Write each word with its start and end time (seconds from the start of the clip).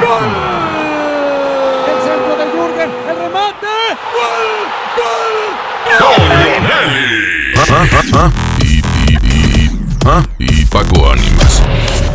¡Gol! 0.00 0.28
El 1.88 1.98
centro 2.06 2.36
de 2.36 2.44
Jürgen, 2.52 2.90
el 3.08 3.16
remate. 3.18 3.74
¡Gol! 4.14 4.46
¡Gol! 4.96 5.58
Nelly. 6.62 7.18
Y, 8.62 8.66
y, 8.66 9.14
y, 9.14 9.70
¿ah? 10.06 10.22
y 10.38 10.64
Paco 10.66 11.10
Ánimas. 11.10 11.62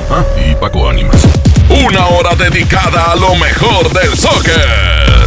¿Ah? 0.10 0.24
Y 0.38 0.56
Paco 0.56 0.90
Ánimas. 0.90 1.28
Una 1.70 2.08
hora 2.08 2.36
dedicada 2.36 3.12
a 3.12 3.16
lo 3.16 3.36
mejor 3.36 3.92
del 3.92 4.18
soccer. 4.18 5.26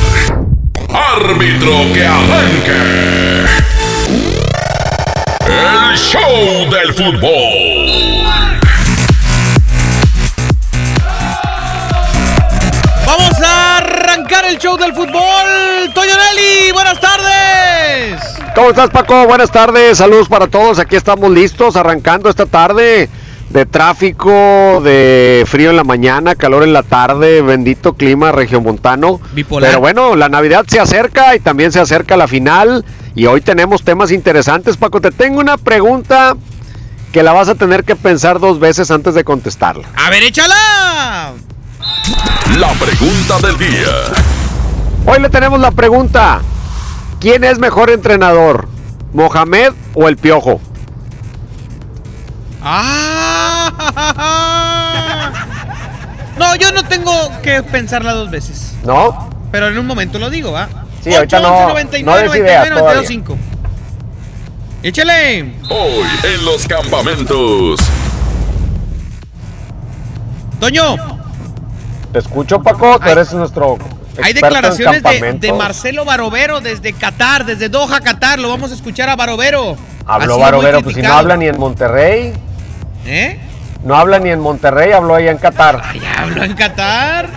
Árbitro 0.88 1.92
que 1.92 2.06
arranque. 2.06 3.46
El 5.46 5.98
show 5.98 6.70
del 6.70 6.94
fútbol. 6.94 8.15
El 14.48 14.58
show 14.58 14.76
del 14.76 14.94
fútbol. 14.94 15.92
Toyonelli, 15.94 16.72
buenas 16.72 17.00
tardes. 17.00 18.20
¿Cómo 18.54 18.70
estás, 18.70 18.90
Paco? 18.90 19.26
Buenas 19.26 19.50
tardes, 19.50 19.98
saludos 19.98 20.28
para 20.28 20.46
todos. 20.46 20.78
Aquí 20.78 20.96
estamos 20.96 21.30
listos, 21.30 21.76
arrancando 21.76 22.30
esta 22.30 22.46
tarde 22.46 23.08
de 23.50 23.66
tráfico, 23.66 24.80
de 24.84 25.44
frío 25.46 25.70
en 25.70 25.76
la 25.76 25.84
mañana, 25.84 26.34
calor 26.34 26.62
en 26.62 26.72
la 26.72 26.82
tarde, 26.82 27.42
bendito 27.42 27.94
clima 27.94 28.32
regiomontano. 28.32 29.20
Bipolar. 29.32 29.70
Pero 29.70 29.80
bueno, 29.80 30.14
la 30.16 30.28
Navidad 30.28 30.64
se 30.68 30.78
acerca 30.78 31.34
y 31.34 31.40
también 31.40 31.72
se 31.72 31.80
acerca 31.80 32.16
la 32.16 32.28
final. 32.28 32.84
Y 33.14 33.26
hoy 33.26 33.40
tenemos 33.40 33.82
temas 33.82 34.12
interesantes, 34.12 34.76
Paco. 34.76 35.00
Te 35.00 35.10
tengo 35.10 35.40
una 35.40 35.56
pregunta 35.56 36.36
que 37.12 37.22
la 37.22 37.32
vas 37.32 37.48
a 37.48 37.54
tener 37.54 37.84
que 37.84 37.96
pensar 37.96 38.38
dos 38.38 38.60
veces 38.60 38.90
antes 38.90 39.14
de 39.14 39.24
contestarla. 39.24 39.88
A 39.96 40.10
ver, 40.10 40.22
échala. 40.22 41.34
La 42.58 42.72
pregunta 42.74 43.38
del 43.46 43.58
día. 43.58 43.92
Hoy 45.06 45.20
le 45.20 45.28
tenemos 45.28 45.60
la 45.60 45.70
pregunta: 45.70 46.40
¿quién 47.20 47.44
es 47.44 47.58
mejor 47.58 47.90
entrenador? 47.90 48.68
¿Mohamed 49.12 49.72
o 49.94 50.08
el 50.08 50.16
Piojo? 50.16 50.60
Ah. 52.62 53.72
No, 56.38 56.54
yo 56.56 56.70
no 56.72 56.84
tengo 56.84 57.12
que 57.42 57.62
pensarla 57.62 58.12
dos 58.12 58.30
veces. 58.30 58.74
¿No? 58.84 59.30
Pero 59.50 59.68
en 59.68 59.78
un 59.78 59.86
momento 59.86 60.18
lo 60.18 60.28
digo, 60.28 60.52
¿va? 60.52 60.68
Sí, 61.02 61.14
ahorita 61.14 61.40
no- 61.40 61.68
99, 61.68 62.04
no 62.04 62.16
des 62.32 62.40
ideas 62.40 62.68
99, 62.70 62.80
92, 62.80 63.06
5. 63.06 63.38
Échale. 64.82 65.54
Hoy 65.70 66.06
en 66.24 66.44
los 66.44 66.66
campamentos. 66.66 67.80
Toño, 70.60 70.96
Te 72.16 72.20
escucho, 72.20 72.62
Paco. 72.62 72.98
Tú 72.98 73.10
eres 73.10 73.30
nuestro. 73.34 73.76
hay 74.22 74.32
declaraciones 74.32 75.02
de, 75.02 75.52
Marcelo 75.52 76.06
Barovero 76.06 76.62
desde 76.62 76.94
Qatar, 76.94 77.44
desde 77.44 77.68
Doha, 77.68 78.00
Qatar. 78.00 78.38
Lo 78.38 78.48
vamos 78.48 78.70
a 78.70 78.74
escuchar 78.74 79.10
a 79.10 79.16
Barovero. 79.16 79.76
Ha 80.06 80.14
Habló 80.14 80.38
Barovero, 80.38 80.80
pues 80.80 80.96
si 80.96 81.02
no 81.02 81.12
habla 81.12 81.36
ni 81.36 81.46
en 81.46 81.58
Monterrey. 81.58 82.32
¿Eh? 83.04 83.38
No 83.84 83.96
habla 83.96 84.18
ni 84.18 84.30
en 84.30 84.40
Monterrey, 84.40 84.92
habló 84.92 85.16
allá 85.16 85.30
en 85.30 85.36
Qatar. 85.36 85.82
Ay, 85.84 86.00
habló 86.16 86.42
en 86.42 86.54
Qatar. 86.54 87.28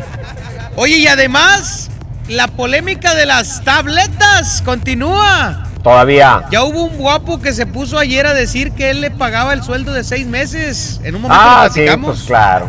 Oye, 0.78 0.96
y 0.96 1.08
además, 1.08 1.92
la 2.30 2.48
polémica 2.48 3.16
de 3.16 3.26
las 3.26 3.62
tabletas 3.66 4.62
continúa. 4.64 5.66
Todavía. 5.84 6.44
Ya 6.52 6.64
hubo 6.64 6.84
un 6.86 6.98
guapo 6.98 7.42
que 7.42 7.52
se 7.52 7.66
puso 7.66 8.00
ayer 8.00 8.26
a 8.28 8.34
decir 8.34 8.72
que 8.72 8.92
él 8.92 9.02
le 9.02 9.12
pagaba 9.12 9.52
el 9.54 9.62
sueldo 9.62 9.92
de 9.92 10.06
seis 10.06 10.26
meses. 10.26 11.02
En 11.04 11.16
un 11.16 11.24
momento 11.24 11.42
Ah, 11.42 11.64
lo 11.68 11.74
sí, 11.74 11.80
platicamos. 11.82 12.16
pues 12.16 12.28
claro. 12.28 12.68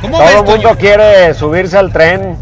¿Cómo 0.00 0.18
Todo 0.18 0.28
el 0.28 0.36
mundo 0.36 0.68
Toño? 0.68 0.78
quiere 0.78 1.34
subirse 1.34 1.76
al 1.76 1.92
tren. 1.92 2.36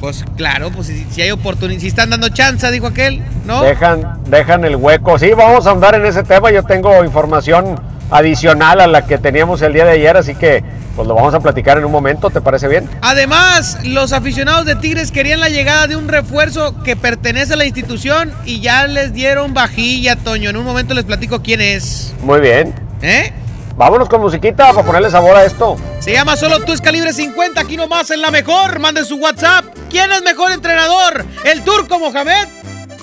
Pues 0.00 0.24
claro, 0.36 0.70
pues 0.70 0.86
si, 0.86 1.04
si 1.10 1.22
hay 1.22 1.30
oportunidad, 1.32 1.80
si 1.80 1.88
están 1.88 2.10
dando 2.10 2.28
chance, 2.28 2.70
dijo 2.70 2.86
aquel, 2.86 3.20
¿no? 3.46 3.62
Dejan, 3.62 4.18
dejan 4.26 4.64
el 4.64 4.76
hueco. 4.76 5.18
Sí, 5.18 5.30
vamos 5.36 5.66
a 5.66 5.72
andar 5.72 5.94
en 5.96 6.06
ese 6.06 6.22
tema. 6.22 6.52
Yo 6.52 6.62
tengo 6.62 7.04
información 7.04 7.80
adicional 8.10 8.80
a 8.80 8.86
la 8.86 9.06
que 9.06 9.18
teníamos 9.18 9.60
el 9.62 9.72
día 9.72 9.84
de 9.84 9.92
ayer, 9.92 10.16
así 10.16 10.34
que 10.34 10.62
pues 10.94 11.06
lo 11.06 11.14
vamos 11.14 11.34
a 11.34 11.40
platicar 11.40 11.78
en 11.78 11.84
un 11.84 11.92
momento. 11.92 12.30
¿Te 12.30 12.40
parece 12.40 12.68
bien? 12.68 12.88
Además, 13.02 13.78
los 13.84 14.12
aficionados 14.12 14.66
de 14.66 14.76
Tigres 14.76 15.10
querían 15.10 15.40
la 15.40 15.48
llegada 15.48 15.86
de 15.88 15.96
un 15.96 16.08
refuerzo 16.08 16.80
que 16.82 16.94
pertenece 16.94 17.54
a 17.54 17.56
la 17.56 17.64
institución 17.64 18.32
y 18.44 18.60
ya 18.60 18.86
les 18.86 19.12
dieron 19.12 19.52
vajilla, 19.52 20.14
Toño. 20.16 20.50
En 20.50 20.56
un 20.56 20.64
momento 20.64 20.94
les 20.94 21.04
platico 21.04 21.42
quién 21.42 21.60
es. 21.60 22.14
Muy 22.22 22.40
bien. 22.40 22.72
¿Eh? 23.02 23.32
Vámonos 23.78 24.08
con 24.08 24.20
musiquita 24.20 24.72
para 24.72 24.84
ponerle 24.84 25.08
sabor 25.08 25.36
a 25.36 25.44
esto. 25.44 25.76
Se 26.00 26.12
llama 26.12 26.36
Solo 26.36 26.58
tú 26.64 26.72
es 26.72 26.80
calibre 26.80 27.12
50, 27.12 27.60
aquí 27.60 27.76
nomás 27.76 28.10
en 28.10 28.20
la 28.20 28.32
mejor. 28.32 28.80
Manden 28.80 29.04
su 29.04 29.14
WhatsApp. 29.18 29.66
¿Quién 29.88 30.10
es 30.10 30.20
mejor 30.22 30.50
entrenador? 30.50 31.24
¿El 31.44 31.62
turco 31.62 31.96
Mohamed? 32.00 32.48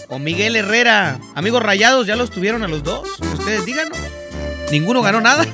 ¿O 0.10 0.20
Miguel 0.20 0.58
Herrera? 0.58 1.18
Amigos 1.34 1.64
rayados, 1.64 2.08
ya 2.08 2.18
los 2.18 2.30
tuvieron 2.30 2.62
a 2.64 2.68
los 2.68 2.84
dos. 2.84 3.08
Ustedes 3.22 3.66
díganos. 3.66 3.98
Ninguno 4.70 5.02
ganó 5.02 5.22
nada. 5.22 5.46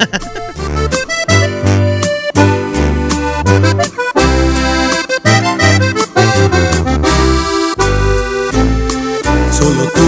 Solo 9.51 9.83
tú 9.93 10.01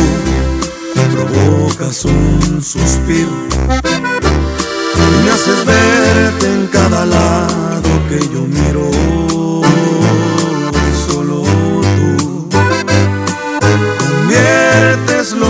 provocas 1.14 2.04
un 2.06 2.64
suspiro 2.64 4.23
me 5.24 5.32
haces 5.32 5.66
verte 5.66 6.46
en 6.48 6.68
cada 6.68 7.06
lado 7.06 7.90
que 8.10 8.20
yo 8.34 8.42
miro. 8.48 8.90
Solo 11.08 11.44
tú 11.98 12.50
conviertes 14.00 15.34
lo 15.34 15.50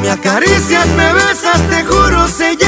me 0.00 0.10
acaricias, 0.10 0.86
me 0.96 1.12
besas, 1.12 1.60
te 1.68 1.84
juro, 1.84 2.28
se 2.28 2.56
llena 2.56 2.67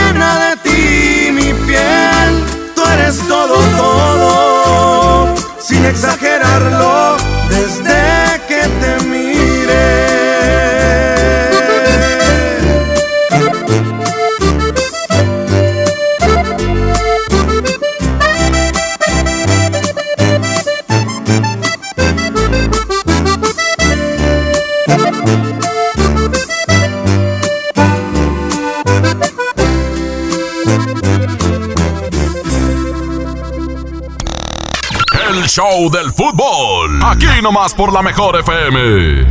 show 35.60 35.90
del 35.90 36.10
fútbol. 36.10 37.02
Aquí 37.04 37.42
nomás 37.42 37.74
por 37.74 37.92
la 37.92 38.00
mejor 38.00 38.38
FM. 38.38 39.26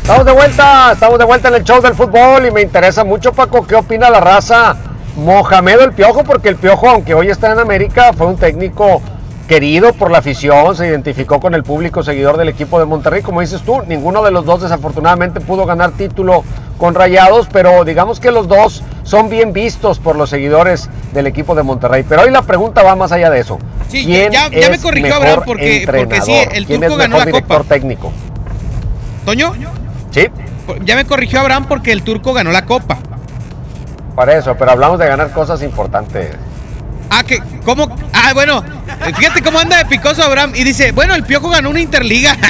Estamos 0.00 0.24
de 0.24 0.32
vuelta, 0.32 0.92
estamos 0.92 1.18
de 1.18 1.24
vuelta 1.26 1.48
en 1.48 1.56
el 1.56 1.64
show 1.64 1.82
del 1.82 1.94
fútbol 1.94 2.46
y 2.46 2.50
me 2.50 2.62
interesa 2.62 3.04
mucho, 3.04 3.34
Paco, 3.34 3.66
qué 3.66 3.74
opina 3.74 4.08
la 4.08 4.20
raza 4.20 4.76
Mohamed 5.16 5.80
el 5.80 5.92
Piojo, 5.92 6.24
porque 6.24 6.48
el 6.48 6.56
Piojo, 6.56 6.88
aunque 6.88 7.12
hoy 7.12 7.28
está 7.28 7.52
en 7.52 7.58
América, 7.58 8.14
fue 8.16 8.28
un 8.28 8.36
técnico 8.36 9.02
querido 9.46 9.92
por 9.92 10.10
la 10.10 10.18
afición, 10.18 10.74
se 10.74 10.86
identificó 10.86 11.38
con 11.38 11.54
el 11.54 11.62
público 11.62 12.02
seguidor 12.02 12.38
del 12.38 12.48
equipo 12.48 12.78
de 12.78 12.86
Monterrey. 12.86 13.20
Como 13.20 13.42
dices 13.42 13.60
tú, 13.60 13.82
ninguno 13.86 14.22
de 14.22 14.30
los 14.30 14.46
dos 14.46 14.62
desafortunadamente 14.62 15.40
pudo 15.40 15.66
ganar 15.66 15.90
título 15.90 16.44
con 16.78 16.94
Rayados, 16.94 17.46
pero 17.52 17.84
digamos 17.84 18.20
que 18.20 18.30
los 18.30 18.48
dos 18.48 18.82
son 19.02 19.28
bien 19.28 19.52
vistos 19.52 19.98
por 19.98 20.16
los 20.16 20.30
seguidores 20.30 20.88
del 21.12 21.26
equipo 21.26 21.54
de 21.54 21.62
Monterrey. 21.62 22.06
Pero 22.08 22.22
hoy 22.22 22.30
la 22.30 22.40
pregunta 22.40 22.82
va 22.82 22.96
más 22.96 23.12
allá 23.12 23.28
de 23.28 23.40
eso. 23.40 23.58
Sí, 23.88 24.04
¿Quién 24.04 24.32
ya- 24.32 24.48
ya 24.50 24.70
me 24.70 24.78
corrigió 24.78 25.08
mejor 25.08 25.22
Abraham 25.26 25.42
porque- 25.46 25.82
porque 25.86 26.20
sí, 26.22 26.32
el 26.52 26.66
¿Quién 26.66 26.80
Turco 26.80 26.94
es 26.94 26.98
ganó 26.98 27.08
mejor 27.16 27.18
la 27.18 27.24
director 27.26 27.58
Copa. 27.58 27.68
técnico? 27.74 28.12
Toño, 29.24 29.52
Sí, 30.10 30.26
ya 30.84 30.96
me 30.96 31.04
corrigió 31.04 31.40
Abraham 31.40 31.66
porque 31.68 31.92
el 31.92 32.02
turco 32.02 32.32
ganó 32.32 32.50
la 32.52 32.64
copa. 32.64 32.98
para 34.16 34.34
eso, 34.38 34.56
pero 34.58 34.70
hablamos 34.70 34.98
de 34.98 35.06
ganar 35.06 35.30
cosas 35.30 35.62
importantes. 35.62 36.30
Ah, 37.10 37.22
que, 37.22 37.38
¿cómo? 37.66 37.94
Ah, 38.14 38.32
bueno, 38.32 38.64
fíjate 39.14 39.42
cómo 39.42 39.58
anda 39.58 39.76
de 39.76 39.84
picoso 39.84 40.22
Abraham. 40.24 40.52
Y 40.56 40.64
dice, 40.64 40.90
bueno, 40.92 41.14
el 41.14 41.22
Piojo 41.22 41.50
ganó 41.50 41.70
una 41.70 41.80
Interliga. 41.80 42.34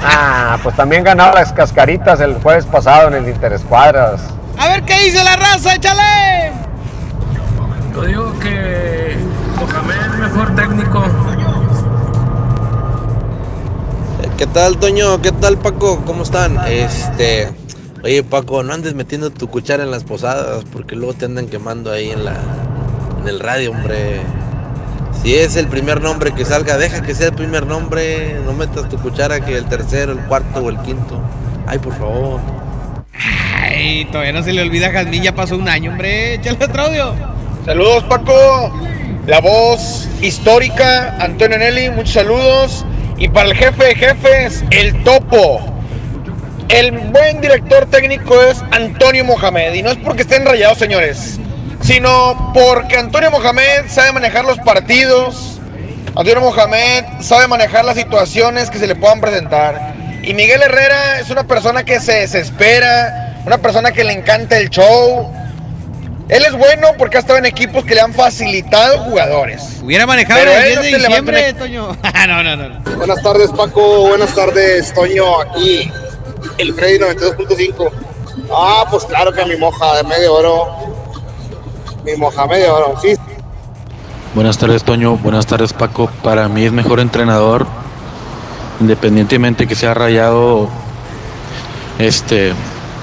Ah, 0.00 0.58
pues 0.62 0.76
también 0.76 1.02
ganó 1.02 1.32
las 1.32 1.52
cascaritas 1.52 2.20
el 2.20 2.34
jueves 2.34 2.64
pasado 2.66 3.08
en 3.08 3.14
el 3.14 3.28
Interescuadras. 3.28 4.20
A 4.56 4.68
ver 4.68 4.82
qué 4.84 4.96
dice 5.04 5.22
la 5.24 5.34
raza, 5.36 5.74
échale. 5.74 6.52
Yo 7.94 8.02
digo 8.04 8.38
que 8.38 9.16
Mohamed 9.68 10.18
mejor 10.18 10.54
técnico. 10.54 11.04
¿Qué 14.36 14.46
tal, 14.46 14.78
Toño? 14.78 15.20
¿Qué 15.20 15.32
tal, 15.32 15.58
Paco? 15.58 16.02
¿Cómo 16.06 16.22
están? 16.22 16.58
Este, 16.68 17.48
oye, 18.02 18.22
Paco, 18.22 18.62
no 18.62 18.72
andes 18.72 18.94
metiendo 18.94 19.30
tu 19.30 19.48
cuchara 19.48 19.82
en 19.82 19.90
las 19.90 20.04
posadas 20.04 20.64
porque 20.72 20.96
luego 20.96 21.14
te 21.14 21.24
andan 21.24 21.48
quemando 21.48 21.90
ahí 21.90 22.10
en 22.10 22.24
la 22.24 22.36
en 23.20 23.28
el 23.28 23.40
radio, 23.40 23.72
hombre. 23.72 24.20
Si 25.22 25.34
es 25.34 25.56
el 25.56 25.66
primer 25.66 26.00
nombre 26.00 26.32
que 26.32 26.44
salga, 26.44 26.78
deja 26.78 27.02
que 27.02 27.14
sea 27.14 27.28
el 27.28 27.34
primer 27.34 27.66
nombre, 27.66 28.40
no 28.44 28.52
metas 28.52 28.88
tu 28.88 28.96
cuchara 28.98 29.40
que 29.40 29.56
el 29.58 29.64
tercero, 29.64 30.12
el 30.12 30.20
cuarto 30.20 30.60
o 30.60 30.70
el 30.70 30.78
quinto. 30.78 31.20
Ay, 31.66 31.78
por 31.78 31.94
favor. 31.98 32.40
Ay, 33.60 34.04
todavía 34.06 34.32
no 34.32 34.42
se 34.42 34.52
le 34.52 34.62
olvida 34.62 34.86
a 34.86 34.92
Jazmín, 34.92 35.22
ya 35.22 35.34
pasó 35.34 35.56
un 35.56 35.68
año, 35.68 35.90
hombre. 35.90 36.34
Échale 36.34 36.64
otro 36.64 36.82
audio. 36.84 37.14
Saludos 37.64 38.04
Paco, 38.04 38.72
la 39.28 39.42
voz 39.42 40.08
histórica, 40.22 41.14
Antonio 41.20 41.58
Nelly, 41.58 41.90
muchos 41.90 42.14
saludos. 42.14 42.86
Y 43.18 43.28
para 43.28 43.50
el 43.50 43.54
jefe 43.54 43.84
de 43.84 43.94
jefes, 43.94 44.64
el 44.70 45.04
topo. 45.04 45.60
El 46.70 46.92
buen 46.92 47.42
director 47.42 47.84
técnico 47.90 48.42
es 48.42 48.62
Antonio 48.70 49.26
Mohamed. 49.26 49.74
Y 49.74 49.82
no 49.82 49.90
es 49.90 49.98
porque 49.98 50.22
estén 50.22 50.46
rayados, 50.46 50.78
señores, 50.78 51.38
sino 51.82 52.52
porque 52.54 52.96
Antonio 52.96 53.30
Mohamed 53.30 53.84
sabe 53.88 54.12
manejar 54.12 54.46
los 54.46 54.58
partidos. 54.60 55.60
Antonio 56.16 56.40
Mohamed 56.40 57.04
sabe 57.20 57.48
manejar 57.48 57.84
las 57.84 57.96
situaciones 57.96 58.70
que 58.70 58.78
se 58.78 58.86
le 58.86 58.94
puedan 58.94 59.20
presentar. 59.20 59.94
Y 60.22 60.32
Miguel 60.32 60.62
Herrera 60.62 61.20
es 61.20 61.28
una 61.28 61.46
persona 61.46 61.84
que 61.84 62.00
se 62.00 62.20
desespera, 62.20 63.42
una 63.44 63.58
persona 63.58 63.92
que 63.92 64.04
le 64.04 64.14
encanta 64.14 64.56
el 64.56 64.70
show. 64.70 65.30
Él 66.28 66.44
es 66.44 66.52
bueno 66.52 66.88
porque 66.98 67.16
ha 67.16 67.20
estado 67.20 67.38
en 67.38 67.46
equipos 67.46 67.84
que 67.84 67.94
le 67.94 68.02
han 68.02 68.12
facilitado 68.12 68.98
jugadores. 69.04 69.80
Hubiera 69.82 70.06
manejado 70.06 70.40
Pero 70.40 70.52
el 70.52 70.64
él 70.64 70.68
10 70.68 70.76
no 70.76 70.82
de 70.82 70.98
diciembre, 70.98 71.52
Toño. 71.54 71.96
Ah, 72.02 72.26
no, 72.26 72.42
no, 72.42 72.56
no. 72.56 72.80
Buenas 72.96 73.22
tardes 73.22 73.50
Paco, 73.50 74.08
buenas 74.08 74.34
tardes 74.34 74.92
Toño, 74.92 75.40
aquí 75.40 75.90
el 76.58 76.74
Freddy 76.74 76.98
92.5. 76.98 77.90
Ah, 78.52 78.84
pues 78.90 79.04
claro 79.04 79.32
que 79.32 79.44
mi 79.46 79.56
moja 79.56 79.96
de 79.96 80.04
medio 80.04 80.34
oro, 80.34 80.66
mi 82.04 82.14
moja 82.16 82.46
medio 82.46 82.74
oro, 82.74 82.94
sí. 83.00 83.14
Buenas 84.34 84.58
tardes, 84.58 84.84
Toño. 84.84 85.16
Buenas 85.16 85.46
tardes, 85.46 85.72
Paco. 85.72 86.10
Para 86.22 86.48
mí 86.48 86.64
es 86.64 86.72
mejor 86.72 87.00
entrenador, 87.00 87.66
independientemente 88.80 89.66
que 89.66 89.74
sea 89.74 89.94
rayado, 89.94 90.68
este, 91.98 92.52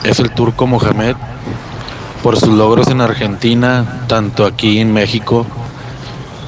es 0.03 0.19
el 0.19 0.31
turco 0.31 0.67
Mohamed, 0.67 1.15
por 2.25 2.39
sus 2.39 2.49
logros 2.49 2.87
en 2.87 3.01
Argentina, 3.01 4.03
tanto 4.07 4.47
aquí 4.47 4.79
en 4.79 4.91
México. 4.91 5.45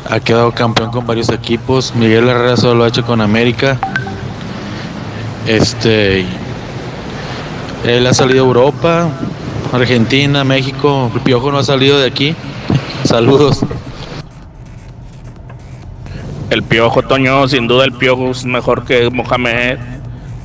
Ha 0.09 0.19
quedado 0.19 0.51
campeón 0.51 0.89
con 0.89 1.05
varios 1.05 1.29
equipos. 1.29 1.93
Miguel 1.93 2.27
Herrera 2.27 2.57
solo 2.57 2.73
lo 2.73 2.83
ha 2.85 2.87
hecho 2.87 3.05
con 3.05 3.21
América. 3.21 3.77
Este, 5.45 6.25
él 7.83 8.07
ha 8.07 8.13
salido 8.15 8.43
a 8.43 8.47
Europa, 8.47 9.07
Argentina, 9.71 10.43
México. 10.43 11.11
El 11.13 11.21
Piojo 11.21 11.51
no 11.51 11.59
ha 11.59 11.63
salido 11.63 11.99
de 11.99 12.07
aquí. 12.07 12.35
Saludos. 13.03 13.59
El 16.49 16.63
Piojo, 16.63 17.03
Toño, 17.03 17.47
sin 17.47 17.67
duda 17.67 17.85
el 17.85 17.91
Piojo 17.91 18.31
es 18.31 18.45
mejor 18.45 18.83
que 18.83 19.11
Mohamed. 19.11 19.77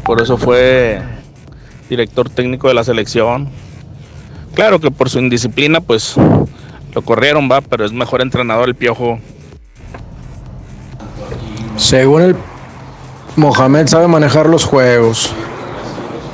Por 0.04 0.20
eso 0.20 0.36
fue 0.36 1.00
director 1.88 2.28
técnico 2.28 2.68
de 2.68 2.74
la 2.74 2.84
selección. 2.84 3.48
Claro 4.54 4.78
que 4.80 4.90
por 4.90 5.08
su 5.08 5.18
indisciplina, 5.18 5.80
pues 5.80 6.14
lo 6.94 7.02
corrieron, 7.02 7.48
va, 7.50 7.60
pero 7.60 7.84
es 7.84 7.92
mejor 7.92 8.20
entrenador 8.22 8.68
el 8.68 8.74
Piojo. 8.74 9.18
Según 11.76 12.22
el 12.22 12.36
Mohamed 13.36 13.86
sabe 13.86 14.06
manejar 14.08 14.46
los 14.46 14.64
juegos. 14.64 15.32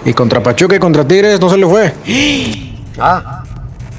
Y 0.05 0.13
contra 0.15 0.43
Pachuca 0.43 0.77
y 0.77 0.79
contra 0.79 1.07
Tigres 1.07 1.41
no 1.41 1.49
se 1.51 1.57
le 1.59 1.67
fue. 1.67 1.95
Ah, 3.01 3.45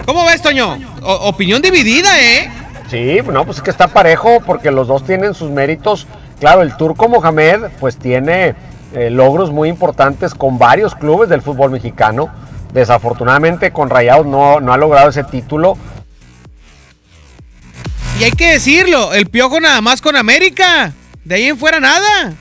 ¿Cómo 0.05 0.25
ves, 0.25 0.41
Toño? 0.41 0.77
O- 1.01 1.29
opinión 1.29 1.61
dividida, 1.61 2.09
¿eh? 2.19 2.51
sí, 2.89 3.19
no, 3.31 3.45
pues 3.45 3.57
es 3.59 3.63
que 3.63 3.69
está 3.69 3.87
parejo 3.87 4.41
porque 4.45 4.71
los 4.71 4.89
dos 4.89 5.05
tienen 5.05 5.33
sus 5.33 5.49
méritos. 5.49 6.05
Claro, 6.41 6.63
el 6.63 6.75
turco 6.75 7.07
Mohamed 7.07 7.61
pues 7.79 7.95
tiene 7.95 8.55
eh, 8.93 9.09
logros 9.09 9.51
muy 9.51 9.69
importantes 9.69 10.33
con 10.35 10.57
varios 10.57 10.95
clubes 10.95 11.29
del 11.29 11.41
fútbol 11.41 11.71
mexicano. 11.71 12.27
Desafortunadamente 12.73 13.71
con 13.71 13.89
Rayados 13.89 14.25
no, 14.25 14.59
no 14.59 14.73
ha 14.73 14.77
logrado 14.77 15.09
ese 15.09 15.23
título. 15.23 15.77
Y 18.19 18.23
hay 18.23 18.31
que 18.31 18.51
decirlo, 18.51 19.13
el 19.13 19.27
Piojo 19.27 19.59
nada 19.59 19.81
más 19.81 20.01
con 20.01 20.15
América. 20.15 20.93
De 21.23 21.35
ahí 21.35 21.45
en 21.45 21.57
fuera 21.57 21.79
nada. 21.79 22.33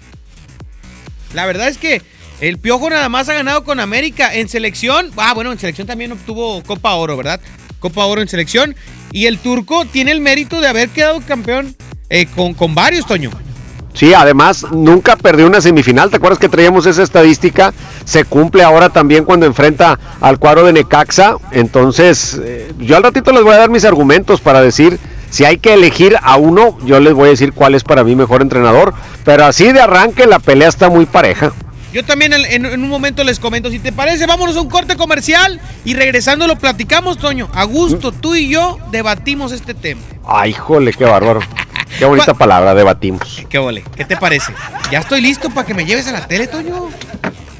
La 1.35 1.47
verdad 1.47 1.69
es 1.69 1.79
que 1.79 2.03
el 2.41 2.59
Piojo 2.59 2.91
nada 2.91 3.09
más 3.09 3.29
ha 3.29 3.35
ganado 3.35 3.65
con 3.65 3.81
América. 3.81 4.35
En 4.35 4.49
selección, 4.49 5.11
ah, 5.17 5.35
bueno, 5.35 5.53
en 5.53 5.59
selección 5.59 5.87
también 5.87 6.13
obtuvo 6.13 6.63
Copa 6.63 6.95
Oro, 6.95 7.17
¿verdad? 7.17 7.41
Copa 7.79 8.05
Oro 8.07 8.23
en 8.23 8.29
selección. 8.29 8.77
Y 9.13 9.27
el 9.27 9.39
turco 9.39 9.85
tiene 9.85 10.13
el 10.13 10.21
mérito 10.21 10.61
de 10.61 10.69
haber 10.69 10.89
quedado 10.91 11.21
campeón 11.21 11.77
eh, 12.11 12.27
con, 12.27 12.55
con 12.55 12.75
varios, 12.75 13.07
Toño. 13.07 13.31
Sí, 13.99 14.15
además 14.15 14.65
nunca 14.71 15.17
perdió 15.17 15.45
una 15.49 15.61
semifinal. 15.61 16.09
¿Te 16.09 16.19
acuerdas 16.19 16.39
que 16.39 16.49
traíamos 16.49 16.87
esa 16.87 17.03
estadística? 17.03 17.75
Se 18.05 18.25
cumple 18.25 18.63
ahora 18.63 18.91
también 18.91 19.25
cuando 19.25 19.45
enfrenta 19.45 19.99
al 20.21 20.39
cuadro 20.39 20.65
de 20.65 20.73
Necaxa. 20.73 21.35
Entonces, 21.51 22.41
eh, 22.41 22.73
yo 22.79 22.97
al 22.97 23.03
ratito 23.03 23.33
les 23.33 23.43
voy 23.43 23.55
a 23.55 23.59
dar 23.59 23.71
mis 23.71 23.85
argumentos 23.85 24.41
para 24.41 24.61
decir 24.61 25.01
si 25.31 25.45
hay 25.45 25.59
que 25.59 25.75
elegir 25.75 26.17
a 26.23 26.37
uno. 26.37 26.79
Yo 26.85 27.01
les 27.01 27.13
voy 27.13 27.27
a 27.27 27.31
decir 27.31 27.53
cuál 27.53 27.75
es 27.75 27.83
para 27.83 28.05
mí 28.05 28.15
mejor 28.15 28.41
entrenador. 28.41 28.95
Pero 29.25 29.45
así 29.47 29.73
de 29.73 29.81
arranque 29.81 30.27
la 30.27 30.39
pelea 30.39 30.69
está 30.69 30.89
muy 30.89 31.05
pareja. 31.07 31.53
Yo 31.93 32.05
también 32.05 32.33
en, 32.35 32.65
en- 32.67 32.81
un 32.83 32.89
momento 32.89 33.25
les 33.25 33.41
comento, 33.41 33.69
si 33.69 33.81
te 33.81 33.91
parece, 33.91 34.27
vámonos 34.27 34.57
a 34.57 34.61
un 34.61 34.69
corte 34.69 34.97
comercial 34.97 35.59
y 35.85 35.95
regresando 35.95 36.47
lo 36.47 36.55
platicamos, 36.57 37.19
Toño. 37.19 37.49
A 37.53 37.65
gusto, 37.65 38.13
tú 38.13 38.37
y 38.37 38.49
yo 38.49 38.79
debatimos 38.93 39.51
este 39.51 39.75
tema. 39.75 40.03
Ay, 40.25 40.53
jole, 40.53 40.93
qué 40.93 41.05
bárbaro. 41.05 41.41
Qué 41.99 42.05
bonita 42.05 42.35
palabra, 42.35 42.75
debatimos. 42.75 43.43
¿Qué 43.49 43.59
vole? 43.59 43.85
¿Qué 43.97 44.05
te 44.05 44.17
parece? 44.17 44.53
Ya 44.91 45.01
estoy 45.01 45.21
listo 45.21 45.51
para 45.51 45.67
que 45.67 45.75
me 45.75 45.85
lleves 45.85 46.07
a 46.09 46.13
la 46.13 46.27
tele, 46.27 46.47
Toño. 46.47 46.89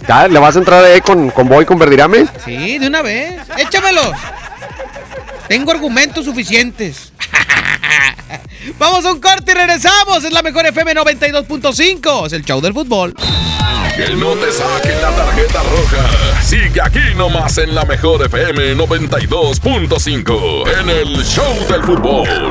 ¿Ya 0.07 0.27
le 0.27 0.39
vas 0.39 0.57
a 0.57 0.59
entrar 0.59 0.85
ahí 0.85 1.01
con, 1.01 1.31
con 1.31 1.49
Boy 1.49 1.67
con 1.67 1.79
Verdirame? 1.79 2.27
Sí, 2.45 2.79
de 2.79 2.87
una 2.87 3.03
vez. 3.03 3.41
Échamelos. 3.59 4.13
Tengo 5.49 5.71
argumentos 5.71 6.25
suficientes. 6.25 7.13
Vamos 8.79 9.05
a 9.05 9.13
un 9.13 9.21
corte 9.21 9.53
y 9.53 9.55
regresamos. 9.55 10.25
Es 10.25 10.33
la 10.33 10.43
mejor 10.43 10.67
FM 10.67 10.95
92.5. 10.95 12.27
Es 12.27 12.33
el 12.33 12.45
show 12.45 12.61
del 12.61 12.73
fútbol. 12.73 13.15
Que 13.97 14.15
no 14.15 14.33
te 14.35 14.53
saquen 14.53 15.01
la 15.03 15.11
tarjeta 15.11 15.61
roja. 15.63 16.43
Sigue 16.43 16.81
aquí 16.83 17.01
nomás 17.17 17.59
en 17.59 17.75
la 17.75 17.85
mejor 17.85 18.25
FM 18.25 18.77
92.5. 18.77 20.81
En 20.81 20.89
el 20.89 21.25
show 21.25 21.55
del 21.69 21.83
fútbol. 21.83 22.51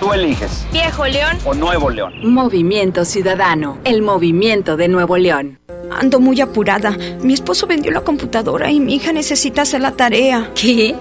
Tú 0.00 0.12
eliges. 0.12 0.66
Viejo 0.72 1.06
León 1.06 1.38
o 1.44 1.54
Nuevo 1.54 1.90
León. 1.90 2.12
Movimiento 2.24 3.04
Ciudadano, 3.04 3.78
el 3.84 4.02
movimiento 4.02 4.76
de 4.76 4.88
Nuevo 4.88 5.16
León. 5.16 5.58
Ando 5.90 6.18
muy 6.18 6.40
apurada. 6.40 6.96
Mi 7.22 7.34
esposo 7.34 7.66
vendió 7.66 7.92
la 7.92 8.00
computadora 8.00 8.70
y 8.70 8.80
mi 8.80 8.96
hija 8.96 9.12
necesita 9.12 9.62
hacer 9.62 9.80
la 9.80 9.92
tarea. 9.92 10.50
¿Qué? 10.54 10.94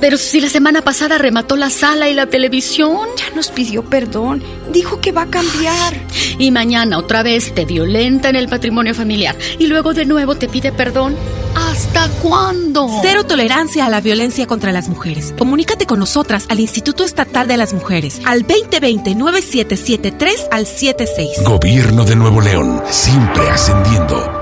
Pero 0.00 0.16
si 0.16 0.40
la 0.40 0.48
semana 0.48 0.82
pasada 0.82 1.18
remató 1.18 1.56
la 1.56 1.70
sala 1.70 2.08
y 2.08 2.14
la 2.14 2.26
televisión. 2.26 3.06
Ya 3.16 3.34
nos 3.36 3.50
pidió 3.50 3.84
perdón. 3.84 4.42
Dijo 4.72 5.00
que 5.00 5.12
va 5.12 5.22
a 5.22 5.30
cambiar. 5.30 5.94
Y 6.38 6.50
mañana 6.50 6.98
otra 6.98 7.22
vez 7.22 7.54
te 7.54 7.64
violenta 7.64 8.28
en 8.30 8.36
el 8.36 8.48
patrimonio 8.48 8.94
familiar. 8.94 9.36
Y 9.58 9.66
luego 9.66 9.94
de 9.94 10.04
nuevo 10.04 10.34
te 10.34 10.48
pide 10.48 10.72
perdón. 10.72 11.16
¿Hasta 11.54 12.08
cuándo? 12.22 12.88
Cero 13.02 13.24
tolerancia 13.24 13.86
a 13.86 13.90
la 13.90 14.00
violencia 14.00 14.46
contra 14.46 14.72
las 14.72 14.88
mujeres. 14.88 15.34
Comunícate 15.36 15.84
con 15.86 15.98
nosotras 15.98 16.46
al 16.48 16.60
Instituto 16.60 17.04
Estatal 17.04 17.46
de 17.46 17.58
las 17.58 17.74
Mujeres 17.74 18.20
al 18.24 18.46
2020-9773 18.46 20.48
al 20.50 20.66
76. 20.66 21.42
Gobierno 21.44 22.04
de 22.04 22.16
Nuevo 22.16 22.40
León, 22.40 22.82
siempre 22.90 23.48
ascendiendo. 23.50 24.41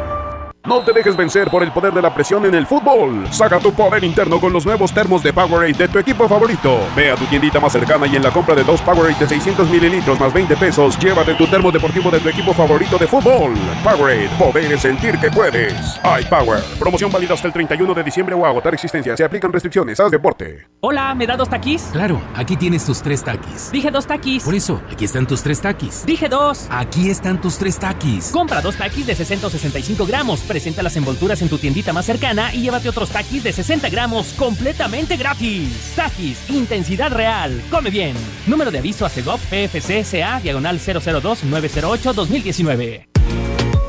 No 0.70 0.82
te 0.82 0.92
dejes 0.92 1.16
vencer 1.16 1.50
por 1.50 1.64
el 1.64 1.72
poder 1.72 1.92
de 1.92 2.00
la 2.00 2.14
presión 2.14 2.46
en 2.46 2.54
el 2.54 2.64
fútbol. 2.64 3.26
Saca 3.32 3.58
tu 3.58 3.72
poder 3.72 4.04
interno 4.04 4.40
con 4.40 4.52
los 4.52 4.64
nuevos 4.64 4.94
termos 4.94 5.20
de 5.20 5.32
Powerade 5.32 5.72
de 5.72 5.88
tu 5.88 5.98
equipo 5.98 6.28
favorito. 6.28 6.78
Ve 6.94 7.10
a 7.10 7.16
tu 7.16 7.24
tiendita 7.24 7.58
más 7.58 7.72
cercana 7.72 8.06
y 8.06 8.14
en 8.14 8.22
la 8.22 8.30
compra 8.30 8.54
de 8.54 8.62
dos 8.62 8.80
Powerade 8.82 9.18
de 9.18 9.26
600 9.26 9.68
mililitros 9.68 10.20
más 10.20 10.32
20 10.32 10.56
pesos, 10.56 10.96
llévate 11.00 11.34
tu 11.34 11.48
termo 11.48 11.72
deportivo 11.72 12.08
de 12.12 12.20
tu 12.20 12.28
equipo 12.28 12.54
favorito 12.54 12.96
de 12.98 13.08
fútbol. 13.08 13.52
Powerade, 13.82 14.28
poder 14.38 14.72
es 14.72 14.82
sentir 14.82 15.18
que 15.18 15.28
puedes. 15.32 15.74
iPower, 16.04 16.62
promoción 16.78 17.10
válida 17.10 17.34
hasta 17.34 17.48
el 17.48 17.52
31 17.52 17.92
de 17.92 18.04
diciembre 18.04 18.36
o 18.36 18.46
agotar 18.46 18.72
existencia. 18.72 19.16
Se 19.16 19.24
aplican 19.24 19.52
restricciones. 19.52 19.98
Haz 19.98 20.12
deporte. 20.12 20.68
Hola, 20.82 21.16
¿me 21.16 21.26
da 21.26 21.36
dos 21.36 21.50
taquis? 21.50 21.82
Claro, 21.90 22.22
aquí 22.36 22.56
tienes 22.56 22.84
tus 22.86 23.02
tres 23.02 23.24
taquis. 23.24 23.72
Dije 23.72 23.90
dos 23.90 24.06
taquis. 24.06 24.44
Por 24.44 24.54
eso, 24.54 24.80
aquí 24.88 25.04
están 25.04 25.26
tus 25.26 25.42
tres 25.42 25.60
taquis. 25.60 26.06
Dije 26.06 26.28
dos. 26.28 26.68
Aquí 26.70 27.10
están 27.10 27.40
tus 27.40 27.58
tres 27.58 27.76
taquis. 27.76 28.30
Compra 28.30 28.60
dos 28.60 28.76
taquis 28.76 29.04
de 29.04 29.16
665 29.16 30.06
gramos. 30.06 30.44
Presenta 30.60 30.82
las 30.82 30.96
envolturas 30.98 31.40
en 31.40 31.48
tu 31.48 31.56
tiendita 31.56 31.94
más 31.94 32.04
cercana 32.04 32.54
y 32.54 32.60
llévate 32.60 32.90
otros 32.90 33.08
taquis 33.08 33.42
de 33.42 33.50
60 33.50 33.88
gramos 33.88 34.34
completamente 34.34 35.16
gratis. 35.16 35.94
Taquis, 35.96 36.36
intensidad 36.50 37.10
real. 37.10 37.62
Come 37.70 37.88
bien. 37.88 38.14
Número 38.46 38.70
de 38.70 38.76
aviso 38.76 39.06
a 39.06 39.08
CEGOP 39.08 39.40
PFCSA 39.40 40.40
diagonal 40.42 40.78
002-908-2019. 40.78 43.06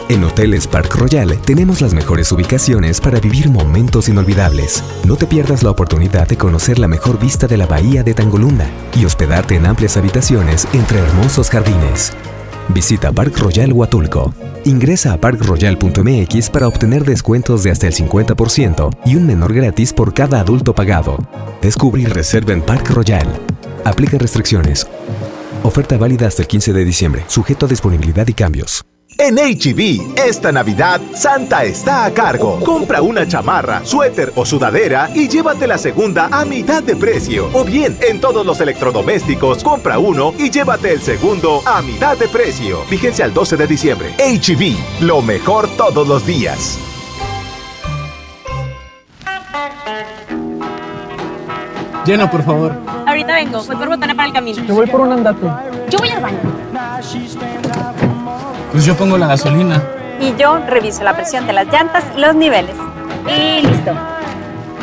En 0.07 0.23
Hoteles 0.23 0.65
Park 0.65 0.95
Royal 0.95 1.41
tenemos 1.41 1.81
las 1.81 1.93
mejores 1.93 2.31
ubicaciones 2.31 3.01
para 3.01 3.19
vivir 3.19 3.49
momentos 3.49 4.07
inolvidables. 4.07 4.81
No 5.05 5.17
te 5.17 5.27
pierdas 5.27 5.63
la 5.63 5.71
oportunidad 5.71 6.29
de 6.29 6.37
conocer 6.37 6.79
la 6.79 6.87
mejor 6.87 7.19
vista 7.19 7.47
de 7.47 7.57
la 7.57 7.65
bahía 7.65 8.03
de 8.03 8.13
Tangolunda 8.13 8.69
y 8.95 9.03
hospedarte 9.03 9.55
en 9.55 9.65
amplias 9.65 9.97
habitaciones 9.97 10.65
entre 10.73 10.99
hermosos 10.99 11.49
jardines. 11.49 12.13
Visita 12.73 13.11
Park 13.11 13.37
Royal 13.37 13.73
Huatulco. 13.73 14.33
Ingresa 14.65 15.13
a 15.13 15.17
parkroyal.mx 15.17 16.49
para 16.49 16.67
obtener 16.67 17.03
descuentos 17.03 17.63
de 17.63 17.71
hasta 17.71 17.87
el 17.87 17.93
50% 17.93 18.89
y 19.05 19.15
un 19.15 19.25
menor 19.25 19.53
gratis 19.53 19.91
por 19.93 20.13
cada 20.13 20.39
adulto 20.39 20.73
pagado. 20.73 21.17
Descubre 21.61 22.01
y 22.01 22.05
reserva 22.05 22.53
en 22.53 22.61
Park 22.61 22.89
Royal. 22.91 23.27
Aplica 23.83 24.17
restricciones. 24.17 24.87
Oferta 25.63 25.97
válida 25.97 26.27
hasta 26.27 26.43
el 26.43 26.47
15 26.47 26.73
de 26.73 26.85
diciembre, 26.85 27.23
sujeto 27.27 27.65
a 27.65 27.69
disponibilidad 27.69 28.27
y 28.27 28.33
cambios. 28.33 28.83
En 29.17 29.35
HB, 29.35 30.17
esta 30.17 30.51
Navidad, 30.51 30.99
Santa 31.13 31.63
está 31.63 32.05
a 32.05 32.13
cargo. 32.13 32.59
Compra 32.63 33.01
una 33.01 33.27
chamarra, 33.27 33.85
suéter 33.85 34.31
o 34.35 34.45
sudadera 34.45 35.09
y 35.13 35.27
llévate 35.27 35.67
la 35.67 35.77
segunda 35.77 36.27
a 36.31 36.43
mitad 36.43 36.81
de 36.81 36.95
precio. 36.95 37.49
O 37.53 37.63
bien, 37.63 37.97
en 38.01 38.19
todos 38.19 38.45
los 38.45 38.59
electrodomésticos, 38.61 39.63
compra 39.63 39.99
uno 39.99 40.33
y 40.37 40.49
llévate 40.49 40.91
el 40.91 41.01
segundo 41.01 41.61
a 41.65 41.81
mitad 41.81 42.17
de 42.17 42.27
precio. 42.27 42.79
Vigencia 42.89 43.25
al 43.25 43.33
12 43.33 43.57
de 43.57 43.67
diciembre. 43.67 44.15
HB, 44.17 45.03
lo 45.05 45.21
mejor 45.21 45.67
todos 45.77 46.07
los 46.07 46.25
días. 46.25 46.79
Llena, 52.05 52.31
por 52.31 52.43
favor. 52.43 52.75
Ahorita 53.05 53.35
vengo, 53.35 53.63
voy 53.63 53.75
por 53.75 53.89
botana 53.89 54.15
para 54.15 54.27
el 54.27 54.33
camino. 54.33 54.63
Yo 54.63 54.73
voy 54.73 54.87
por 54.87 55.01
un 55.01 55.11
andate. 55.11 55.45
Yo 55.89 55.99
voy 55.99 56.09
al 56.09 56.21
baño. 56.21 56.39
Pues 58.71 58.85
yo 58.85 58.95
pongo 58.95 59.17
la 59.17 59.27
gasolina. 59.27 59.83
Y 60.19 60.35
yo 60.35 60.59
reviso 60.67 61.03
la 61.03 61.15
presión 61.15 61.47
de 61.47 61.53
las 61.53 61.67
llantas 61.67 62.03
y 62.15 62.19
los 62.19 62.35
niveles. 62.35 62.75
Y 63.27 63.65
listo. 63.67 63.93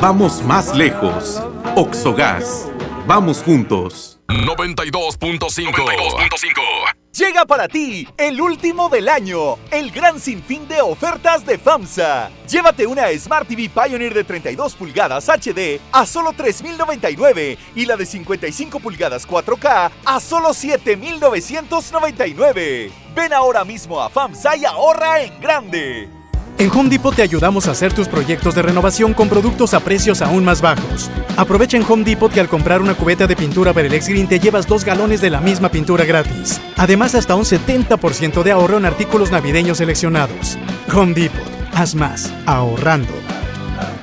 Vamos 0.00 0.42
más 0.42 0.74
lejos. 0.74 1.42
Oxogas. 1.74 2.68
Vamos 3.06 3.42
juntos. 3.42 4.20
92.5. 4.28 6.97
Llega 7.18 7.44
para 7.46 7.66
ti 7.66 8.06
el 8.16 8.40
último 8.40 8.88
del 8.88 9.08
año, 9.08 9.56
el 9.72 9.90
gran 9.90 10.20
sinfín 10.20 10.68
de 10.68 10.80
ofertas 10.80 11.44
de 11.44 11.58
FAMSA. 11.58 12.30
Llévate 12.48 12.86
una 12.86 13.08
Smart 13.18 13.48
TV 13.48 13.68
Pioneer 13.68 14.14
de 14.14 14.22
32 14.22 14.76
pulgadas 14.76 15.28
HD 15.28 15.80
a 15.90 16.06
solo 16.06 16.32
3.099 16.32 17.58
y 17.74 17.86
la 17.86 17.96
de 17.96 18.06
55 18.06 18.78
pulgadas 18.78 19.26
4K 19.26 19.90
a 20.04 20.20
solo 20.20 20.50
7.999. 20.50 22.92
Ven 23.16 23.32
ahora 23.32 23.64
mismo 23.64 24.00
a 24.00 24.08
FAMSA 24.08 24.56
y 24.56 24.64
ahorra 24.64 25.20
en 25.20 25.40
grande. 25.40 26.17
En 26.58 26.72
Home 26.72 26.90
Depot 26.90 27.14
te 27.14 27.22
ayudamos 27.22 27.68
a 27.68 27.70
hacer 27.70 27.92
tus 27.92 28.08
proyectos 28.08 28.52
de 28.56 28.62
renovación 28.62 29.14
con 29.14 29.28
productos 29.28 29.74
a 29.74 29.80
precios 29.80 30.22
aún 30.22 30.44
más 30.44 30.60
bajos. 30.60 31.08
Aprovecha 31.36 31.76
en 31.76 31.84
Home 31.88 32.02
Depot 32.02 32.32
que 32.32 32.40
al 32.40 32.48
comprar 32.48 32.82
una 32.82 32.96
cubeta 32.96 33.28
de 33.28 33.36
pintura 33.36 33.72
Perelex 33.72 34.08
Green 34.08 34.26
te 34.26 34.40
llevas 34.40 34.66
dos 34.66 34.84
galones 34.84 35.20
de 35.20 35.30
la 35.30 35.40
misma 35.40 35.70
pintura 35.70 36.04
gratis. 36.04 36.60
Además, 36.76 37.14
hasta 37.14 37.36
un 37.36 37.44
70% 37.44 38.42
de 38.42 38.50
ahorro 38.50 38.76
en 38.76 38.86
artículos 38.86 39.30
navideños 39.30 39.78
seleccionados. 39.78 40.58
Home 40.92 41.14
Depot. 41.14 41.46
Haz 41.74 41.94
más, 41.94 42.32
ahorrando. 42.44 43.14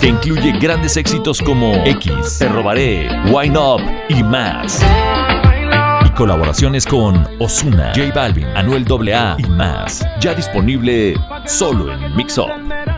Que 0.00 0.08
incluye 0.08 0.52
grandes 0.58 0.96
éxitos 0.96 1.42
como 1.42 1.74
X, 1.84 2.38
Te 2.38 2.48
Robaré, 2.48 3.08
Wine 3.32 3.58
Up 3.58 3.82
y 4.08 4.22
más. 4.22 4.80
Y 6.06 6.10
colaboraciones 6.10 6.86
con 6.86 7.26
Osuna, 7.40 7.92
J 7.96 8.12
Balvin, 8.14 8.46
Anuel 8.56 8.84
AA 8.88 9.36
y 9.38 9.46
más. 9.46 10.06
Ya 10.20 10.34
disponible 10.34 11.14
solo 11.46 11.92
en 11.92 12.16
Mix 12.16 12.38
Up. 12.38 12.97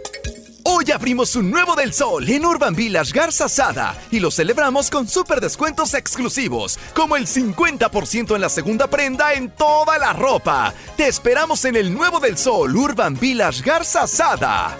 Hoy 0.81 0.91
abrimos 0.91 1.35
un 1.35 1.51
nuevo 1.51 1.75
del 1.75 1.93
sol 1.93 2.27
en 2.27 2.43
Urban 2.43 2.73
Village 2.73 3.11
Garza 3.13 3.47
Sada 3.47 3.95
y 4.09 4.19
lo 4.19 4.31
celebramos 4.31 4.89
con 4.89 5.07
super 5.07 5.39
descuentos 5.39 5.93
exclusivos, 5.93 6.79
como 6.95 7.15
el 7.15 7.27
50% 7.27 8.33
en 8.33 8.41
la 8.41 8.49
segunda 8.49 8.87
prenda 8.87 9.33
en 9.33 9.51
toda 9.51 9.99
la 9.99 10.13
ropa. 10.13 10.73
Te 10.97 11.07
esperamos 11.07 11.65
en 11.65 11.75
el 11.75 11.93
nuevo 11.93 12.19
del 12.19 12.35
sol 12.35 12.75
Urban 12.75 13.15
Village 13.19 13.61
Garza 13.61 14.07
Sada. 14.07 14.75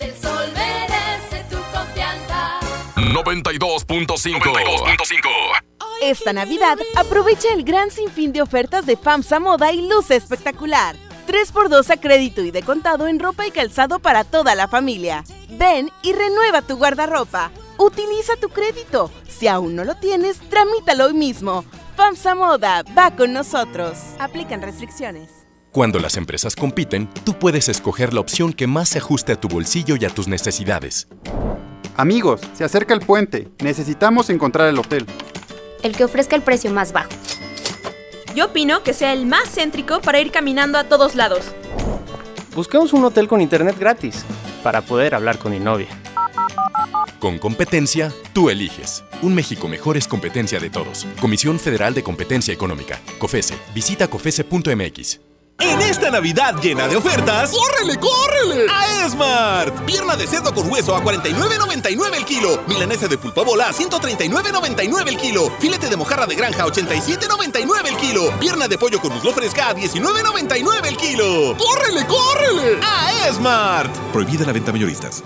El 0.00 0.12
sol 0.20 0.52
merece 0.56 1.44
tu 1.48 1.58
confianza. 1.72 2.58
92.5. 2.96 5.62
Esta 6.02 6.32
Navidad, 6.32 6.78
aprovecha 6.96 7.52
el 7.52 7.62
gran 7.62 7.92
sinfín 7.92 8.32
de 8.32 8.42
ofertas 8.42 8.86
de 8.86 8.96
FAMSA 8.96 9.38
Moda 9.38 9.70
y 9.70 9.88
Luce 9.88 10.16
Espectacular. 10.16 10.96
3x2 11.26 11.90
a 11.90 11.96
crédito 11.96 12.42
y 12.42 12.50
de 12.50 12.62
contado 12.62 13.06
en 13.08 13.18
ropa 13.18 13.46
y 13.46 13.50
calzado 13.50 13.98
para 13.98 14.24
toda 14.24 14.54
la 14.54 14.68
familia. 14.68 15.24
Ven 15.50 15.90
y 16.02 16.12
renueva 16.12 16.62
tu 16.62 16.76
guardarropa. 16.76 17.50
Utiliza 17.78 18.36
tu 18.40 18.48
crédito. 18.48 19.10
Si 19.28 19.48
aún 19.48 19.74
no 19.74 19.84
lo 19.84 19.96
tienes, 19.96 20.38
tramítalo 20.48 21.06
hoy 21.06 21.14
mismo. 21.14 21.64
FAMSA 21.96 22.34
Moda, 22.34 22.84
va 22.96 23.10
con 23.14 23.32
nosotros. 23.32 23.98
Aplican 24.18 24.62
restricciones. 24.62 25.30
Cuando 25.72 25.98
las 25.98 26.16
empresas 26.16 26.54
compiten, 26.54 27.08
tú 27.24 27.36
puedes 27.36 27.68
escoger 27.68 28.14
la 28.14 28.20
opción 28.20 28.52
que 28.52 28.68
más 28.68 28.90
se 28.90 28.98
ajuste 28.98 29.32
a 29.32 29.40
tu 29.40 29.48
bolsillo 29.48 29.96
y 29.98 30.04
a 30.04 30.10
tus 30.10 30.28
necesidades. 30.28 31.08
Amigos, 31.96 32.40
se 32.54 32.62
acerca 32.62 32.94
el 32.94 33.00
puente. 33.00 33.48
Necesitamos 33.60 34.30
encontrar 34.30 34.68
el 34.68 34.78
hotel. 34.78 35.06
El 35.82 35.96
que 35.96 36.04
ofrezca 36.04 36.36
el 36.36 36.42
precio 36.42 36.70
más 36.70 36.92
bajo. 36.92 37.10
Yo 38.34 38.46
opino 38.46 38.82
que 38.82 38.94
sea 38.94 39.12
el 39.12 39.26
más 39.26 39.48
céntrico 39.54 40.00
para 40.00 40.20
ir 40.20 40.32
caminando 40.32 40.76
a 40.76 40.84
todos 40.84 41.14
lados. 41.14 41.44
Buscamos 42.54 42.92
un 42.92 43.04
hotel 43.04 43.28
con 43.28 43.40
internet 43.40 43.76
gratis 43.78 44.24
para 44.62 44.82
poder 44.82 45.14
hablar 45.14 45.38
con 45.38 45.52
mi 45.52 45.60
novia. 45.60 45.88
Con 47.20 47.38
competencia, 47.38 48.12
tú 48.32 48.50
eliges. 48.50 49.04
Un 49.22 49.34
México 49.34 49.68
mejor 49.68 49.96
es 49.96 50.08
competencia 50.08 50.58
de 50.58 50.68
todos. 50.68 51.06
Comisión 51.20 51.58
Federal 51.58 51.94
de 51.94 52.02
Competencia 52.02 52.52
Económica. 52.52 53.00
COFESE. 53.18 53.54
Visita 53.72 54.08
COFESE.mx. 54.08 55.33
En 55.60 55.80
esta 55.80 56.10
Navidad 56.10 56.56
llena 56.60 56.88
de 56.88 56.96
ofertas, 56.96 57.50
¡córrele, 57.50 57.98
córrele! 57.98 58.66
A 58.70 59.06
Esmart. 59.06 59.84
Pierna 59.84 60.16
de 60.16 60.26
cerdo 60.26 60.54
con 60.54 60.70
hueso 60.70 60.94
a 60.96 61.02
49.99 61.02 62.14
el 62.16 62.24
kilo. 62.24 62.62
Milanesa 62.66 63.08
de 63.08 63.16
pulpa 63.16 63.42
bola 63.42 63.68
a 63.68 63.72
139.99 63.72 65.08
el 65.08 65.16
kilo. 65.16 65.50
Filete 65.60 65.88
de 65.88 65.96
mojarra 65.96 66.26
de 66.26 66.34
granja 66.34 66.64
a 66.64 66.66
87.99 66.66 67.88
el 67.88 67.96
kilo. 67.96 68.38
Pierna 68.40 68.68
de 68.68 68.78
pollo 68.78 69.00
con 69.00 69.12
muslo 69.14 69.32
fresca 69.32 69.68
a 69.68 69.74
19.99 69.74 70.86
el 70.86 70.96
kilo. 70.96 71.56
¡Córrele, 71.56 72.06
córrele! 72.06 72.80
A 72.82 73.28
Esmart. 73.28 73.94
Prohibida 74.12 74.44
la 74.44 74.52
venta 74.52 74.72
mayoristas. 74.72 75.22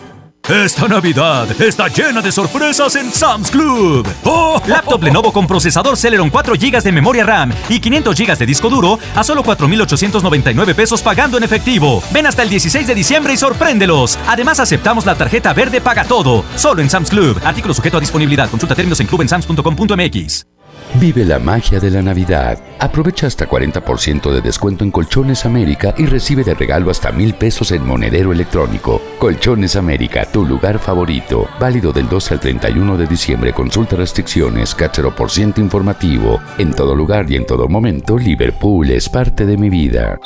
Esta 0.48 0.88
Navidad 0.88 1.46
está 1.60 1.88
llena 1.88 2.22
de 2.22 2.32
sorpresas 2.32 2.96
en 2.96 3.12
Sam's 3.12 3.50
Club. 3.50 4.08
¡Oh! 4.24 4.58
Laptop 4.66 5.02
Lenovo 5.02 5.30
con 5.30 5.46
procesador 5.46 5.98
Celeron 5.98 6.30
4 6.30 6.54
GB 6.54 6.82
de 6.82 6.90
memoria 6.90 7.22
RAM 7.22 7.52
y 7.68 7.78
500 7.78 8.18
GB 8.18 8.38
de 8.38 8.46
disco 8.46 8.70
duro 8.70 8.98
a 9.14 9.22
solo 9.22 9.42
4,899 9.42 10.74
pesos 10.74 11.02
pagando 11.02 11.36
en 11.36 11.44
efectivo. 11.44 12.02
Ven 12.12 12.26
hasta 12.26 12.44
el 12.44 12.48
16 12.48 12.86
de 12.86 12.94
diciembre 12.94 13.34
y 13.34 13.36
sorpréndelos. 13.36 14.18
Además 14.26 14.58
aceptamos 14.58 15.04
la 15.04 15.16
tarjeta 15.16 15.52
verde 15.52 15.82
Paga 15.82 16.04
Todo. 16.04 16.42
Solo 16.56 16.80
en 16.80 16.88
Sam's 16.88 17.10
Club. 17.10 17.38
Artículo 17.44 17.74
sujeto 17.74 17.98
a 17.98 18.00
disponibilidad. 18.00 18.48
Consulta 18.48 18.74
términos 18.74 19.00
en 19.00 19.06
clubensams.com.mx. 19.06 20.57
Vive 20.94 21.24
la 21.24 21.38
magia 21.38 21.78
de 21.78 21.90
la 21.90 22.02
Navidad. 22.02 22.58
Aprovecha 22.80 23.26
hasta 23.26 23.48
40% 23.48 24.32
de 24.32 24.40
descuento 24.40 24.84
en 24.84 24.90
Colchones 24.90 25.44
América 25.44 25.94
y 25.96 26.06
recibe 26.06 26.42
de 26.42 26.54
regalo 26.54 26.90
hasta 26.90 27.12
mil 27.12 27.34
pesos 27.34 27.70
en 27.72 27.86
monedero 27.86 28.32
electrónico. 28.32 29.00
Colchones 29.18 29.76
América, 29.76 30.24
tu 30.24 30.44
lugar 30.44 30.78
favorito. 30.78 31.46
Válido 31.60 31.92
del 31.92 32.08
12 32.08 32.34
al 32.34 32.40
31 32.40 32.96
de 32.96 33.06
diciembre. 33.06 33.52
Consulta 33.52 33.96
restricciones, 33.96 34.76
4% 34.76 35.58
informativo. 35.58 36.40
En 36.56 36.72
todo 36.72 36.94
lugar 36.94 37.30
y 37.30 37.36
en 37.36 37.46
todo 37.46 37.68
momento, 37.68 38.18
Liverpool 38.18 38.90
es 38.90 39.08
parte 39.08 39.46
de 39.46 39.56
mi 39.56 39.70
vida. 39.70 40.18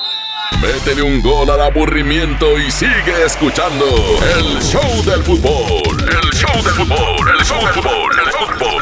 Métele 0.60 1.02
un 1.02 1.20
gol 1.22 1.50
al 1.50 1.60
aburrimiento 1.60 2.58
y 2.58 2.70
sigue 2.70 3.24
escuchando 3.26 3.84
el 4.36 4.62
show 4.62 5.02
del 5.04 5.22
fútbol. 5.22 5.98
El 6.08 6.30
show 6.30 6.62
del 6.62 6.74
fútbol, 6.74 7.30
el 7.38 7.44
show 7.44 7.60
del 7.60 7.74
fútbol, 7.74 8.12
el 8.24 8.32
fútbol 8.32 8.81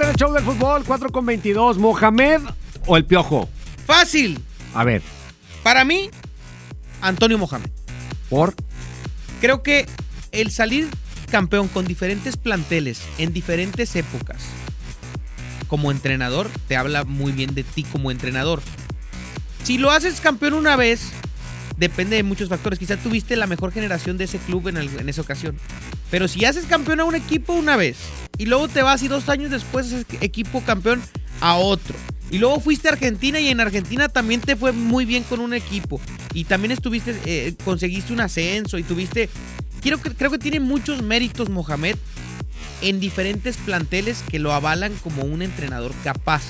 en 0.00 0.10
el 0.10 0.16
show 0.16 0.32
del 0.32 0.44
fútbol, 0.44 0.84
4 0.86 1.10
con 1.10 1.26
22. 1.26 1.78
¿Mohamed 1.78 2.42
o 2.86 2.96
el 2.96 3.04
Piojo? 3.04 3.48
Fácil. 3.86 4.42
A 4.74 4.84
ver. 4.84 5.02
Para 5.62 5.84
mí, 5.84 6.10
Antonio 7.00 7.38
Mohamed. 7.38 7.70
¿Por? 8.28 8.54
Creo 9.40 9.62
que 9.62 9.86
el 10.32 10.50
salir 10.50 10.88
campeón 11.30 11.68
con 11.68 11.86
diferentes 11.86 12.36
planteles 12.36 13.02
en 13.18 13.32
diferentes 13.32 13.94
épocas 13.96 14.42
como 15.68 15.90
entrenador 15.90 16.50
te 16.66 16.76
habla 16.76 17.04
muy 17.04 17.32
bien 17.32 17.54
de 17.54 17.62
ti 17.62 17.84
como 17.84 18.10
entrenador. 18.10 18.60
Si 19.62 19.78
lo 19.78 19.90
haces 19.90 20.20
campeón 20.20 20.54
una 20.54 20.76
vez, 20.76 21.12
depende 21.78 22.16
de 22.16 22.22
muchos 22.22 22.48
factores. 22.48 22.78
Quizás 22.78 23.02
tuviste 23.02 23.36
la 23.36 23.46
mejor 23.46 23.72
generación 23.72 24.18
de 24.18 24.24
ese 24.24 24.38
club 24.38 24.68
en, 24.68 25.08
esa 25.08 25.22
ocasión. 25.22 25.56
Pero 26.10 26.28
si 26.28 26.44
haces 26.44 26.66
campeón 26.66 27.00
a 27.00 27.04
un 27.04 27.14
equipo 27.14 27.54
una 27.54 27.76
vez 27.76 27.96
y 28.36 28.46
luego 28.46 28.68
te 28.68 28.82
vas 28.82 29.02
y 29.02 29.08
dos 29.08 29.28
años 29.28 29.50
después 29.50 29.86
haces 29.86 30.06
equipo 30.20 30.60
campeón 30.62 31.02
a 31.40 31.56
otro. 31.56 31.94
Y 32.30 32.38
luego 32.38 32.60
fuiste 32.60 32.88
a 32.88 32.92
Argentina 32.92 33.40
y 33.40 33.48
en 33.48 33.60
Argentina 33.60 34.08
también 34.08 34.42
te 34.42 34.54
fue 34.54 34.72
muy 34.72 35.06
bien 35.06 35.22
con 35.22 35.40
un 35.40 35.54
equipo. 35.54 36.00
Y 36.34 36.44
también 36.44 36.72
estuviste, 36.72 37.18
eh, 37.24 37.54
conseguiste 37.64 38.12
un 38.12 38.20
ascenso 38.20 38.76
y 38.78 38.82
tuviste... 38.82 39.30
Creo 39.80 40.30
que 40.30 40.38
tiene 40.38 40.58
muchos 40.58 41.02
méritos 41.02 41.48
Mohamed 41.48 41.96
en 42.82 43.00
diferentes 43.00 43.56
planteles 43.56 44.22
que 44.28 44.38
lo 44.38 44.52
avalan 44.52 44.94
como 44.96 45.22
un 45.22 45.40
entrenador 45.40 45.92
capaz. 46.04 46.42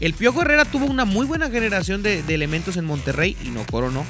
El 0.00 0.12
Piojo 0.14 0.42
Herrera 0.42 0.64
tuvo 0.64 0.86
una 0.86 1.04
muy 1.04 1.26
buena 1.26 1.48
generación 1.50 2.02
de, 2.02 2.20
elementos 2.28 2.76
en 2.76 2.84
Monterrey 2.84 3.36
y 3.44 3.48
no 3.48 3.64
coronó. 3.66 4.04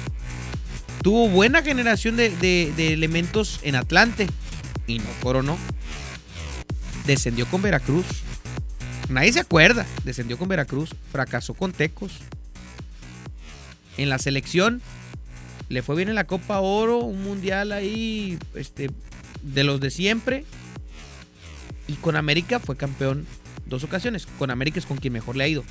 Tuvo 1.01 1.29
buena 1.29 1.61
generación 1.63 2.17
de, 2.17 2.29
de- 2.29 2.73
de 2.75 2.93
elementos 2.93 3.59
en 3.63 3.75
Atlante 3.75 4.27
y 4.85 4.99
no 4.99 5.05
coronó. 5.21 5.57
Descendió 7.05 7.45
con 7.47 7.61
Veracruz. 7.61 8.05
Nadie 9.07 9.31
se 9.31 9.39
acuerda. 9.39 9.85
Descendió 10.03 10.37
con 10.37 10.49
Veracruz. 10.49 10.93
Fracasó 11.11 11.53
con 11.53 11.71
Tecos. 11.71 12.11
En 13.97 14.09
la 14.09 14.19
selección 14.19 14.81
le 15.69 15.81
fue 15.81 15.95
bien 15.95 16.09
en 16.09 16.15
la 16.15 16.25
Copa 16.25 16.59
Oro, 16.59 16.99
un 16.99 17.23
mundial 17.23 17.71
ahí 17.71 18.37
este, 18.55 18.89
de 19.41 19.63
los 19.63 19.79
de 19.79 19.89
siempre. 19.89 20.43
Y 21.87 21.93
con 21.93 22.17
América 22.17 22.59
fue 22.59 22.75
campeón 22.75 23.25
dos 23.69 23.83
ocasiones. 23.83 24.27
Con 24.37 24.51
América 24.51 24.79
es 24.79 24.85
con 24.85 24.97
quien 24.97 25.13
mejor 25.13 25.35
le 25.35 25.43
ha 25.43 25.47
ido. 25.47 25.63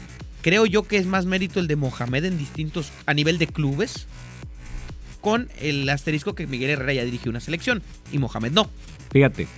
Creo 0.43 0.67
yo 0.67 0.85
que 0.85 0.97
es 0.97 1.07
más 1.07 1.27
mérito 1.27 1.59
el 1.59 1.67
de 1.67 1.77
Mohamed 1.77 2.25
en 2.25 2.39
distintos, 2.39 2.93
a 3.07 3.15
nivel 3.15 3.39
de 3.39 3.49
clubes, 3.49 4.07
con 5.21 5.49
el 5.59 5.89
asterisco 5.89 6.35
que 6.35 6.47
Miguel 6.47 6.71
Herrera 6.71 6.93
ya 6.93 7.05
dirigió 7.05 7.31
una 7.31 7.41
selección 7.41 7.83
y 8.13 8.19
Mohamed 8.19 8.53
no. 8.53 8.71
Fíjate. 9.11 9.49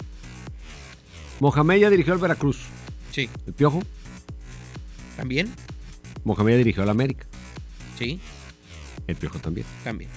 Mohamed 1.41 1.79
ya 1.79 1.91
dirigió 1.91 2.15
al 2.15 2.19
Veracruz. 2.19 2.61
Sí. 3.13 3.29
El 3.47 3.53
Piojo. 3.53 3.83
También. 5.17 5.53
Mohamed 6.25 6.53
ya 6.53 6.59
dirigió 6.59 6.83
al 6.83 6.89
América. 6.89 7.27
Sí. 7.99 8.19
El 9.07 9.17
Piojo 9.17 9.39
también. 9.41 9.67
También. 9.85 10.11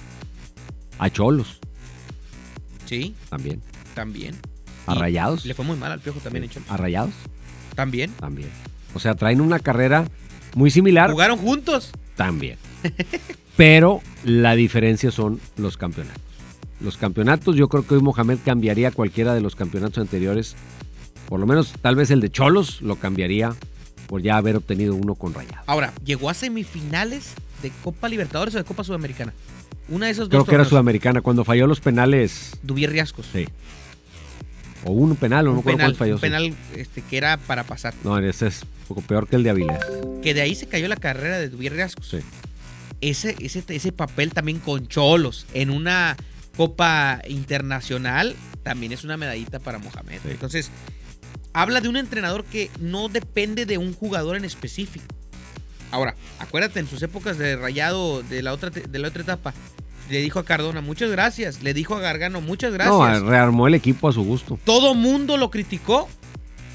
A 0.98 1.10
Cholos. 1.10 1.60
Sí. 2.86 3.14
También. 3.28 3.60
También. 3.94 4.36
A 4.86 4.94
Rayados. 4.94 5.44
Le 5.44 5.54
fue 5.54 5.64
muy 5.64 5.76
mal 5.76 5.92
al 5.92 6.00
Piojo 6.00 6.20
también 6.20 6.44
en 6.44 6.50
Cholos. 6.50 6.70
A 6.70 6.76
Rayados. 6.76 7.12
También. 7.74 8.10
También. 8.12 8.50
O 8.94 8.98
sea, 9.00 9.14
traen 9.14 9.40
una 9.40 9.58
carrera 9.58 10.04
muy 10.54 10.70
similar. 10.70 11.10
Jugaron 11.10 11.38
juntos. 11.38 11.90
También. 12.16 12.58
Pero 13.56 14.00
la 14.24 14.54
diferencia 14.54 15.10
son 15.10 15.40
los 15.56 15.76
campeonatos. 15.76 16.22
Los 16.80 16.96
campeonatos, 16.96 17.54
yo 17.56 17.68
creo 17.68 17.86
que 17.86 17.94
hoy 17.94 18.00
Mohamed 18.02 18.38
cambiaría 18.44 18.90
cualquiera 18.90 19.34
de 19.34 19.40
los 19.40 19.54
campeonatos 19.54 19.98
anteriores. 19.98 20.56
Por 21.28 21.38
lo 21.38 21.46
menos, 21.46 21.72
tal 21.80 21.94
vez 21.96 22.10
el 22.10 22.20
de 22.20 22.30
Cholos 22.30 22.82
lo 22.82 22.96
cambiaría 22.96 23.54
por 24.08 24.20
ya 24.20 24.36
haber 24.36 24.56
obtenido 24.56 24.94
uno 24.94 25.14
con 25.14 25.32
Rayados. 25.32 25.64
Ahora, 25.66 25.92
llegó 26.04 26.28
a 26.28 26.34
semifinales 26.34 27.34
de 27.62 27.70
Copa 27.82 28.08
Libertadores 28.08 28.54
o 28.54 28.58
de 28.58 28.64
Copa 28.64 28.84
Sudamericana. 28.84 29.32
Una 29.88 30.06
de 30.06 30.12
esos 30.12 30.28
Creo 30.28 30.40
dos 30.40 30.48
que 30.48 30.54
era. 30.54 30.64
Sudamericana 30.64 31.20
cuando 31.20 31.44
falló 31.44 31.66
los 31.66 31.80
penales. 31.80 32.58
Dubier 32.62 32.90
Riascos. 32.90 33.26
Sí. 33.32 33.46
O 34.84 34.90
un 34.92 35.16
penal, 35.16 35.46
o 35.46 35.50
no 35.50 35.54
Un 35.54 35.60
acuerdo 35.60 35.78
penal, 35.78 35.92
cuál 35.92 35.96
falló. 35.96 36.14
un 36.16 36.20
penal 36.20 36.54
este, 36.76 37.02
que 37.02 37.16
era 37.16 37.36
para 37.36 37.64
pasar. 37.64 37.94
No, 38.04 38.18
ese 38.18 38.48
es 38.48 38.62
un 38.62 38.86
poco 38.88 39.02
peor 39.02 39.28
que 39.28 39.36
el 39.36 39.42
de 39.42 39.50
Avilés. 39.50 39.78
Que 40.22 40.34
de 40.34 40.40
ahí 40.40 40.54
se 40.54 40.66
cayó 40.66 40.88
la 40.88 40.96
carrera 40.96 41.38
de 41.38 41.48
Dubier 41.48 41.72
Riascos. 41.72 42.08
Sí. 42.08 42.18
Ese, 43.00 43.36
ese, 43.40 43.64
ese 43.68 43.92
papel 43.92 44.32
también 44.32 44.58
con 44.58 44.86
Cholos 44.88 45.46
en 45.54 45.70
una 45.70 46.16
Copa 46.56 47.20
Internacional 47.28 48.36
también 48.62 48.92
es 48.92 49.04
una 49.04 49.16
medallita 49.16 49.58
para 49.58 49.78
Mohamed. 49.78 50.20
Entonces, 50.28 50.70
habla 51.52 51.80
de 51.80 51.88
un 51.88 51.96
entrenador 51.96 52.44
que 52.44 52.70
no 52.80 53.08
depende 53.08 53.66
de 53.66 53.78
un 53.78 53.94
jugador 53.94 54.36
en 54.36 54.44
específico. 54.44 55.04
Ahora, 55.90 56.14
acuérdate, 56.38 56.80
en 56.80 56.88
sus 56.88 57.02
épocas 57.02 57.38
de 57.38 57.56
rayado 57.56 58.22
de 58.22 58.42
la 58.42 58.52
otra, 58.52 58.70
de 58.70 58.98
la 58.98 59.08
otra 59.08 59.22
etapa, 59.22 59.52
le 60.12 60.20
dijo 60.20 60.38
a 60.38 60.44
Cardona, 60.44 60.82
muchas 60.82 61.10
gracias. 61.10 61.62
Le 61.62 61.72
dijo 61.72 61.94
a 61.94 62.00
Gargano, 62.00 62.42
muchas 62.42 62.74
gracias. 62.74 63.22
No, 63.22 63.30
rearmó 63.30 63.66
el 63.66 63.72
equipo 63.72 64.08
a 64.08 64.12
su 64.12 64.22
gusto. 64.22 64.58
Todo 64.62 64.94
mundo 64.94 65.38
lo 65.38 65.50
criticó 65.50 66.06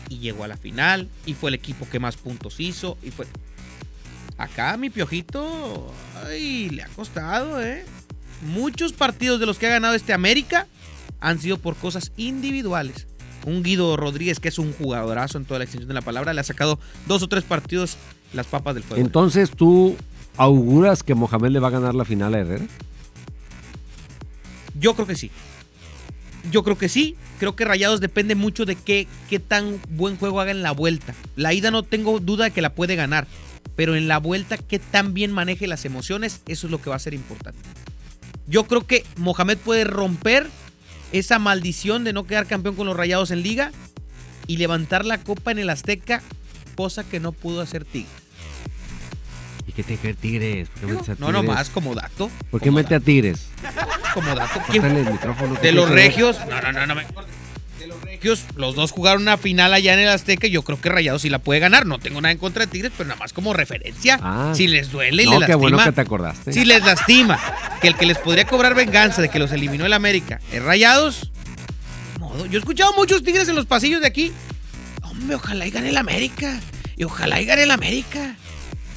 y 0.10 0.18
llegó 0.18 0.44
a 0.44 0.48
la 0.48 0.58
final 0.58 1.08
y 1.28 1.36
fue 1.36 1.52
el 1.52 1.54
equipo 1.54 1.88
que 1.88 2.00
más 2.00 2.18
puntos 2.18 2.60
hizo 2.60 2.98
y 3.04 3.12
fue 3.12 3.28
acá 4.40 4.76
mi 4.78 4.90
piojito 4.90 5.94
ay, 6.26 6.70
le 6.70 6.82
ha 6.82 6.88
costado, 6.88 7.62
¿eh? 7.62 7.86
Muchos 8.42 8.94
partidos 8.94 9.40
de 9.40 9.46
los 9.46 9.60
que 9.60 9.68
ha 9.68 9.72
ganado 9.72 9.94
este 9.94 10.14
América 10.14 10.66
han 11.20 11.40
sido 11.40 11.60
por 11.60 11.76
cosas 11.76 12.12
individuales. 12.18 13.06
Un 13.46 13.62
Guido 13.62 13.98
Rodríguez, 13.98 14.40
que 14.40 14.48
es 14.48 14.58
un 14.58 14.74
jugadorazo 14.74 15.38
en 15.38 15.46
toda 15.46 15.60
la 15.60 15.66
extensión 15.66 15.88
de 15.88 15.94
la 15.94 16.02
palabra, 16.02 16.34
le 16.34 16.42
ha 16.42 16.44
sacado 16.44 16.80
dos 17.06 17.22
o 17.22 17.28
tres 17.28 17.44
partidos 17.44 17.98
las 18.34 18.48
papas 18.48 18.74
del 18.74 18.84
fuego. 18.84 19.04
Entonces, 19.04 19.52
¿tú 19.52 19.96
auguras 20.38 21.04
que 21.04 21.14
Mohamed 21.14 21.52
le 21.52 21.60
va 21.60 21.68
a 21.68 21.72
ganar 21.72 21.94
la 21.94 22.04
final 22.04 22.34
a 22.34 22.40
Herrera? 22.40 22.66
Yo 24.80 24.94
creo 24.94 25.08
que 25.08 25.16
sí. 25.16 25.32
Yo 26.52 26.64
creo 26.64 26.78
que 26.78 26.90
sí. 26.90 27.16
Creo 27.40 27.56
que 27.56 27.66
Rayados 27.66 28.00
depende 28.00 28.36
mucho 28.36 28.66
de 28.66 28.76
qué, 28.76 29.08
qué 29.30 29.40
tan 29.40 29.80
buen 29.90 30.18
juego 30.18 30.42
haga 30.42 30.52
en 30.52 30.64
la 30.64 30.72
vuelta. 30.72 31.14
La 31.36 31.54
ida 31.54 31.72
no 31.72 31.84
tengo 31.84 32.20
duda 32.20 32.46
de 32.46 32.52
que 32.52 32.62
la 32.62 32.74
puede 32.74 32.96
ganar. 32.96 33.28
Pero 33.76 33.96
en 33.96 34.08
la 34.08 34.18
vuelta, 34.18 34.58
qué 34.58 34.80
tan 34.80 35.14
bien 35.14 35.32
maneje 35.32 35.68
las 35.68 35.86
emociones, 35.86 36.42
eso 36.48 36.68
es 36.68 36.72
lo 36.72 36.82
que 36.82 36.90
va 36.90 36.96
a 36.96 37.00
ser 37.00 37.14
importante. 37.14 37.60
Yo 38.48 38.66
creo 38.66 38.88
que 38.88 39.06
Mohamed 39.18 39.58
puede 39.58 39.84
romper 39.84 40.48
esa 41.12 41.38
maldición 41.38 42.04
de 42.04 42.14
no 42.14 42.26
quedar 42.26 42.48
campeón 42.48 42.76
con 42.76 42.88
los 42.88 42.98
Rayados 42.98 43.30
en 43.32 43.44
liga 43.44 43.72
y 44.48 44.58
levantar 44.58 45.06
la 45.06 45.20
copa 45.20 45.52
en 45.52 45.60
el 45.60 45.70
Azteca, 45.70 46.24
cosa 46.76 47.08
que 47.08 47.20
no 47.20 47.34
pudo 47.34 47.62
hacer 47.62 47.86
Tigres. 47.86 48.27
¿Y 49.78 49.84
qué 49.84 49.98
ver 50.02 50.16
Tigres? 50.16 50.70
¿Por 50.70 50.80
qué 50.82 50.88
metes 50.96 51.10
a 51.10 51.16
No, 51.20 51.32
nomás 51.32 51.70
como 51.70 51.94
dato. 51.96 52.30
¿Por 52.50 52.60
qué 52.62 52.72
mete 52.72 52.96
a 52.96 53.00
Tigres? 53.00 53.48
Como 54.14 54.34
dato. 54.36 54.60
¿Quién- 54.70 54.82
Córtale 54.82 55.02
el 55.08 55.12
micrófono. 55.12 55.56
¿qué 55.56 55.62
De 55.68 55.72
los 55.72 55.90
regios. 55.90 56.38
No, 56.50 56.60
no, 56.62 56.72
no, 56.72 56.88
no 56.88 56.96
me 56.96 57.06
De 57.80 57.86
los 57.88 58.02
regios, 58.02 58.44
los 58.56 58.74
dos 58.76 58.92
jugaron 58.92 59.22
una 59.22 59.38
final 59.38 59.74
allá 59.74 59.94
en 59.94 60.00
el 60.00 60.10
Azteca 60.10 60.48
y 60.48 60.50
yo 60.50 60.64
creo 60.64 60.82
que 60.82 60.90
Rayados 60.90 61.22
sí 61.22 61.30
la 61.30 61.40
puede 61.40 61.60
ganar. 61.60 61.86
No 61.86 62.00
tengo 62.00 62.20
nada 62.22 62.32
en 62.32 62.40
contra 62.40 62.66
de 62.66 62.72
Tigres, 62.72 62.92
pero 62.98 63.08
nada 63.08 63.20
más 63.20 63.34
como 63.34 63.54
referencia. 63.54 64.20
Ah. 64.22 64.54
si 64.56 64.68
les 64.68 64.90
duele 64.92 65.24
y 65.24 65.26
No, 65.28 65.34
les 65.34 65.46
qué 65.46 65.52
lastima. 65.54 65.58
bueno 65.58 65.84
que 65.84 65.92
te 65.92 66.02
acordaste. 66.02 66.54
Si 66.54 66.66
les 66.66 66.84
lastima 66.84 67.40
que 67.80 67.88
el 67.90 67.96
que 67.96 68.08
les 68.08 68.18
podría 68.18 68.46
cobrar 68.46 68.74
venganza 68.74 69.22
de 69.22 69.30
que 69.30 69.38
los 69.40 69.52
eliminó 69.52 69.86
el 69.86 69.94
América 69.94 70.40
es 70.52 70.64
Rayados. 70.64 71.32
modo. 72.20 72.46
Yo 72.48 72.58
he 72.58 72.60
escuchado 72.60 72.94
muchos 72.98 73.24
Tigres 73.24 73.48
en 73.48 73.56
los 73.56 73.68
pasillos 73.68 74.02
de 74.02 74.08
aquí. 74.08 74.32
Hombre, 75.04 75.36
ojalá 75.36 75.68
y 75.68 75.70
gane 75.72 75.90
el 75.90 75.98
América. 75.98 76.60
Y 76.96 77.04
ojalá 77.04 77.40
y 77.40 77.46
gane 77.46 77.62
el 77.64 77.72
América. 77.72 78.36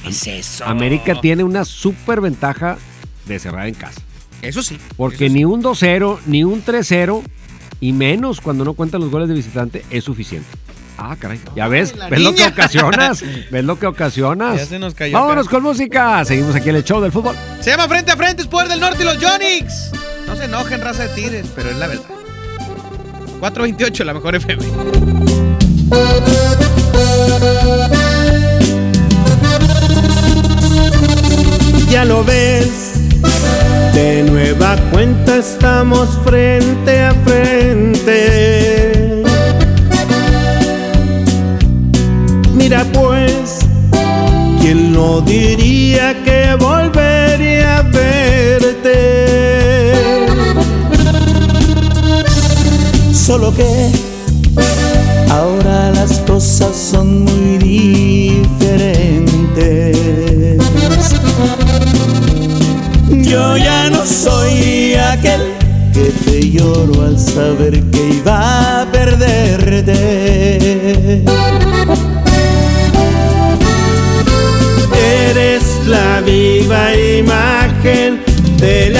¿Qué 0.03 0.11
es 0.11 0.27
eso? 0.27 0.65
América 0.65 1.21
tiene 1.21 1.45
una 1.45 1.65
súper 1.65 2.21
ventaja 2.21 2.79
de 3.27 3.39
cerrar 3.39 3.67
en 3.67 3.75
casa. 3.75 4.01
Eso 4.43 4.63
sí. 4.63 4.79
Porque 4.97 5.29
ni 5.29 5.45
un 5.45 5.63
2-0, 5.63 6.21
ni 6.27 6.45
un 6.45 6.65
3-0, 6.65 7.23
y 7.81 7.93
menos 7.93 8.41
cuando 8.41 8.65
no 8.65 8.75
cuentan 8.75 9.01
los 9.01 9.11
goles 9.11 9.29
de 9.29 9.35
visitante, 9.35 9.85
es 9.91 10.05
suficiente. 10.05 10.49
Ah, 10.97 11.17
caray. 11.19 11.41
Ya 11.57 11.67
ves, 11.67 11.95
ves 12.11 12.21
lo 12.21 12.35
que 12.35 12.45
ocasionas. 12.45 13.25
ves 13.51 13.65
lo 13.65 13.79
que 13.79 13.87
ocasionas. 13.87 14.57
Ya 14.57 14.67
se 14.67 14.79
nos 14.79 14.95
cayó 14.95 15.19
Vámonos 15.19 15.49
con 15.49 15.63
música. 15.63 16.25
Seguimos 16.27 16.55
aquí 16.55 16.69
en 16.69 16.77
el 16.77 16.85
show 16.85 17.01
del 17.01 17.11
fútbol. 17.11 17.35
Se 17.61 17.71
llama 17.71 17.89
Frente 17.89 18.13
a 18.13 18.17
Frente, 18.17 18.43
es 18.43 18.49
Poder 18.49 18.69
del 18.69 18.81
Norte 18.81 19.03
y 19.03 19.07
los 19.07 19.17
Jonix. 19.17 19.93
No 20.27 20.37
se 20.37 20.45
enojen, 20.45 20.81
raza 20.81 21.05
de 21.05 21.15
Tigres, 21.15 21.47
pero 21.55 21.71
es 21.71 21.77
la 21.79 21.87
verdad. 21.87 22.05
428, 23.41 24.05
la 24.05 24.15
mejor 24.15 24.35
FM. 24.35 25.50
Frente 36.09 37.03
a 37.03 37.15
frente. 37.25 39.23
Mira 42.55 42.85
pues, 42.93 43.59
¿quién 44.61 44.93
no 44.93 45.21
diría 45.21 46.15
que 46.25 46.55
volvería 46.59 47.79
a 47.79 47.83
verte? 47.83 48.93
Solo 53.13 53.55
que 53.55 54.10
lloro 66.71 67.03
al 67.03 67.19
saber 67.19 67.83
que 67.91 68.01
iba 68.21 68.83
a 68.83 68.87
perderte. 68.91 69.99
Eres 75.29 75.65
la 75.87 76.21
viva 76.21 76.83
imagen 76.95 78.21
de 78.59 78.91
la 78.91 79.00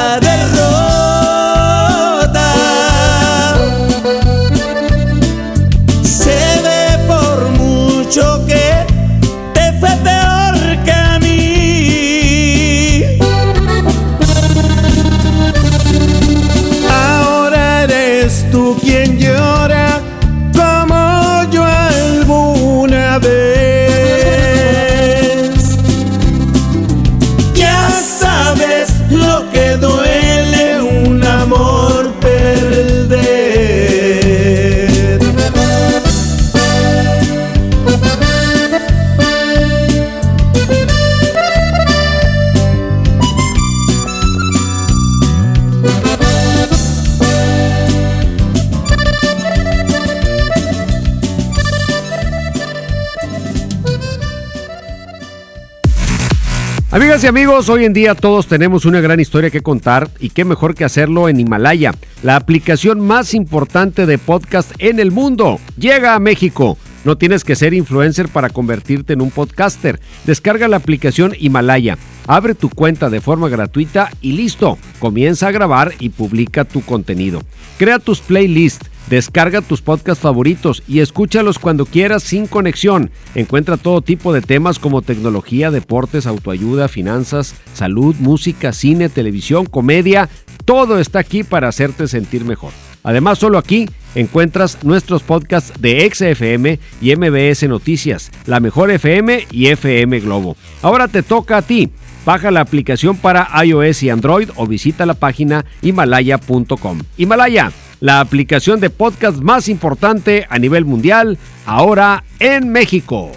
Amigos, 57.27 57.69
hoy 57.69 57.85
en 57.85 57.93
día 57.93 58.13
todos 58.13 58.47
tenemos 58.47 58.83
una 58.83 58.99
gran 58.99 59.19
historia 59.19 59.51
que 59.51 59.61
contar 59.61 60.09
y 60.19 60.31
qué 60.31 60.43
mejor 60.43 60.75
que 60.75 60.83
hacerlo 60.83 61.29
en 61.29 61.39
Himalaya, 61.39 61.93
la 62.23 62.35
aplicación 62.35 62.99
más 62.99 63.33
importante 63.33 64.05
de 64.05 64.17
podcast 64.17 64.71
en 64.79 64.99
el 64.99 65.11
mundo. 65.11 65.59
Llega 65.77 66.13
a 66.13 66.19
México. 66.19 66.77
No 67.05 67.17
tienes 67.17 67.43
que 67.43 67.55
ser 67.55 67.73
influencer 67.73 68.27
para 68.27 68.49
convertirte 68.49 69.13
en 69.13 69.21
un 69.21 69.31
podcaster. 69.31 69.99
Descarga 70.25 70.67
la 70.67 70.77
aplicación 70.77 71.33
Himalaya, 71.39 71.97
abre 72.27 72.53
tu 72.53 72.69
cuenta 72.69 73.09
de 73.09 73.21
forma 73.21 73.49
gratuita 73.49 74.09
y 74.19 74.33
listo. 74.33 74.77
Comienza 74.99 75.47
a 75.47 75.51
grabar 75.51 75.93
y 75.99 76.09
publica 76.09 76.65
tu 76.65 76.81
contenido. 76.81 77.41
Crea 77.77 77.99
tus 77.99 78.19
playlists. 78.19 78.90
Descarga 79.11 79.59
tus 79.59 79.81
podcasts 79.81 80.23
favoritos 80.23 80.83
y 80.87 81.01
escúchalos 81.01 81.59
cuando 81.59 81.85
quieras 81.85 82.23
sin 82.23 82.47
conexión. 82.47 83.11
Encuentra 83.35 83.75
todo 83.75 84.01
tipo 84.01 84.31
de 84.31 84.41
temas 84.41 84.79
como 84.79 85.01
tecnología, 85.01 85.69
deportes, 85.69 86.25
autoayuda, 86.25 86.87
finanzas, 86.87 87.55
salud, 87.73 88.15
música, 88.19 88.71
cine, 88.71 89.09
televisión, 89.09 89.65
comedia. 89.65 90.29
Todo 90.63 90.97
está 90.97 91.19
aquí 91.19 91.43
para 91.43 91.67
hacerte 91.67 92.07
sentir 92.07 92.45
mejor. 92.45 92.71
Además, 93.03 93.37
solo 93.37 93.57
aquí 93.57 93.89
encuentras 94.15 94.81
nuestros 94.85 95.23
podcasts 95.23 95.73
de 95.81 96.09
XFM 96.09 96.79
y 97.01 97.13
MBS 97.13 97.67
Noticias, 97.67 98.31
La 98.45 98.61
Mejor 98.61 98.91
FM 98.91 99.45
y 99.51 99.67
FM 99.67 100.21
Globo. 100.21 100.55
Ahora 100.81 101.09
te 101.09 101.21
toca 101.21 101.57
a 101.57 101.61
ti. 101.61 101.89
Baja 102.25 102.49
la 102.49 102.61
aplicación 102.61 103.17
para 103.17 103.49
iOS 103.65 104.03
y 104.03 104.09
Android 104.09 104.51
o 104.55 104.67
visita 104.67 105.05
la 105.05 105.15
página 105.15 105.65
himalaya.com. 105.81 106.99
Himalaya, 107.17 107.73
la 108.01 108.19
aplicación 108.19 108.81
de 108.81 108.89
podcast 108.89 109.37
más 109.37 109.69
importante 109.69 110.45
a 110.49 110.59
nivel 110.59 110.83
mundial, 110.83 111.37
ahora 111.65 112.25
en 112.39 112.69
México. 112.69 113.31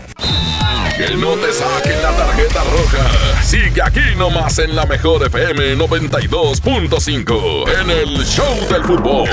Que 0.96 1.14
no 1.16 1.34
te 1.34 1.52
saquen 1.52 2.02
la 2.02 2.16
tarjeta 2.16 2.62
roja. 2.64 3.42
Sigue 3.42 3.82
aquí 3.82 4.00
nomás 4.16 4.58
en 4.58 4.74
la 4.74 4.86
mejor 4.86 5.26
FM 5.26 5.76
92.5 5.76 7.64
en 7.80 7.90
el 7.90 8.24
Show 8.24 8.68
del 8.70 8.84
Fútbol. 8.84 9.28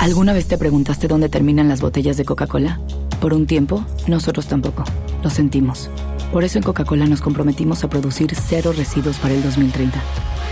¿Alguna 0.00 0.32
vez 0.32 0.48
te 0.48 0.58
preguntaste 0.58 1.06
dónde 1.06 1.28
terminan 1.28 1.68
las 1.68 1.80
botellas 1.80 2.16
de 2.16 2.24
Coca-Cola? 2.24 2.80
Por 3.20 3.34
un 3.34 3.46
tiempo, 3.46 3.84
nosotros 4.06 4.46
tampoco. 4.46 4.84
Lo 5.22 5.30
sentimos. 5.30 5.90
Por 6.32 6.44
eso 6.44 6.58
en 6.58 6.64
Coca-Cola 6.64 7.06
nos 7.06 7.20
comprometimos 7.20 7.84
a 7.84 7.90
producir 7.90 8.34
cero 8.34 8.72
residuos 8.76 9.18
para 9.18 9.34
el 9.34 9.42
2030. 9.42 10.00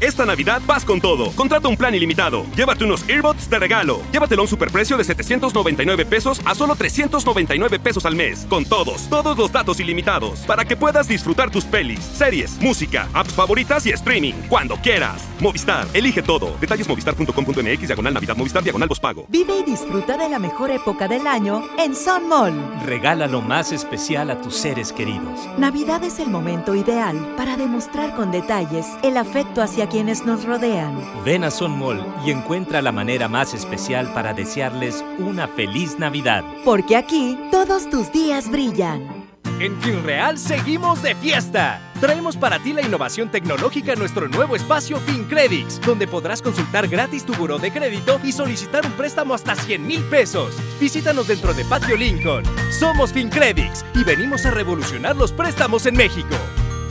Esta 0.00 0.26
Navidad 0.26 0.60
vas 0.66 0.84
con 0.84 1.00
todo. 1.00 1.30
Contrata 1.32 1.68
un 1.68 1.76
plan 1.76 1.94
ilimitado. 1.94 2.44
Llévate 2.54 2.84
unos 2.84 3.08
earbuds 3.08 3.48
de 3.48 3.58
regalo. 3.58 4.02
Llévatelo 4.12 4.42
a 4.42 4.44
un 4.44 4.48
superprecio 4.48 4.98
de 4.98 5.04
799 5.04 6.04
pesos 6.04 6.42
a 6.44 6.54
solo 6.54 6.76
399 6.76 7.78
pesos 7.78 8.04
al 8.04 8.14
mes. 8.14 8.46
Con 8.50 8.66
todos, 8.66 9.08
todos 9.08 9.38
los 9.38 9.50
datos 9.50 9.80
ilimitados. 9.80 10.40
Para 10.40 10.66
que 10.66 10.76
puedas 10.76 11.08
disfrutar 11.08 11.50
tus 11.50 11.64
pelis, 11.64 12.00
series, 12.00 12.60
música, 12.60 13.08
apps 13.14 13.32
favoritas 13.32 13.86
y 13.86 13.90
streaming. 13.90 14.34
Cuando 14.50 14.76
quieras. 14.76 15.22
Movistar, 15.40 15.86
elige 15.94 16.22
todo. 16.22 16.54
Detalles 16.60 16.86
movistar.com.mx, 16.86 17.86
diagonal 17.86 18.12
Navidad, 18.12 18.36
Movistar, 18.36 18.62
diagonal 18.62 18.90
pago. 19.00 19.24
Vive 19.28 19.60
y 19.60 19.62
disfruta 19.64 20.18
de 20.18 20.28
la 20.28 20.38
mejor 20.38 20.70
época 20.70 21.08
del 21.08 21.26
año 21.26 21.62
en 21.78 21.94
Sun 21.94 22.28
Mall. 22.28 22.54
Regala 22.84 23.26
lo 23.26 23.40
más 23.40 23.72
especial 23.72 24.30
a 24.30 24.42
tus 24.42 24.56
seres 24.56 24.92
queridos. 24.92 25.40
Navidad 25.56 26.04
es 26.04 26.18
el 26.18 26.28
momento 26.28 26.74
ideal 26.74 27.34
para 27.36 27.56
demostrar 27.56 28.14
con 28.14 28.30
detalles 28.30 28.86
el 29.02 29.16
afecto 29.16 29.62
hacia 29.62 29.85
quienes 29.88 30.24
nos 30.24 30.44
rodean. 30.44 31.00
Ven 31.24 31.44
a 31.44 31.50
Sun 31.50 31.78
Mall 31.78 32.04
y 32.24 32.30
encuentra 32.30 32.82
la 32.82 32.92
manera 32.92 33.28
más 33.28 33.54
especial 33.54 34.12
para 34.12 34.34
desearles 34.34 35.04
una 35.18 35.48
feliz 35.48 35.98
Navidad. 35.98 36.44
Porque 36.64 36.96
aquí 36.96 37.38
todos 37.50 37.88
tus 37.88 38.12
días 38.12 38.50
brillan. 38.50 39.26
En 39.58 39.74
FinReal 39.80 40.36
seguimos 40.36 41.02
de 41.02 41.14
fiesta. 41.14 41.80
Traemos 41.98 42.36
para 42.36 42.58
ti 42.58 42.74
la 42.74 42.82
innovación 42.82 43.30
tecnológica 43.30 43.94
en 43.94 43.98
nuestro 43.98 44.28
nuevo 44.28 44.54
espacio 44.54 44.98
FinCredits, 44.98 45.80
donde 45.80 46.06
podrás 46.06 46.42
consultar 46.42 46.86
gratis 46.88 47.24
tu 47.24 47.32
buró 47.34 47.58
de 47.58 47.72
crédito 47.72 48.20
y 48.22 48.32
solicitar 48.32 48.84
un 48.84 48.92
préstamo 48.92 49.32
hasta 49.32 49.54
100 49.54 49.86
mil 49.86 50.02
pesos. 50.04 50.54
Visítanos 50.78 51.26
dentro 51.26 51.54
de 51.54 51.64
Patio 51.64 51.96
Lincoln. 51.96 52.44
Somos 52.70 53.12
FinCredits 53.12 53.84
y 53.94 54.04
venimos 54.04 54.44
a 54.44 54.50
revolucionar 54.50 55.16
los 55.16 55.32
préstamos 55.32 55.86
en 55.86 55.96
México. 55.96 56.36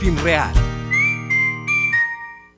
FinReal. 0.00 0.75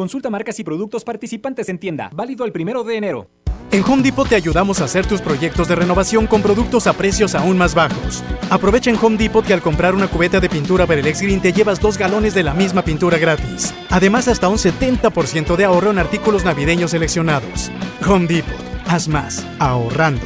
Consulta 0.00 0.30
marcas 0.30 0.58
y 0.58 0.64
productos 0.64 1.04
participantes 1.04 1.68
en 1.68 1.78
tienda. 1.78 2.08
Válido 2.14 2.46
el 2.46 2.52
primero 2.52 2.84
de 2.84 2.96
enero. 2.96 3.28
En 3.70 3.84
Home 3.84 4.02
Depot 4.02 4.26
te 4.26 4.34
ayudamos 4.34 4.80
a 4.80 4.84
hacer 4.84 5.04
tus 5.04 5.20
proyectos 5.20 5.68
de 5.68 5.74
renovación 5.74 6.26
con 6.26 6.40
productos 6.40 6.86
a 6.86 6.94
precios 6.94 7.34
aún 7.34 7.58
más 7.58 7.74
bajos. 7.74 8.24
Aprovecha 8.48 8.88
en 8.88 8.96
Home 8.96 9.18
Depot 9.18 9.44
que 9.44 9.52
al 9.52 9.60
comprar 9.60 9.94
una 9.94 10.08
cubeta 10.08 10.40
de 10.40 10.48
pintura 10.48 10.86
Berelex 10.86 11.20
Green 11.20 11.42
te 11.42 11.52
llevas 11.52 11.82
dos 11.82 11.98
galones 11.98 12.32
de 12.32 12.42
la 12.42 12.54
misma 12.54 12.80
pintura 12.80 13.18
gratis. 13.18 13.74
Además, 13.90 14.26
hasta 14.26 14.48
un 14.48 14.56
70% 14.56 15.54
de 15.54 15.64
ahorro 15.66 15.90
en 15.90 15.98
artículos 15.98 16.46
navideños 16.46 16.92
seleccionados. 16.92 17.70
Home 18.08 18.26
Depot, 18.26 18.56
haz 18.86 19.06
más, 19.06 19.46
ahorrando. 19.58 20.24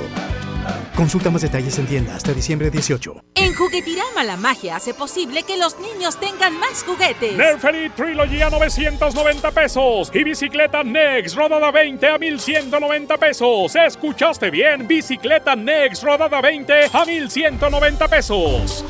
Consulta 0.95 1.29
más 1.29 1.43
detalles 1.43 1.77
en 1.79 1.87
tienda 1.87 2.15
hasta 2.15 2.33
diciembre 2.33 2.71
18. 2.71 3.17
En 3.35 3.53
Juguetirama 3.53 4.23
la 4.23 4.37
magia 4.37 4.77
hace 4.77 4.95
posible 4.95 5.43
que 5.43 5.57
los 5.57 5.77
niños 5.81 6.21
tengan 6.21 6.57
más 6.61 6.85
juguetes. 6.85 7.37
Nerf 7.37 7.65
Elite 7.65 7.97
Trilogy 7.97 8.43
a 8.43 8.51
990 8.51 9.51
pesos 9.51 10.11
y 10.15 10.23
bicicleta 10.23 10.85
Next 10.85 11.35
rodada 11.35 11.73
20 11.73 12.07
a 12.07 12.17
1190 12.19 13.17
pesos. 13.17 13.75
¿Escuchaste 13.75 14.51
bien? 14.51 14.87
Bicicleta 14.87 15.57
Next 15.57 16.05
rodada 16.05 16.41
20 16.41 16.73
a 16.93 17.05
1190 17.05 18.09
pesos. 18.09 18.85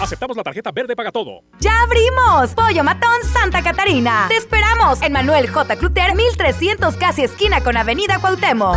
Aceptamos 0.00 0.36
la 0.36 0.42
tarjeta 0.42 0.70
verde 0.72 0.94
paga 0.94 1.10
todo. 1.10 1.42
¡Ya 1.58 1.82
abrimos! 1.82 2.54
Pollo 2.54 2.84
Matón 2.84 3.22
Santa 3.32 3.62
Catarina. 3.62 4.26
Te 4.28 4.36
esperamos 4.36 5.00
en 5.02 5.12
Manuel 5.12 5.48
J. 5.48 5.76
Cluter 5.76 6.14
1300 6.14 6.96
casi 6.96 7.24
esquina 7.24 7.62
con 7.62 7.76
Avenida 7.76 8.18
Cuauhtémoc. 8.18 8.76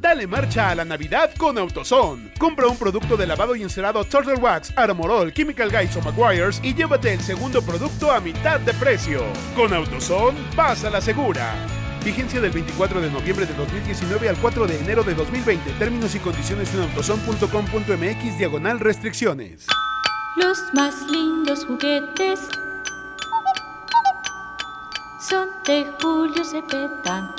Dale 0.00 0.26
marcha 0.26 0.70
a 0.70 0.74
la 0.76 0.84
Navidad 0.84 1.30
con 1.36 1.58
AutoZone. 1.58 2.34
Compra 2.38 2.68
un 2.68 2.76
producto 2.76 3.16
de 3.16 3.26
lavado 3.26 3.56
y 3.56 3.62
encerado 3.62 4.04
Turtle 4.04 4.34
Wax, 4.34 4.72
Armorol, 4.76 5.32
Chemical 5.32 5.70
Guys 5.70 5.96
o 5.96 6.02
Maguires 6.02 6.60
y 6.62 6.74
llévate 6.74 7.12
el 7.12 7.20
segundo 7.20 7.62
producto 7.62 8.12
a 8.12 8.20
mitad 8.20 8.60
de 8.60 8.74
precio. 8.74 9.24
Con 9.56 9.72
AutoZone, 9.72 10.38
vas 10.54 10.84
a 10.84 10.90
la 10.90 11.00
segura. 11.00 11.54
Vigencia 12.04 12.38
del 12.38 12.50
24 12.50 13.00
de 13.00 13.10
noviembre 13.10 13.46
de 13.46 13.54
2019 13.54 14.28
al 14.28 14.36
4 14.36 14.66
de 14.66 14.78
enero 14.78 15.02
de 15.04 15.14
2020. 15.14 15.72
Términos 15.78 16.14
y 16.14 16.18
condiciones 16.18 16.74
en 16.74 16.82
autozone.com.mx 16.82 18.38
diagonal 18.38 18.78
restricciones. 18.78 19.66
Los 20.36 20.58
más 20.74 20.94
lindos 21.10 21.64
juguetes 21.64 22.40
son 25.26 25.48
de 25.66 25.86
Julio 26.02 26.44
Cepeda. 26.44 27.34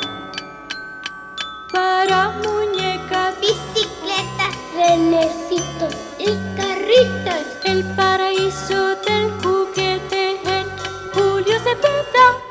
Para 1.71 2.31
muñecas, 2.43 3.35
bicicletas, 3.39 4.55
renecitos 4.75 5.95
y 6.17 6.57
carritos. 6.57 7.45
El 7.65 7.83
paraíso 7.95 8.95
del 9.05 9.29
juguete 9.43 10.31
en 10.43 10.65
Julio 11.13 11.59
Cepeda. 11.59 12.44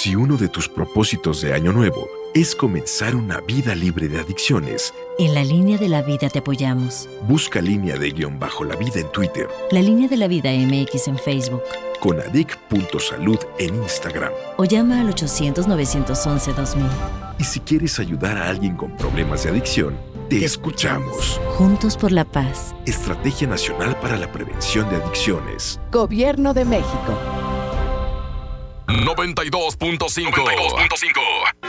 Si 0.00 0.14
uno 0.14 0.36
de 0.36 0.48
tus 0.48 0.68
propósitos 0.68 1.40
de 1.40 1.52
año 1.52 1.72
nuevo 1.72 2.08
es 2.32 2.54
comenzar 2.54 3.16
una 3.16 3.40
vida 3.40 3.74
libre 3.74 4.06
de 4.06 4.20
adicciones, 4.20 4.94
en 5.18 5.34
la 5.34 5.42
línea 5.42 5.76
de 5.76 5.88
la 5.88 6.02
vida 6.02 6.30
te 6.30 6.38
apoyamos. 6.38 7.08
Busca 7.26 7.60
línea 7.60 7.98
de 7.98 8.12
guion 8.12 8.38
bajo 8.38 8.62
la 8.62 8.76
vida 8.76 9.00
en 9.00 9.10
Twitter. 9.10 9.48
La 9.72 9.82
línea 9.82 10.06
de 10.06 10.16
la 10.16 10.28
vida 10.28 10.52
MX 10.52 11.08
en 11.08 11.18
Facebook. 11.18 11.64
Con 11.98 12.20
adic.salud 12.20 13.38
en 13.58 13.74
Instagram. 13.74 14.30
O 14.56 14.64
llama 14.64 15.00
al 15.00 15.12
800-911-2000. 15.12 16.88
Y 17.40 17.42
si 17.42 17.58
quieres 17.58 17.98
ayudar 17.98 18.38
a 18.38 18.48
alguien 18.48 18.76
con 18.76 18.96
problemas 18.96 19.42
de 19.42 19.50
adicción, 19.50 19.96
te, 20.30 20.44
escuchamos. 20.44 21.40
Juntos 21.56 21.96
por 21.96 22.12
la 22.12 22.24
paz. 22.24 22.72
Estrategia 22.86 23.48
Nacional 23.48 23.98
para 24.00 24.16
la 24.16 24.30
Prevención 24.30 24.88
de 24.90 24.96
Adicciones. 25.02 25.80
Gobierno 25.90 26.54
de 26.54 26.64
México. 26.66 27.47
92.5. 28.88 30.08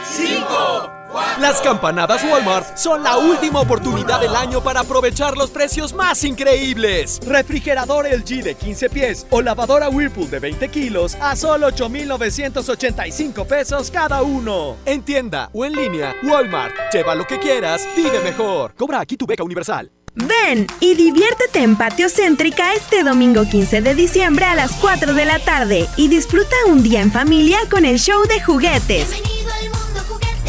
5. 0.03 0.91
Las 1.39 1.59
campanadas 1.61 2.23
Walmart 2.23 2.77
son 2.77 3.03
la 3.03 3.17
última 3.17 3.59
oportunidad 3.59 4.21
del 4.21 4.35
año 4.35 4.61
para 4.61 4.81
aprovechar 4.81 5.35
los 5.35 5.49
precios 5.49 5.91
más 5.93 6.23
increíbles. 6.23 7.19
Refrigerador 7.25 8.05
LG 8.05 8.43
de 8.43 8.55
15 8.55 8.89
pies 8.89 9.27
o 9.31 9.41
lavadora 9.41 9.89
Whirlpool 9.89 10.29
de 10.29 10.39
20 10.39 10.69
kilos 10.69 11.15
a 11.19 11.35
solo 11.35 11.67
8,985 11.67 13.45
pesos 13.45 13.91
cada 13.91 14.21
uno. 14.21 14.77
En 14.85 15.01
tienda 15.01 15.49
o 15.53 15.65
en 15.65 15.73
línea, 15.73 16.15
Walmart. 16.23 16.73
Lleva 16.93 17.15
lo 17.15 17.25
que 17.25 17.39
quieras, 17.39 17.87
vive 17.95 18.19
mejor. 18.21 18.75
Cobra 18.75 19.01
aquí 19.01 19.17
tu 19.17 19.25
beca 19.25 19.43
universal. 19.43 19.91
Ven 20.15 20.67
y 20.79 20.95
diviértete 20.95 21.59
en 21.59 21.75
Patio 21.75 22.09
Céntrica 22.09 22.73
este 22.73 23.03
domingo 23.03 23.45
15 23.49 23.81
de 23.81 23.95
diciembre 23.95 24.45
a 24.45 24.55
las 24.55 24.71
4 24.73 25.13
de 25.13 25.25
la 25.25 25.39
tarde 25.39 25.87
y 25.97 26.07
disfruta 26.07 26.55
un 26.67 26.83
día 26.83 27.01
en 27.01 27.11
familia 27.11 27.59
con 27.69 27.85
el 27.85 27.99
show 27.99 28.25
de 28.27 28.41
juguetes. 28.41 29.21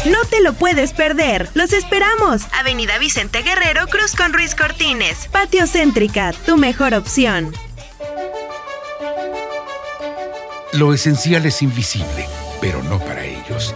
No 0.05 0.17
te 0.29 0.41
lo 0.41 0.53
puedes 0.53 0.93
perder. 0.93 1.49
Los 1.53 1.73
esperamos. 1.73 2.41
Avenida 2.53 2.97
Vicente 2.97 3.43
Guerrero, 3.43 3.87
Cruz 3.87 4.15
con 4.15 4.33
Ruiz 4.33 4.55
Cortines. 4.55 5.27
Patio 5.31 5.67
Céntrica, 5.67 6.33
tu 6.45 6.57
mejor 6.57 6.95
opción. 6.95 7.53
Lo 10.73 10.93
esencial 10.93 11.45
es 11.45 11.61
invisible, 11.61 12.27
pero 12.61 12.81
no 12.83 12.97
para 12.99 13.25
ellos. 13.25 13.75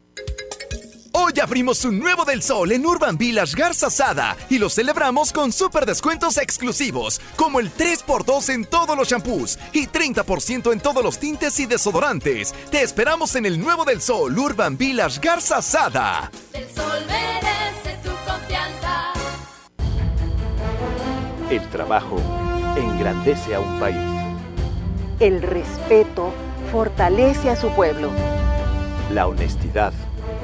Hoy 1.23 1.33
abrimos 1.39 1.85
un 1.85 1.99
nuevo 1.99 2.25
del 2.25 2.41
sol 2.41 2.71
en 2.71 2.83
Urban 2.83 3.15
Village 3.15 3.55
Garza 3.55 3.91
Sada 3.91 4.35
y 4.49 4.57
lo 4.57 4.69
celebramos 4.69 5.31
con 5.31 5.51
super 5.51 5.85
descuentos 5.85 6.37
exclusivos, 6.37 7.21
como 7.35 7.59
el 7.59 7.71
3x2 7.71 8.49
en 8.49 8.65
todos 8.65 8.97
los 8.97 9.07
shampoos 9.07 9.59
y 9.71 9.85
30% 9.85 10.73
en 10.73 10.79
todos 10.79 11.03
los 11.03 11.19
tintes 11.19 11.59
y 11.59 11.67
desodorantes. 11.67 12.55
Te 12.71 12.81
esperamos 12.81 13.35
en 13.35 13.45
el 13.45 13.59
nuevo 13.59 13.85
del 13.85 14.01
sol 14.01 14.35
Urban 14.35 14.75
Village 14.75 15.19
Garza 15.21 15.61
Sada. 15.61 16.31
El 16.53 16.67
sol 16.73 17.05
merece 17.05 17.99
tu 18.03 18.09
confianza. 18.27 19.13
El 21.51 21.69
trabajo 21.69 22.19
engrandece 22.75 23.53
a 23.53 23.59
un 23.59 23.79
país. 23.79 23.97
El 25.19 25.43
respeto 25.43 26.33
fortalece 26.71 27.51
a 27.51 27.55
su 27.55 27.69
pueblo. 27.75 28.09
La 29.11 29.27
honestidad 29.27 29.93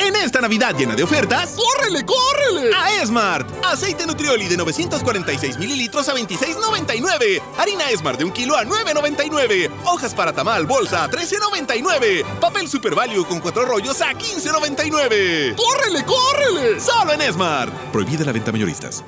En 0.00 0.16
esta 0.16 0.40
Navidad 0.40 0.74
llena 0.74 0.94
de 0.94 1.02
ofertas, 1.02 1.54
¡córrele, 1.54 2.06
córrele! 2.06 2.74
A 2.74 3.02
Esmart. 3.02 3.46
Aceite 3.62 4.06
Nutrioli 4.06 4.48
de 4.48 4.56
946 4.56 5.58
mililitros 5.58 6.08
a 6.08 6.14
26,99. 6.14 7.42
Harina 7.58 7.90
Esmart 7.90 8.18
de 8.18 8.24
un 8.24 8.32
kilo 8.32 8.56
a 8.56 8.64
9,99. 8.64 9.70
Hojas 9.84 10.14
para 10.14 10.32
tamal 10.32 10.64
bolsa 10.64 11.04
a 11.04 11.10
13,99. 11.10 12.24
Papel 12.40 12.66
Super 12.66 12.94
Value 12.94 13.26
con 13.26 13.40
cuatro 13.40 13.66
rollos 13.66 14.00
a 14.00 14.14
15,99. 14.14 15.54
¡Córrele, 15.54 16.04
córrele! 16.06 16.80
Solo 16.80 17.12
en 17.12 17.20
Esmart. 17.20 17.72
Prohibida 17.92 18.24
la 18.24 18.32
venta 18.32 18.52
mayoristas. 18.52 19.04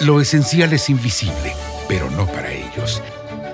Lo 0.00 0.22
esencial 0.22 0.72
es 0.72 0.88
invisible, 0.88 1.54
pero 1.86 2.10
no 2.10 2.26
para 2.26 2.50
ellos. 2.50 3.02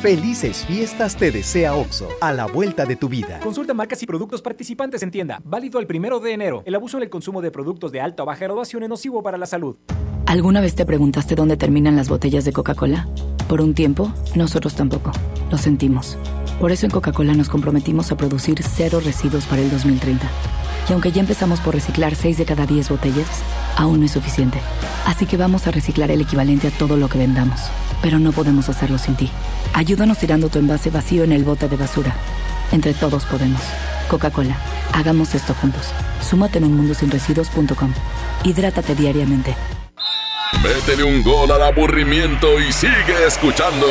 Felices 0.00 0.64
fiestas 0.64 1.14
te 1.14 1.30
desea 1.30 1.74
OXO, 1.74 2.08
a 2.22 2.32
la 2.32 2.46
vuelta 2.46 2.86
de 2.86 2.96
tu 2.96 3.10
vida. 3.10 3.38
Consulta 3.40 3.74
marcas 3.74 4.02
y 4.02 4.06
productos 4.06 4.40
participantes 4.40 5.02
en 5.02 5.10
tienda. 5.10 5.42
Válido 5.44 5.78
el 5.78 5.86
primero 5.86 6.20
de 6.20 6.32
enero. 6.32 6.62
El 6.64 6.74
abuso 6.74 6.96
en 6.96 7.02
el 7.02 7.10
consumo 7.10 7.42
de 7.42 7.50
productos 7.50 7.92
de 7.92 8.00
alta 8.00 8.22
o 8.22 8.26
baja 8.26 8.46
graduación 8.46 8.82
es 8.82 8.88
nocivo 8.88 9.22
para 9.22 9.36
la 9.36 9.44
salud. 9.44 9.76
¿Alguna 10.24 10.62
vez 10.62 10.74
te 10.74 10.86
preguntaste 10.86 11.34
dónde 11.34 11.58
terminan 11.58 11.96
las 11.96 12.08
botellas 12.08 12.46
de 12.46 12.52
Coca-Cola? 12.54 13.08
Por 13.46 13.60
un 13.60 13.74
tiempo, 13.74 14.10
nosotros 14.34 14.74
tampoco. 14.74 15.12
Lo 15.50 15.58
sentimos. 15.58 16.16
Por 16.58 16.72
eso 16.72 16.86
en 16.86 16.92
Coca-Cola 16.92 17.34
nos 17.34 17.50
comprometimos 17.50 18.10
a 18.10 18.16
producir 18.16 18.62
cero 18.62 19.02
residuos 19.04 19.44
para 19.44 19.60
el 19.60 19.70
2030. 19.70 20.26
Y 20.90 20.92
aunque 20.92 21.12
ya 21.12 21.20
empezamos 21.20 21.60
por 21.60 21.72
reciclar 21.72 22.16
6 22.16 22.36
de 22.36 22.44
cada 22.44 22.66
10 22.66 22.88
botellas, 22.88 23.28
aún 23.76 24.00
no 24.00 24.06
es 24.06 24.10
suficiente. 24.10 24.58
Así 25.06 25.24
que 25.24 25.36
vamos 25.36 25.68
a 25.68 25.70
reciclar 25.70 26.10
el 26.10 26.20
equivalente 26.20 26.66
a 26.66 26.72
todo 26.72 26.96
lo 26.96 27.08
que 27.08 27.16
vendamos. 27.16 27.60
Pero 28.02 28.18
no 28.18 28.32
podemos 28.32 28.68
hacerlo 28.68 28.98
sin 28.98 29.14
ti. 29.14 29.30
Ayúdanos 29.72 30.18
tirando 30.18 30.48
tu 30.48 30.58
envase 30.58 30.90
vacío 30.90 31.22
en 31.22 31.30
el 31.30 31.44
bote 31.44 31.68
de 31.68 31.76
basura. 31.76 32.16
Entre 32.72 32.92
todos 32.92 33.24
podemos. 33.24 33.60
Coca-Cola, 34.08 34.56
hagamos 34.92 35.36
esto 35.36 35.54
juntos. 35.54 35.92
Súmate 36.28 36.58
en 36.58 36.64
unmundosinresiduos.com. 36.64 37.94
Hidrátate 38.42 38.96
diariamente. 38.96 39.54
Métele 40.60 41.04
un 41.04 41.22
gol 41.22 41.52
al 41.52 41.62
aburrimiento 41.62 42.58
y 42.58 42.72
sigue 42.72 43.28
escuchando 43.28 43.86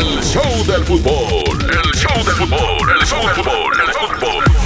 el 0.00 0.20
show 0.24 0.64
del 0.66 0.82
fútbol. 0.82 1.60
El 1.60 1.92
show 1.94 2.24
del 2.24 2.34
fútbol, 2.34 2.90
el 3.00 3.06
show 3.06 3.24
del 3.24 3.36
fútbol, 3.36 3.72
el 3.86 3.92
fútbol. 3.94 4.59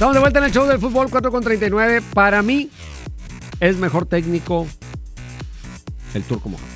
Estamos 0.00 0.14
de 0.14 0.20
vuelta 0.20 0.38
en 0.38 0.46
el 0.46 0.50
show 0.50 0.66
del 0.66 0.78
fútbol 0.78 1.10
4 1.10 1.30
con 1.30 1.44
39. 1.44 2.00
Para 2.14 2.40
mí 2.40 2.70
es 3.60 3.76
mejor 3.76 4.06
técnico 4.06 4.66
el 6.14 6.22
Turco 6.22 6.48
Mohamed. 6.48 6.66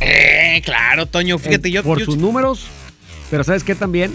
Eh, 0.00 0.62
claro, 0.64 1.04
Toño, 1.04 1.36
fíjate, 1.36 1.68
El- 1.68 1.74
yo... 1.74 1.82
Por 1.82 1.98
yo- 1.98 2.06
sus 2.06 2.16
números, 2.16 2.68
pero 3.30 3.44
¿sabes 3.44 3.64
qué 3.64 3.74
también? 3.74 4.14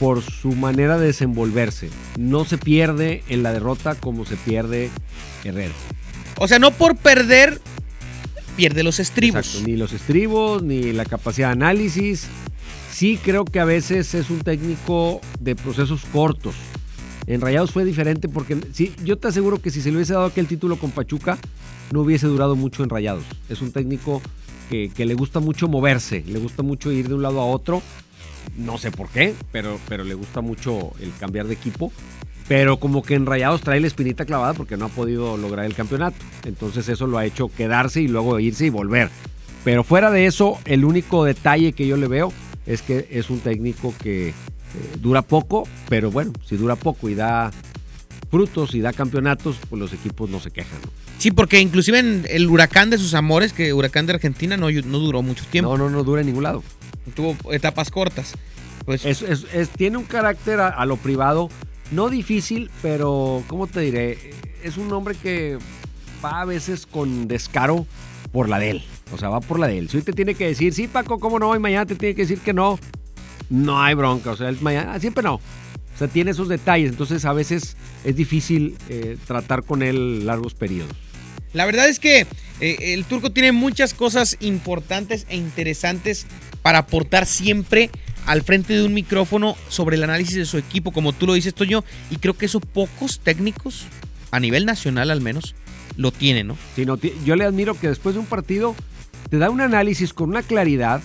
Por 0.00 0.22
su 0.22 0.52
manera 0.52 0.96
de 0.96 1.08
desenvolverse. 1.08 1.90
No 2.16 2.46
se 2.46 2.56
pierde 2.56 3.22
en 3.28 3.42
la 3.42 3.52
derrota 3.52 3.96
como 3.96 4.24
se 4.24 4.36
pierde 4.36 4.88
Herrera. 5.44 5.74
O 6.38 6.48
sea, 6.48 6.58
no 6.58 6.70
por 6.70 6.96
perder, 6.96 7.60
pierde 8.56 8.82
los 8.82 8.98
estribos. 8.98 9.44
Exacto, 9.46 9.68
ni 9.68 9.76
los 9.76 9.92
estribos, 9.92 10.62
ni 10.62 10.94
la 10.94 11.04
capacidad 11.04 11.48
de 11.48 11.52
análisis. 11.52 12.28
Sí 12.90 13.20
creo 13.22 13.44
que 13.44 13.60
a 13.60 13.66
veces 13.66 14.14
es 14.14 14.30
un 14.30 14.40
técnico 14.40 15.20
de 15.38 15.54
procesos 15.54 16.06
cortos. 16.10 16.54
En 17.26 17.40
Rayados 17.40 17.70
fue 17.70 17.84
diferente 17.84 18.28
porque 18.28 18.58
sí, 18.72 18.94
yo 19.04 19.16
te 19.16 19.28
aseguro 19.28 19.60
que 19.60 19.70
si 19.70 19.80
se 19.80 19.90
le 19.90 19.96
hubiese 19.96 20.12
dado 20.12 20.26
aquel 20.26 20.46
título 20.46 20.76
con 20.76 20.90
Pachuca, 20.90 21.38
no 21.92 22.00
hubiese 22.00 22.26
durado 22.26 22.56
mucho 22.56 22.82
en 22.82 22.90
Rayados. 22.90 23.24
Es 23.48 23.62
un 23.62 23.72
técnico 23.72 24.20
que, 24.68 24.90
le 24.96 25.14
gusta 25.14 25.40
mucho 25.40 25.68
moverse, 25.68 26.24
le 26.26 26.38
gusta 26.38 26.62
mucho 26.62 26.90
ir 26.90 27.08
de 27.08 27.14
un 27.14 27.22
lado 27.22 27.40
a 27.40 27.46
otro. 27.46 27.82
No 28.56 28.76
sé 28.78 28.90
por 28.90 29.08
qué, 29.08 29.34
pero, 29.52 29.78
pero 29.88 30.04
le 30.04 30.14
gusta 30.14 30.40
mucho 30.40 30.92
el 31.00 31.12
cambiar 31.18 31.46
de 31.46 31.54
equipo. 31.54 31.92
Pero 32.46 32.78
como 32.78 33.02
que 33.02 33.14
en 33.14 33.24
Rayados 33.24 33.62
trae 33.62 33.80
la 33.80 33.86
espinita 33.86 34.26
clavada 34.26 34.52
porque 34.52 34.76
no 34.76 34.84
ha 34.84 34.90
podido 34.90 35.38
lograr 35.38 35.64
el 35.64 35.74
campeonato. 35.74 36.16
Entonces 36.44 36.88
eso 36.90 37.06
lo 37.06 37.16
ha 37.16 37.24
hecho 37.24 37.48
quedarse 37.48 38.02
y 38.02 38.08
luego 38.08 38.38
irse 38.38 38.66
y 38.66 38.70
volver. 38.70 39.08
Pero 39.64 39.82
fuera 39.82 40.10
de 40.10 40.26
eso, 40.26 40.58
el 40.66 40.84
único 40.84 41.24
detalle 41.24 41.72
que 41.72 41.86
yo 41.86 41.96
le 41.96 42.06
veo 42.06 42.32
es 42.66 42.82
que 42.82 43.08
es 43.10 43.30
un 43.30 43.40
técnico 43.40 43.94
que 44.02 44.34
eh, 44.74 44.96
dura 45.00 45.22
poco, 45.22 45.66
pero 45.88 46.10
bueno, 46.10 46.32
si 46.46 46.56
dura 46.56 46.76
poco 46.76 47.08
y 47.08 47.14
da 47.14 47.50
frutos 48.30 48.74
y 48.74 48.80
da 48.80 48.92
campeonatos, 48.92 49.56
pues 49.68 49.78
los 49.80 49.92
equipos 49.92 50.28
no 50.30 50.40
se 50.40 50.50
quejan. 50.50 50.80
¿no? 50.82 50.90
Sí, 51.18 51.30
porque 51.30 51.60
inclusive 51.60 51.98
en 52.00 52.24
el 52.28 52.48
huracán 52.48 52.90
de 52.90 52.98
sus 52.98 53.14
amores, 53.14 53.52
que 53.52 53.72
huracán 53.72 54.06
de 54.06 54.14
Argentina 54.14 54.56
no, 54.56 54.70
no 54.70 54.98
duró 54.98 55.22
mucho 55.22 55.44
tiempo. 55.50 55.76
No, 55.76 55.84
no, 55.84 55.90
no 55.90 56.02
dura 56.04 56.20
en 56.20 56.26
ningún 56.28 56.42
lado. 56.42 56.62
Tuvo 57.14 57.36
etapas 57.52 57.90
cortas. 57.90 58.34
Pues 58.84 59.04
Es, 59.04 59.22
es- 59.22 59.46
es- 59.54 59.68
tiene 59.70 59.96
un 59.98 60.04
carácter 60.04 60.60
a, 60.60 60.68
a 60.68 60.84
lo 60.86 60.96
privado, 60.96 61.48
no 61.92 62.08
difícil, 62.10 62.70
pero 62.82 63.42
¿cómo 63.46 63.66
te 63.66 63.80
diré? 63.80 64.18
Es 64.62 64.76
un 64.76 64.92
hombre 64.92 65.14
que 65.14 65.58
va 66.24 66.40
a 66.40 66.44
veces 66.44 66.86
con 66.86 67.28
descaro 67.28 67.86
por 68.32 68.48
la 68.48 68.58
de 68.58 68.70
él. 68.70 68.82
O 69.12 69.18
sea, 69.18 69.28
va 69.28 69.40
por 69.40 69.60
la 69.60 69.68
de 69.68 69.78
él. 69.78 69.88
Si 69.88 69.98
hoy 69.98 70.02
te 70.02 70.12
tiene 70.12 70.34
que 70.34 70.46
decir, 70.48 70.74
sí, 70.74 70.88
Paco, 70.88 71.20
¿cómo 71.20 71.38
no? 71.38 71.54
Y 71.54 71.58
mañana 71.60 71.86
te 71.86 71.94
tiene 71.94 72.14
que 72.16 72.22
decir 72.22 72.40
que 72.40 72.52
no. 72.52 72.78
No 73.50 73.82
hay 73.82 73.94
bronca. 73.94 74.32
O 74.32 74.36
sea, 74.36 74.52
mañana, 74.60 74.98
siempre 75.00 75.22
no. 75.22 75.34
O 75.34 75.98
sea, 75.98 76.08
tiene 76.08 76.32
esos 76.32 76.48
detalles. 76.48 76.90
Entonces, 76.90 77.24
a 77.24 77.32
veces 77.32 77.76
es 78.04 78.16
difícil 78.16 78.76
eh, 78.88 79.16
tratar 79.26 79.62
con 79.64 79.82
él 79.82 80.26
largos 80.26 80.54
periodos. 80.54 80.92
La 81.52 81.66
verdad 81.66 81.88
es 81.88 82.00
que 82.00 82.26
eh, 82.60 82.76
el 82.94 83.04
turco 83.04 83.30
tiene 83.30 83.52
muchas 83.52 83.94
cosas 83.94 84.36
importantes 84.40 85.24
e 85.28 85.36
interesantes 85.36 86.26
para 86.62 86.78
aportar 86.78 87.26
siempre 87.26 87.90
al 88.26 88.42
frente 88.42 88.72
de 88.74 88.84
un 88.84 88.92
micrófono 88.92 89.56
sobre 89.68 89.96
el 89.96 90.02
análisis 90.02 90.34
de 90.34 90.46
su 90.46 90.58
equipo, 90.58 90.90
como 90.92 91.12
tú 91.12 91.26
lo 91.26 91.34
dices, 91.34 91.54
Toño, 91.54 91.84
y 92.10 92.16
creo 92.16 92.34
que 92.34 92.46
eso 92.46 92.58
pocos 92.58 93.20
técnicos, 93.20 93.84
a 94.30 94.40
nivel 94.40 94.66
nacional 94.66 95.10
al 95.10 95.20
menos, 95.20 95.54
lo 95.96 96.10
tienen, 96.10 96.48
¿no? 96.48 96.56
Sí, 96.74 96.86
no, 96.86 96.98
yo 97.24 97.36
le 97.36 97.44
admiro 97.44 97.78
que 97.78 97.88
después 97.88 98.14
de 98.14 98.20
un 98.20 98.26
partido 98.26 98.74
te 99.30 99.38
da 99.38 99.50
un 99.50 99.60
análisis 99.60 100.12
con 100.12 100.30
una 100.30 100.42
claridad 100.42 101.02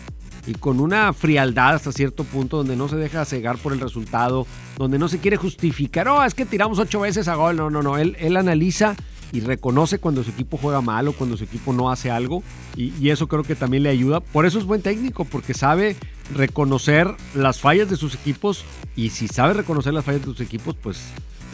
y 0.49 0.53
con 0.53 0.79
una 0.79 1.13
frialdad 1.13 1.75
hasta 1.75 1.91
cierto 1.91 2.23
punto 2.23 2.57
donde 2.57 2.75
no 2.75 2.89
se 2.89 2.95
deja 2.95 3.23
cegar 3.23 3.57
por 3.59 3.71
el 3.71 3.79
resultado, 3.79 4.47
donde 4.77 4.97
no 4.97 5.07
se 5.07 5.19
quiere 5.19 5.37
justificar, 5.37 6.07
oh, 6.07 6.23
es 6.23 6.33
que 6.33 6.45
tiramos 6.45 6.79
ocho 6.79 7.01
veces 7.01 7.27
a 7.27 7.35
gol, 7.35 7.55
no, 7.55 7.69
no, 7.69 7.83
no, 7.83 7.99
él, 7.99 8.17
él 8.19 8.35
analiza 8.35 8.95
y 9.31 9.41
reconoce 9.41 9.99
cuando 9.99 10.23
su 10.23 10.31
equipo 10.31 10.57
juega 10.57 10.81
mal 10.81 11.07
o 11.07 11.13
cuando 11.13 11.37
su 11.37 11.43
equipo 11.43 11.71
no 11.71 11.91
hace 11.91 12.09
algo 12.09 12.41
y, 12.75 12.93
y 12.99 13.11
eso 13.11 13.27
creo 13.27 13.43
que 13.43 13.55
también 13.55 13.83
le 13.83 13.89
ayuda. 13.89 14.21
Por 14.21 14.47
eso 14.47 14.57
es 14.57 14.65
buen 14.65 14.81
técnico, 14.81 15.23
porque 15.23 15.53
sabe 15.53 15.95
reconocer 16.33 17.07
las 17.35 17.59
fallas 17.59 17.87
de 17.91 17.95
sus 17.95 18.15
equipos 18.15 18.65
y 18.95 19.11
si 19.11 19.27
sabe 19.27 19.53
reconocer 19.53 19.93
las 19.93 20.03
fallas 20.03 20.21
de 20.21 20.25
sus 20.25 20.41
equipos, 20.41 20.75
pues 20.81 20.99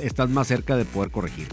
estás 0.01 0.29
más 0.29 0.47
cerca 0.47 0.77
de 0.77 0.85
poder 0.85 1.11
corregir. 1.11 1.47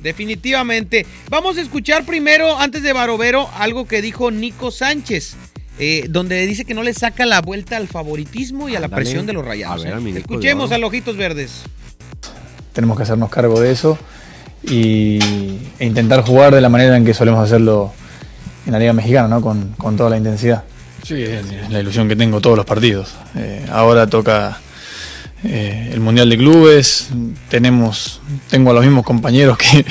Definitivamente. 0.00 1.06
Vamos 1.30 1.56
a 1.56 1.62
escuchar 1.62 2.04
primero, 2.04 2.58
antes 2.58 2.82
de 2.82 2.92
Barovero, 2.92 3.48
algo 3.56 3.86
que 3.86 4.02
dijo 4.02 4.30
Nico 4.30 4.70
Sánchez, 4.70 5.34
eh, 5.78 6.06
donde 6.08 6.46
dice 6.46 6.64
que 6.64 6.74
no 6.74 6.82
le 6.82 6.94
saca 6.94 7.26
la 7.26 7.40
vuelta 7.40 7.76
al 7.76 7.88
favoritismo 7.88 8.68
y 8.68 8.76
a 8.76 8.80
la 8.80 8.88
presión 8.88 9.26
de 9.26 9.32
los 9.32 9.44
rayados. 9.44 9.84
A 9.84 9.98
ver, 9.98 10.08
¿eh? 10.08 10.18
Escuchemos 10.18 10.70
a 10.70 10.78
los 10.78 10.88
Ojitos 10.88 11.16
Verdes. 11.16 11.62
tenemos 12.72 12.96
que 12.96 13.02
hacernos 13.02 13.28
cargo 13.28 13.60
de 13.60 13.72
eso 13.72 13.98
y, 14.62 15.18
e 15.78 15.86
intentar 15.86 16.22
jugar 16.22 16.54
de 16.54 16.60
la 16.60 16.68
manera 16.68 16.96
en 16.96 17.04
que 17.04 17.12
solemos 17.12 17.44
hacerlo 17.44 17.92
en 18.66 18.72
la 18.72 18.78
Liga 18.78 18.92
Mexicana, 18.92 19.28
¿no? 19.28 19.40
con, 19.40 19.70
con 19.76 19.96
toda 19.96 20.10
la 20.10 20.16
intensidad. 20.16 20.62
Sí, 21.02 21.22
es 21.22 21.70
la 21.70 21.80
ilusión 21.80 22.08
que 22.08 22.16
tengo 22.16 22.40
todos 22.40 22.56
los 22.56 22.64
partidos. 22.64 23.14
Eh, 23.36 23.66
ahora 23.70 24.06
toca 24.06 24.58
eh, 25.42 25.90
el 25.92 26.00
Mundial 26.00 26.30
de 26.30 26.38
Clubes, 26.38 27.08
tenemos, 27.50 28.20
tengo 28.48 28.70
a 28.70 28.74
los 28.74 28.84
mismos 28.84 29.04
compañeros 29.04 29.58
que, 29.58 29.84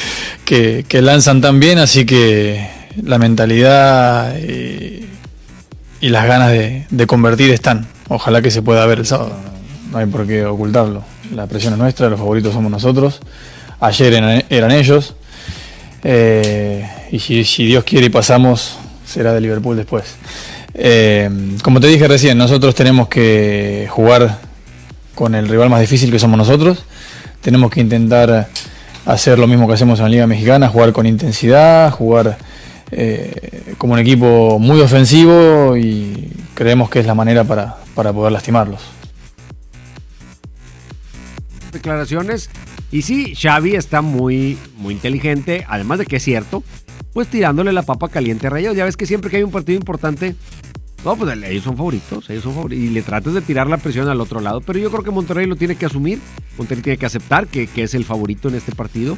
que, 0.46 0.86
que 0.88 1.02
lanzan 1.02 1.42
tan 1.42 1.60
bien, 1.60 1.78
así 1.78 2.06
que 2.06 2.68
la 3.04 3.20
mentalidad 3.20 4.36
y, 4.38 5.08
y 6.04 6.10
las 6.10 6.26
ganas 6.28 6.52
de, 6.52 7.08
convertir 7.08 7.50
están. 7.52 7.88
Ojalá 8.10 8.42
que 8.42 8.52
se 8.52 8.62
pueda 8.62 8.86
ver 8.86 9.00
el 9.00 9.06
sábado, 9.06 9.38
no 9.90 10.00
hay 10.00 10.06
por 10.06 10.28
qué 10.28 10.44
ocultarlo. 10.44 11.02
La 11.34 11.48
presión 11.48 11.72
es 11.72 11.80
nuestra, 11.80 12.10
los 12.10 12.20
favoritos 12.20 12.52
somos 12.52 12.70
nosotros. 12.70 13.22
Ayer 13.80 14.44
eran, 14.50 14.72
ellos. 14.72 15.16
Eh, 16.04 16.86
y 17.10 17.20
si, 17.20 17.46
si 17.46 17.68
Dios 17.68 17.86
quiere 17.86 18.08
y 18.08 18.10
pasamos, 18.10 18.78
será 19.06 19.32
de 19.32 19.40
Liverpool 19.40 19.78
después. 19.78 20.18
Eh, 20.74 21.30
como 21.64 21.80
te 21.80 21.88
dije 21.88 22.06
recién, 22.06 22.38
nosotros 22.38 22.76
tenemos 22.76 23.08
que 23.08 23.88
jugar 23.90 24.40
con 25.16 25.36
el 25.36 25.48
rival 25.48 25.70
más 25.70 25.80
difícil 25.80 26.12
que 26.12 26.20
somos 26.20 26.38
nosotros. 26.38 26.84
Tenemos 27.40 27.72
que 27.72 27.80
intentar 27.80 28.50
hacer 29.06 29.40
lo 29.40 29.48
mismo 29.48 29.70
que 29.70 29.76
hacemos 29.76 30.00
en 30.00 30.04
la 30.04 30.10
Liga 30.10 30.28
Mexicana, 30.28 30.68
jugar 30.68 30.92
con 30.92 31.06
intensidad, 31.06 31.92
jugar 31.92 32.38
eh, 32.92 33.74
como 33.78 33.94
un 33.94 34.00
equipo 34.00 34.60
muy 34.60 34.80
ofensivo 34.82 35.76
y 35.78 36.32
creemos 36.54 36.90
que 36.90 37.00
es 37.00 37.06
la 37.06 37.16
manera 37.16 37.44
para, 37.44 37.78
para 37.96 38.14
poder 38.14 38.32
lastimarlos. 38.32 38.82
declaraciones. 41.74 42.50
Y 42.92 43.02
sí, 43.02 43.36
Xavi 43.36 43.76
está 43.76 44.02
muy, 44.02 44.58
muy 44.78 44.94
inteligente, 44.94 45.66
además 45.68 46.00
de 46.00 46.06
que 46.06 46.18
es 46.18 46.24
cierto, 46.24 46.64
pues 47.12 47.28
tirándole 47.28 47.74
la 47.74 47.84
papa 47.84 48.08
caliente 48.08 48.48
a 48.48 48.50
Rayados. 48.52 48.78
Ya 48.78 48.86
ves 48.86 48.96
que 48.96 49.06
siempre 49.06 49.30
que 49.30 49.38
hay 49.38 49.44
un 49.44 49.52
partido 49.52 49.78
importante, 49.78 50.36
pues 51.04 51.38
ellos 51.44 51.64
son 51.64 51.76
favoritos, 51.76 52.30
ellos 52.30 52.44
son 52.44 52.54
favoritos. 52.54 52.84
Y 52.84 52.90
le 52.90 53.02
tratas 53.02 53.34
de 53.34 53.42
tirar 53.42 53.68
la 53.68 53.78
presión 53.78 54.08
al 54.08 54.22
otro 54.22 54.40
lado. 54.40 54.62
Pero 54.62 54.80
yo 54.80 54.90
creo 54.90 55.04
que 55.04 55.12
Monterrey 55.12 55.46
lo 55.46 55.58
tiene 55.58 55.76
que 55.76 55.86
asumir, 55.86 56.20
Monterrey 56.58 56.82
tiene 56.84 56.98
que 56.98 57.06
aceptar 57.06 57.48
que, 57.48 57.68
que 57.68 57.84
es 57.84 57.94
el 57.94 58.06
favorito 58.06 58.48
en 58.48 58.56
este 58.56 58.74
partido. 58.74 59.18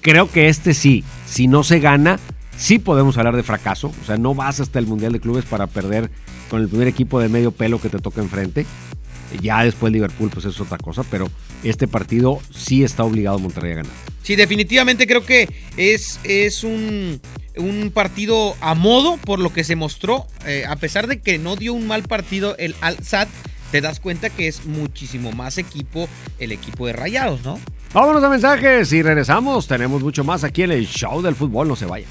Creo 0.00 0.30
que 0.30 0.48
este 0.48 0.74
sí, 0.74 1.04
si 1.26 1.46
no 1.46 1.62
se 1.62 1.78
gana, 1.78 2.18
sí 2.62 2.78
podemos 2.78 3.18
hablar 3.18 3.34
de 3.34 3.42
fracaso. 3.42 3.92
O 4.02 4.06
sea, 4.06 4.16
no 4.16 4.34
vas 4.34 4.60
hasta 4.60 4.78
el 4.78 4.86
Mundial 4.86 5.12
de 5.12 5.20
Clubes 5.20 5.44
para 5.44 5.66
perder 5.66 6.10
con 6.48 6.62
el 6.62 6.68
primer 6.68 6.86
equipo 6.86 7.20
de 7.20 7.28
medio 7.28 7.50
pelo 7.50 7.80
que 7.80 7.88
te 7.88 7.98
toca 7.98 8.20
enfrente. 8.20 8.64
Ya 9.40 9.64
después 9.64 9.92
Liverpool, 9.92 10.30
pues 10.30 10.44
eso 10.44 10.50
es 10.50 10.60
otra 10.60 10.78
cosa, 10.78 11.02
pero 11.10 11.28
este 11.64 11.88
partido 11.88 12.38
sí 12.50 12.84
está 12.84 13.02
obligado 13.02 13.38
Monterrey 13.38 13.72
a 13.72 13.76
ganar. 13.76 13.92
Sí, 14.22 14.36
definitivamente 14.36 15.06
creo 15.06 15.24
que 15.24 15.48
es, 15.76 16.20
es 16.22 16.64
un, 16.64 17.18
un 17.56 17.90
partido 17.92 18.54
a 18.60 18.74
modo 18.74 19.16
por 19.16 19.38
lo 19.38 19.52
que 19.52 19.64
se 19.64 19.74
mostró. 19.74 20.26
Eh, 20.46 20.64
a 20.68 20.76
pesar 20.76 21.06
de 21.06 21.20
que 21.20 21.38
no 21.38 21.56
dio 21.56 21.72
un 21.72 21.86
mal 21.86 22.02
partido 22.02 22.54
el 22.58 22.76
Al-Sad, 22.82 23.26
te 23.72 23.80
das 23.80 24.00
cuenta 24.00 24.28
que 24.28 24.48
es 24.48 24.66
muchísimo 24.66 25.32
más 25.32 25.56
equipo 25.56 26.08
el 26.38 26.52
equipo 26.52 26.86
de 26.86 26.92
Rayados, 26.92 27.42
¿no? 27.42 27.58
Vámonos 27.94 28.22
a 28.22 28.28
mensajes 28.28 28.92
y 28.92 29.02
regresamos. 29.02 29.66
Tenemos 29.66 30.02
mucho 30.02 30.24
más 30.24 30.44
aquí 30.44 30.62
en 30.62 30.72
el 30.72 30.86
show 30.86 31.22
del 31.22 31.34
fútbol. 31.34 31.68
No 31.68 31.76
se 31.76 31.86
vayan. 31.86 32.10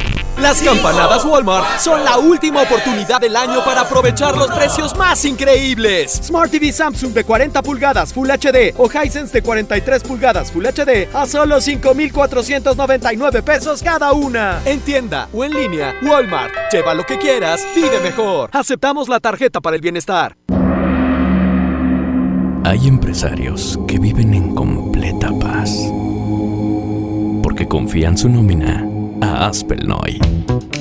Las 0.41 0.59
campanadas 0.63 1.23
Walmart 1.23 1.79
son 1.79 2.03
la 2.03 2.17
última 2.17 2.63
oportunidad 2.63 3.21
del 3.21 3.35
año 3.35 3.63
para 3.63 3.81
aprovechar 3.81 4.35
los 4.35 4.49
precios 4.49 4.97
más 4.97 5.23
increíbles. 5.23 6.19
Smart 6.23 6.49
TV 6.49 6.71
Samsung 6.71 7.13
de 7.13 7.23
40 7.23 7.61
pulgadas 7.61 8.11
Full 8.11 8.27
HD 8.27 8.73
o 8.75 8.89
Hisense 8.91 9.33
de 9.33 9.43
43 9.43 10.01
pulgadas 10.01 10.51
Full 10.51 10.65
HD 10.65 11.07
a 11.13 11.27
solo 11.27 11.61
5,499 11.61 13.43
pesos 13.43 13.83
cada 13.83 14.13
una. 14.13 14.59
En 14.65 14.79
tienda 14.79 15.29
o 15.31 15.45
en 15.45 15.53
línea, 15.53 15.93
Walmart. 16.01 16.51
Lleva 16.71 16.95
lo 16.95 17.05
que 17.05 17.19
quieras, 17.19 17.63
vive 17.75 17.99
mejor. 17.99 18.49
Aceptamos 18.51 19.09
la 19.09 19.19
tarjeta 19.19 19.61
para 19.61 19.75
el 19.75 19.81
bienestar. 19.81 20.37
Hay 22.63 22.87
empresarios 22.87 23.77
que 23.87 23.99
viven 23.99 24.33
en 24.33 24.55
completa 24.55 25.29
paz 25.39 25.69
porque 27.43 27.67
confían 27.67 28.17
su 28.17 28.27
nómina 28.27 28.90
a 29.21 29.47
Aspelnoy. 29.47 30.19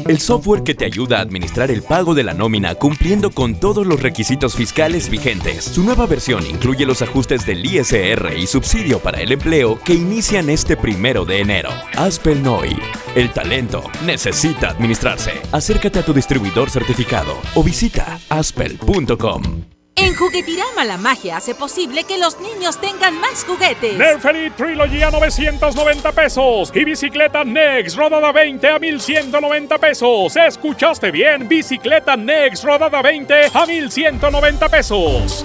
El 0.08 0.18
software 0.18 0.62
que 0.64 0.74
te 0.74 0.84
ayuda 0.84 1.18
a 1.18 1.20
administrar 1.20 1.70
el 1.70 1.82
pago 1.82 2.14
de 2.14 2.24
la 2.24 2.34
nómina 2.34 2.74
cumpliendo 2.74 3.30
con 3.30 3.60
todos 3.60 3.86
los 3.86 4.02
requisitos 4.02 4.56
fiscales 4.56 5.08
vigentes. 5.08 5.64
Su 5.64 5.84
nueva 5.84 6.06
versión 6.06 6.44
incluye 6.46 6.84
los 6.84 7.02
ajustes 7.02 7.46
del 7.46 7.64
ISR 7.64 8.36
y 8.36 8.46
subsidio 8.46 8.98
para 8.98 9.20
el 9.20 9.32
empleo 9.32 9.78
que 9.84 9.94
inician 9.94 10.50
este 10.50 10.76
primero 10.76 11.24
de 11.24 11.40
enero. 11.40 11.70
Aspelnoy. 11.96 12.76
El 13.14 13.32
talento 13.32 13.84
necesita 14.04 14.70
administrarse. 14.70 15.32
Acércate 15.52 16.00
a 16.00 16.04
tu 16.04 16.12
distribuidor 16.12 16.70
certificado 16.70 17.34
o 17.54 17.62
visita 17.62 18.18
aspel.com. 18.30 19.69
En 20.02 20.14
Juguetirama 20.14 20.86
la 20.86 20.96
magia 20.96 21.36
hace 21.36 21.54
posible 21.54 22.04
que 22.04 22.16
los 22.16 22.40
niños 22.40 22.80
tengan 22.80 23.20
más 23.20 23.44
juguetes. 23.44 23.98
Nerf 23.98 24.24
Elite 24.24 24.56
Trilogy 24.56 25.02
a 25.02 25.10
990 25.10 26.12
pesos 26.12 26.72
y 26.74 26.84
bicicleta 26.84 27.44
Next 27.44 27.98
rodada 27.98 28.32
20 28.32 28.66
a 28.66 28.78
1190 28.78 29.76
pesos. 29.76 30.34
¿Escuchaste 30.36 31.10
bien? 31.10 31.46
Bicicleta 31.46 32.16
Next 32.16 32.64
rodada 32.64 33.02
20 33.02 33.50
a 33.52 33.66
1190 33.66 34.68
pesos. 34.70 35.44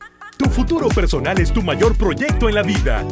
Tu 0.41 0.49
futuro 0.49 0.87
personal 0.87 1.39
es 1.39 1.53
tu 1.53 1.61
mayor 1.61 1.95
proyecto 1.95 2.49
en 2.49 2.55
la 2.55 2.63
vida. 2.63 3.05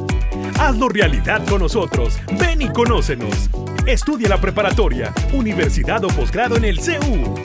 Hazlo 0.60 0.90
realidad 0.90 1.46
con 1.48 1.62
nosotros. 1.62 2.18
Ven 2.40 2.64
y 2.64 2.70
conócenos. 2.70 3.52
Estudia 3.86 4.30
la 4.30 4.42
preparatoria, 4.42 5.14
universidad 5.32 6.04
o 6.04 6.08
posgrado 6.08 6.58
en 6.58 6.66
el 6.66 6.80
CEU. 6.80 7.36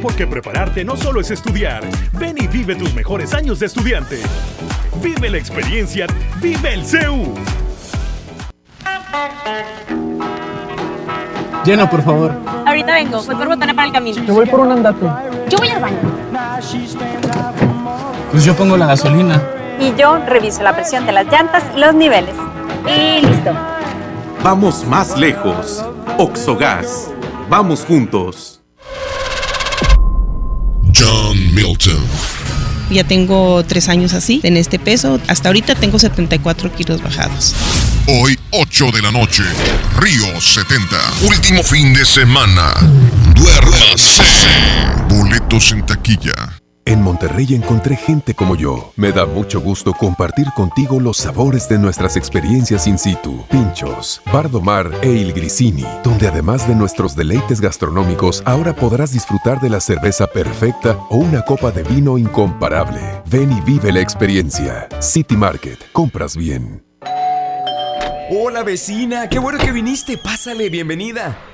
Porque 0.00 0.26
prepararte 0.26 0.82
no 0.82 0.96
solo 0.96 1.20
es 1.20 1.30
estudiar. 1.30 1.84
Ven 2.14 2.38
y 2.38 2.46
vive 2.46 2.74
tus 2.74 2.94
mejores 2.94 3.34
años 3.34 3.58
de 3.58 3.66
estudiante. 3.66 4.18
Vive 5.02 5.28
la 5.28 5.36
experiencia. 5.36 6.06
Vive 6.40 6.72
el 6.72 6.82
CEU. 6.86 7.34
Llena, 11.66 11.90
por 11.90 12.02
favor. 12.02 12.32
Ahorita 12.66 12.94
vengo, 12.94 13.22
voy 13.22 13.36
por 13.36 13.48
botana 13.48 13.74
para 13.74 13.88
el 13.88 13.92
camino. 13.92 14.24
Te 14.24 14.32
voy 14.32 14.46
por 14.46 14.60
un 14.60 14.72
andate. 14.72 15.06
Yo 15.50 15.58
voy 15.58 15.68
al 15.68 15.82
baño. 15.82 15.98
Pues 18.34 18.44
yo 18.44 18.56
pongo 18.56 18.76
la 18.76 18.86
gasolina. 18.86 19.40
Y 19.78 19.94
yo 19.96 20.18
reviso 20.26 20.64
la 20.64 20.74
presión 20.74 21.06
de 21.06 21.12
las 21.12 21.26
llantas 21.30 21.62
y 21.72 21.78
los 21.78 21.94
niveles. 21.94 22.34
Y 22.84 23.24
listo. 23.24 23.52
Vamos 24.42 24.84
más 24.88 25.16
lejos. 25.16 25.84
Oxogas. 26.18 27.12
Vamos 27.48 27.84
juntos. 27.86 28.60
John 30.92 31.54
Milton. 31.54 32.04
Ya 32.90 33.04
tengo 33.04 33.64
tres 33.64 33.88
años 33.88 34.14
así, 34.14 34.40
en 34.42 34.56
este 34.56 34.80
peso. 34.80 35.20
Hasta 35.28 35.50
ahorita 35.50 35.76
tengo 35.76 36.00
74 36.00 36.72
kilos 36.72 37.04
bajados. 37.04 37.54
Hoy, 38.08 38.36
8 38.50 38.90
de 38.90 39.00
la 39.00 39.12
noche, 39.12 39.44
Río 40.00 40.40
70. 40.40 40.96
Último 41.28 41.62
fin 41.62 41.94
de 41.94 42.04
semana. 42.04 42.74
Duérmase. 43.32 44.24
Boletos 45.08 45.70
en 45.70 45.86
taquilla. 45.86 46.63
En 46.86 47.02
Monterrey 47.02 47.54
encontré 47.54 47.96
gente 47.96 48.34
como 48.34 48.56
yo. 48.56 48.92
Me 48.96 49.10
da 49.10 49.24
mucho 49.24 49.60
gusto 49.60 49.94
compartir 49.94 50.46
contigo 50.54 51.00
los 51.00 51.16
sabores 51.16 51.66
de 51.68 51.78
nuestras 51.78 52.14
experiencias 52.16 52.86
in 52.86 52.98
situ. 52.98 53.42
Pinchos, 53.50 54.20
Bardomar 54.30 54.90
e 55.00 55.08
Il 55.08 55.32
Grisini, 55.32 55.84
donde 56.02 56.28
además 56.28 56.68
de 56.68 56.74
nuestros 56.74 57.16
deleites 57.16 57.62
gastronómicos, 57.62 58.42
ahora 58.44 58.74
podrás 58.74 59.12
disfrutar 59.12 59.60
de 59.60 59.70
la 59.70 59.80
cerveza 59.80 60.26
perfecta 60.26 60.98
o 61.08 61.16
una 61.16 61.42
copa 61.42 61.70
de 61.70 61.84
vino 61.84 62.18
incomparable. 62.18 63.00
Ven 63.30 63.50
y 63.50 63.60
vive 63.62 63.90
la 63.90 64.00
experiencia. 64.00 64.86
City 65.00 65.38
Market, 65.38 65.78
compras 65.92 66.36
bien. 66.36 66.84
Hola 68.30 68.62
vecina, 68.62 69.28
qué 69.28 69.38
bueno 69.38 69.58
que 69.58 69.72
viniste. 69.72 70.18
Pásale, 70.18 70.68
bienvenida. 70.68 71.53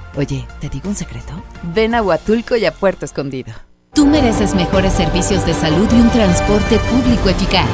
Oye, 0.17 0.45
¿te 0.59 0.67
digo 0.67 0.89
un 0.89 0.95
secreto? 0.95 1.41
Ven 1.73 1.95
a 1.95 2.01
Huatulco 2.01 2.57
y 2.57 2.65
a 2.65 2.73
Puerto 2.73 3.05
Escondido. 3.05 3.53
Tú 3.93 4.05
mereces 4.05 4.55
mejores 4.55 4.93
servicios 4.93 5.45
de 5.45 5.53
salud 5.53 5.87
y 5.91 5.95
un 5.95 6.09
transporte 6.09 6.79
público 6.79 7.29
eficaz. 7.29 7.67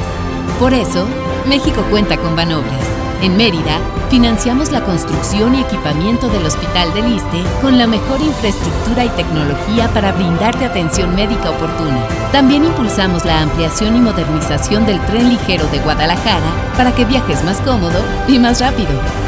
Por 0.60 0.72
eso, 0.72 1.06
México 1.48 1.84
cuenta 1.90 2.16
con 2.16 2.36
Banobras. 2.36 2.86
En 3.22 3.36
Mérida, 3.36 3.80
financiamos 4.08 4.70
la 4.70 4.84
construcción 4.84 5.56
y 5.56 5.62
equipamiento 5.62 6.28
del 6.28 6.46
Hospital 6.46 6.94
del 6.94 7.12
Iste 7.14 7.42
con 7.60 7.76
la 7.76 7.88
mejor 7.88 8.20
infraestructura 8.20 9.04
y 9.04 9.08
tecnología 9.10 9.88
para 9.92 10.12
brindarte 10.12 10.64
atención 10.64 11.16
médica 11.16 11.50
oportuna. 11.50 12.06
También 12.30 12.64
impulsamos 12.64 13.24
la 13.24 13.42
ampliación 13.42 13.96
y 13.96 14.00
modernización 14.00 14.86
del 14.86 15.04
tren 15.06 15.28
ligero 15.28 15.66
de 15.68 15.80
Guadalajara 15.80 16.72
para 16.76 16.94
que 16.94 17.04
viajes 17.04 17.42
más 17.42 17.60
cómodo 17.62 18.00
y 18.28 18.38
más 18.38 18.60
rápido. 18.60 19.27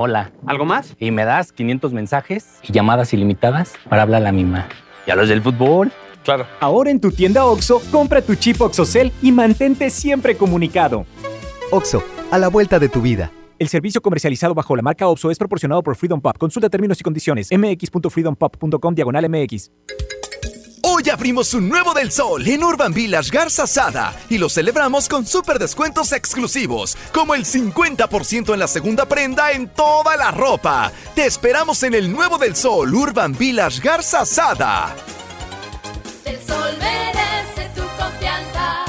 Hola. 0.00 0.30
¿Algo 0.46 0.64
más? 0.64 0.94
Y 1.00 1.10
me 1.10 1.24
das 1.24 1.50
500 1.50 1.92
mensajes 1.92 2.60
y 2.62 2.72
llamadas 2.72 3.12
ilimitadas 3.12 3.74
para 3.88 4.02
hablar 4.02 4.22
a 4.22 4.24
la 4.26 4.32
misma. 4.32 4.68
¿Y 5.08 5.10
a 5.10 5.16
los 5.16 5.28
del 5.28 5.42
fútbol? 5.42 5.90
Claro. 6.22 6.46
Ahora 6.60 6.92
en 6.92 7.00
tu 7.00 7.10
tienda 7.10 7.44
OXO, 7.44 7.82
compra 7.90 8.22
tu 8.22 8.36
chip 8.36 8.60
OXOCEL 8.60 9.10
y 9.22 9.32
mantente 9.32 9.90
siempre 9.90 10.36
comunicado. 10.36 11.04
OXO, 11.72 12.04
a 12.30 12.38
la 12.38 12.46
vuelta 12.46 12.78
de 12.78 12.88
tu 12.88 13.02
vida. 13.02 13.32
El 13.58 13.66
servicio 13.66 14.00
comercializado 14.00 14.54
bajo 14.54 14.76
la 14.76 14.82
marca 14.82 15.08
OXO 15.08 15.32
es 15.32 15.38
proporcionado 15.38 15.82
por 15.82 15.96
Freedom 15.96 16.20
Pop. 16.20 16.38
Consulta 16.38 16.70
términos 16.70 17.00
y 17.00 17.02
condiciones. 17.02 17.48
mx.freedompop.com 17.50 18.94
diagonal 18.94 19.28
mx. 19.28 19.72
Hoy 20.98 21.10
abrimos 21.10 21.54
un 21.54 21.68
nuevo 21.68 21.94
del 21.94 22.10
sol 22.10 22.44
en 22.48 22.64
Urban 22.64 22.92
Village 22.92 23.30
Garza 23.30 23.68
Sada 23.68 24.16
y 24.28 24.36
lo 24.36 24.48
celebramos 24.48 25.08
con 25.08 25.24
super 25.24 25.60
descuentos 25.60 26.10
exclusivos, 26.10 26.96
como 27.14 27.36
el 27.36 27.44
50% 27.44 28.52
en 28.52 28.58
la 28.58 28.66
segunda 28.66 29.06
prenda 29.06 29.52
en 29.52 29.68
toda 29.68 30.16
la 30.16 30.32
ropa. 30.32 30.90
Te 31.14 31.24
esperamos 31.24 31.84
en 31.84 31.94
el 31.94 32.10
nuevo 32.10 32.36
del 32.36 32.56
sol 32.56 32.92
Urban 32.92 33.32
Village 33.38 33.80
Garza 33.80 34.26
Sada. 34.26 34.92
El 36.24 36.36
sol 36.44 36.76
merece 36.80 37.70
tu 37.76 37.82
confianza. 37.96 38.84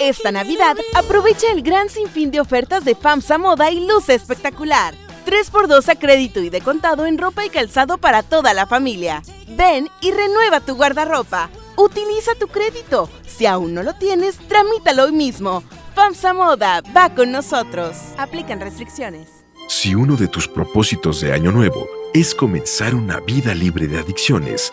Esta 0.00 0.30
Navidad 0.30 0.76
aprovecha 0.94 1.50
el 1.50 1.62
gran 1.62 1.88
sinfín 1.88 2.30
de 2.30 2.38
ofertas 2.38 2.84
de 2.84 2.94
FAMSA 2.94 3.38
Moda 3.38 3.72
y 3.72 3.84
luce 3.88 4.14
espectacular. 4.14 4.94
3x2 5.28 5.86
a 5.90 5.94
crédito 5.94 6.40
y 6.40 6.48
de 6.48 6.62
contado 6.62 7.04
en 7.04 7.18
ropa 7.18 7.44
y 7.44 7.50
calzado 7.50 7.98
para 7.98 8.22
toda 8.22 8.54
la 8.54 8.66
familia. 8.66 9.22
Ven 9.46 9.86
y 10.00 10.10
renueva 10.10 10.60
tu 10.60 10.74
guardarropa. 10.74 11.50
Utiliza 11.76 12.34
tu 12.40 12.48
crédito. 12.48 13.10
Si 13.26 13.44
aún 13.44 13.74
no 13.74 13.82
lo 13.82 13.92
tienes, 13.92 14.38
tramítalo 14.48 15.04
hoy 15.04 15.12
mismo. 15.12 15.62
FAMSA 15.94 16.32
Moda 16.32 16.82
va 16.96 17.14
con 17.14 17.30
nosotros. 17.30 17.94
Aplican 18.16 18.60
restricciones. 18.60 19.28
Si 19.68 19.94
uno 19.94 20.16
de 20.16 20.28
tus 20.28 20.48
propósitos 20.48 21.20
de 21.20 21.34
año 21.34 21.52
nuevo 21.52 21.86
es 22.14 22.34
comenzar 22.34 22.94
una 22.94 23.20
vida 23.20 23.54
libre 23.54 23.86
de 23.86 23.98
adicciones, 23.98 24.72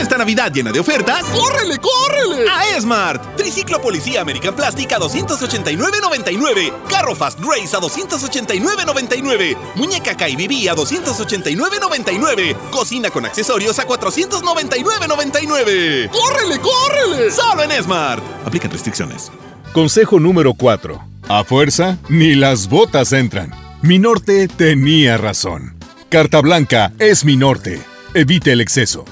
Esta 0.00 0.18
Navidad 0.18 0.52
llena 0.52 0.72
de 0.72 0.80
ofertas, 0.80 1.24
¡córrele, 1.24 1.78
córrele! 1.78 2.44
A 2.50 2.76
Esmart. 2.76 3.36
Triciclo 3.36 3.80
Policía 3.80 4.20
American 4.20 4.54
Plastic 4.54 4.92
a 4.92 4.98
289.99. 4.98 6.70
Carro 6.88 7.14
Fast 7.14 7.38
Race 7.40 7.74
a 7.74 7.80
289.99. 7.80 9.56
Muñeca 9.74 10.14
KBB 10.14 10.68
a 10.68 10.76
289.99. 10.76 12.54
Cocina 12.70 13.08
con 13.10 13.24
accesorios 13.24 13.78
a 13.78 13.86
499.99. 13.86 16.10
¡Córrele, 16.10 16.58
córrele! 16.60 17.30
Solo 17.30 17.62
en 17.62 17.72
Esmart. 17.72 18.22
Aplican 18.44 18.70
restricciones. 18.70 19.32
Consejo 19.72 20.20
número 20.20 20.52
4. 20.52 21.02
A 21.28 21.44
fuerza, 21.44 21.96
ni 22.10 22.34
las 22.34 22.68
botas 22.68 23.12
entran. 23.12 23.54
Mi 23.80 23.98
norte 23.98 24.48
tenía 24.48 25.16
razón. 25.16 25.76
Carta 26.10 26.40
blanca 26.40 26.92
es 26.98 27.24
mi 27.24 27.36
norte. 27.36 27.80
Evite 28.14 28.52
el 28.52 28.60
exceso. 28.60 29.04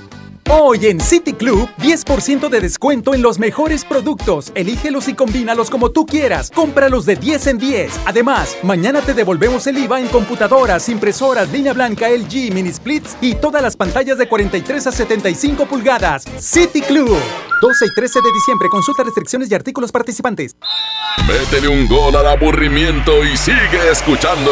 Hoy 0.51 0.87
en 0.87 1.01
City 1.01 1.33
Club, 1.33 1.69
10% 1.79 2.49
de 2.51 2.61
descuento 2.61 3.15
en 3.15 3.23
los 3.23 3.39
mejores 3.39 3.85
productos. 3.85 4.53
Elígelos 4.55 5.09
y 5.09 5.15
combínalos 5.15 5.71
como 5.71 5.91
tú 5.91 6.05
quieras. 6.05 6.51
Cómpralos 6.55 7.07
de 7.07 7.17
10 7.17 7.47
en 7.47 7.59
10. 7.59 8.01
Además, 8.05 8.57
mañana 8.63 9.01
te 9.01 9.15
devolvemos 9.15 9.67
el 9.67 9.79
IVA 9.79 10.01
en 10.01 10.09
computadoras, 10.09 10.89
impresoras, 10.91 11.51
línea 11.51 11.73
blanca, 11.73 12.11
LG, 12.11 12.53
mini 12.53 12.73
splits 12.73 13.17
y 13.23 13.35
todas 13.35 13.63
las 13.63 13.77
pantallas 13.77 14.19
de 14.19 14.29
43 14.29 14.87
a 14.87 14.93
75 14.93 15.67
pulgadas. 15.67 16.25
City 16.39 16.83
Club. 16.83 17.17
12 17.63 17.87
y 17.87 17.95
13 17.95 18.21
de 18.21 18.33
diciembre. 18.33 18.69
Consulta 18.69 19.03
restricciones 19.03 19.51
y 19.51 19.55
artículos 19.55 19.91
participantes. 19.91 20.57
Métele 21.27 21.69
un 21.69 21.89
gol 21.89 22.15
al 22.17 22.27
aburrimiento 22.27 23.25
y 23.25 23.35
sigue 23.37 23.91
escuchando 23.91 24.51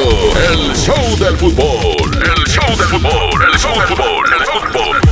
el 0.51 0.75
show 0.75 1.19
del 1.19 1.37
fútbol. 1.37 2.15
El 2.15 2.45
show 2.47 2.77
del 2.79 2.89
fútbol. 2.89 3.43
El 3.53 3.59
show 3.59 3.73
del 3.79 3.87
fútbol. 3.89 4.33
El 4.33 4.47
show 4.47 4.61
fútbol. 4.73 5.12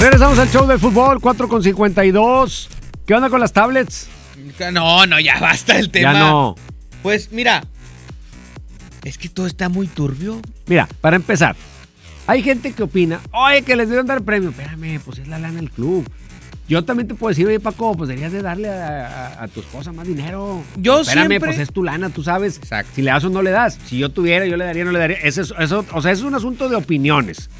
Regresamos 0.00 0.38
al 0.38 0.48
show 0.50 0.66
del 0.66 0.78
fútbol, 0.78 1.20
4 1.20 1.48
con 1.48 1.62
52. 1.62 2.68
¿Qué 3.06 3.14
onda 3.14 3.28
con 3.28 3.40
las 3.40 3.52
tablets? 3.52 4.08
No, 4.72 5.06
no, 5.06 5.20
ya 5.20 5.38
basta 5.38 5.78
el 5.78 5.90
tema. 5.90 6.12
Ya 6.14 6.18
no. 6.20 6.54
Pues 7.02 7.30
mira, 7.32 7.62
es 9.04 9.18
que 9.18 9.28
todo 9.28 9.46
está 9.46 9.68
muy 9.68 9.86
turbio. 9.86 10.40
Mira, 10.66 10.88
para 11.00 11.16
empezar, 11.16 11.56
hay 12.26 12.42
gente 12.42 12.72
que 12.72 12.82
opina, 12.82 13.20
oye, 13.32 13.62
que 13.62 13.76
les 13.76 13.88
deben 13.88 14.06
dar 14.06 14.22
premio. 14.22 14.50
Espérame, 14.50 15.00
pues 15.04 15.18
es 15.18 15.28
la 15.28 15.38
lana 15.38 15.56
del 15.60 15.70
club. 15.70 16.08
Yo 16.68 16.84
también 16.84 17.08
te 17.08 17.14
puedo 17.14 17.30
decir, 17.30 17.46
oye, 17.48 17.58
Paco, 17.58 17.96
pues 17.96 18.08
deberías 18.08 18.32
de 18.32 18.42
darle 18.42 18.68
a, 18.70 19.06
a- 19.40 19.42
a 19.44 19.48
tu 19.48 19.60
esposa 19.60 19.92
más 19.92 20.06
dinero. 20.06 20.62
Yo 20.76 21.00
Espérame, 21.00 21.28
siempre- 21.28 21.48
pues 21.48 21.58
es 21.58 21.72
tu 21.72 21.82
lana, 21.82 22.10
tú 22.10 22.22
sabes. 22.22 22.60
Si 22.94 23.02
le 23.02 23.10
das 23.10 23.24
o 23.24 23.28
no 23.28 23.42
le 23.42 23.50
das. 23.50 23.78
Si 23.86 23.98
yo 23.98 24.08
tuviera, 24.10 24.46
yo 24.46 24.56
le 24.56 24.64
daría, 24.64 24.84
no 24.84 24.92
le 24.92 24.98
daría. 25.00 25.16
Eso, 25.18 25.42
es- 25.42 25.52
eso, 25.58 25.84
o 25.92 26.00
sea, 26.00 26.12
es 26.12 26.22
un 26.22 26.34
asunto 26.34 26.68
de 26.68 26.76
opiniones. 26.76 27.50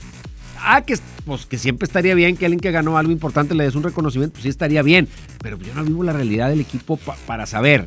Ah, 0.63 0.83
que, 0.83 0.97
pues, 1.25 1.47
que 1.47 1.59
siempre 1.59 1.87
estaría 1.87 2.15
bien 2.15 2.37
que 2.37 2.45
alguien 2.47 2.61
que 2.61 2.71
ganó 2.71 2.97
algo 2.99 3.13
importante 3.13 3.55
le 3.55 3.65
des 3.65 3.75
un 3.75 3.83
reconocimiento, 3.83 4.35
pues 4.35 4.43
sí 4.43 4.49
estaría 4.49 4.83
bien. 4.83 5.09
Pero 5.43 5.59
yo 5.59 5.75
no 5.75 5.85
vivo 5.85 6.03
la 6.03 6.13
realidad 6.13 6.49
del 6.51 6.61
equipo 6.61 6.97
pa- 6.97 7.17
para 7.27 7.47
saber. 7.47 7.87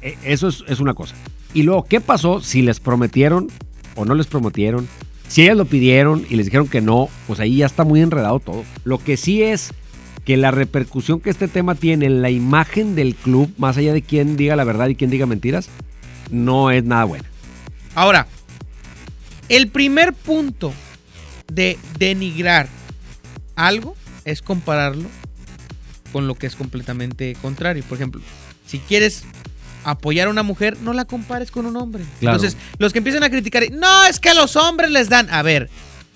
E- 0.00 0.16
Eso 0.24 0.48
es, 0.48 0.64
es 0.68 0.80
una 0.80 0.94
cosa. 0.94 1.14
Y 1.52 1.62
luego, 1.62 1.84
¿qué 1.84 2.00
pasó 2.00 2.40
si 2.40 2.62
les 2.62 2.80
prometieron 2.80 3.48
o 3.94 4.04
no 4.04 4.14
les 4.14 4.26
prometieron? 4.26 4.88
Si 5.28 5.42
ellas 5.42 5.56
lo 5.56 5.64
pidieron 5.66 6.26
y 6.28 6.36
les 6.36 6.46
dijeron 6.46 6.68
que 6.68 6.80
no, 6.80 7.08
pues 7.26 7.40
ahí 7.40 7.56
ya 7.58 7.66
está 7.66 7.84
muy 7.84 8.00
enredado 8.00 8.40
todo. 8.40 8.64
Lo 8.84 8.98
que 8.98 9.16
sí 9.16 9.42
es 9.42 9.72
que 10.24 10.36
la 10.36 10.50
repercusión 10.50 11.20
que 11.20 11.30
este 11.30 11.48
tema 11.48 11.74
tiene 11.74 12.06
en 12.06 12.22
la 12.22 12.30
imagen 12.30 12.94
del 12.94 13.14
club, 13.14 13.52
más 13.58 13.76
allá 13.76 13.92
de 13.92 14.02
quién 14.02 14.36
diga 14.36 14.56
la 14.56 14.64
verdad 14.64 14.88
y 14.88 14.94
quién 14.94 15.10
diga 15.10 15.26
mentiras, 15.26 15.68
no 16.30 16.70
es 16.70 16.84
nada 16.84 17.04
buena. 17.04 17.24
Ahora, 17.94 18.26
el 19.48 19.68
primer 19.68 20.12
punto 20.14 20.72
de 21.52 21.78
denigrar 21.98 22.68
algo 23.56 23.96
es 24.24 24.42
compararlo 24.42 25.08
con 26.12 26.26
lo 26.26 26.34
que 26.34 26.46
es 26.46 26.56
completamente 26.56 27.36
contrario. 27.42 27.82
Por 27.88 27.98
ejemplo, 27.98 28.20
si 28.66 28.78
quieres 28.78 29.24
apoyar 29.84 30.28
a 30.28 30.30
una 30.30 30.42
mujer, 30.42 30.78
no 30.80 30.92
la 30.92 31.04
compares 31.04 31.50
con 31.50 31.66
un 31.66 31.76
hombre. 31.76 32.04
Claro. 32.20 32.36
Entonces, 32.36 32.58
los 32.78 32.92
que 32.92 32.98
empiezan 32.98 33.22
a 33.22 33.30
criticar, 33.30 33.64
no, 33.72 34.04
es 34.06 34.18
que 34.18 34.30
a 34.30 34.34
los 34.34 34.56
hombres 34.56 34.90
les 34.90 35.08
dan. 35.08 35.28
A 35.30 35.42
ver, 35.42 35.68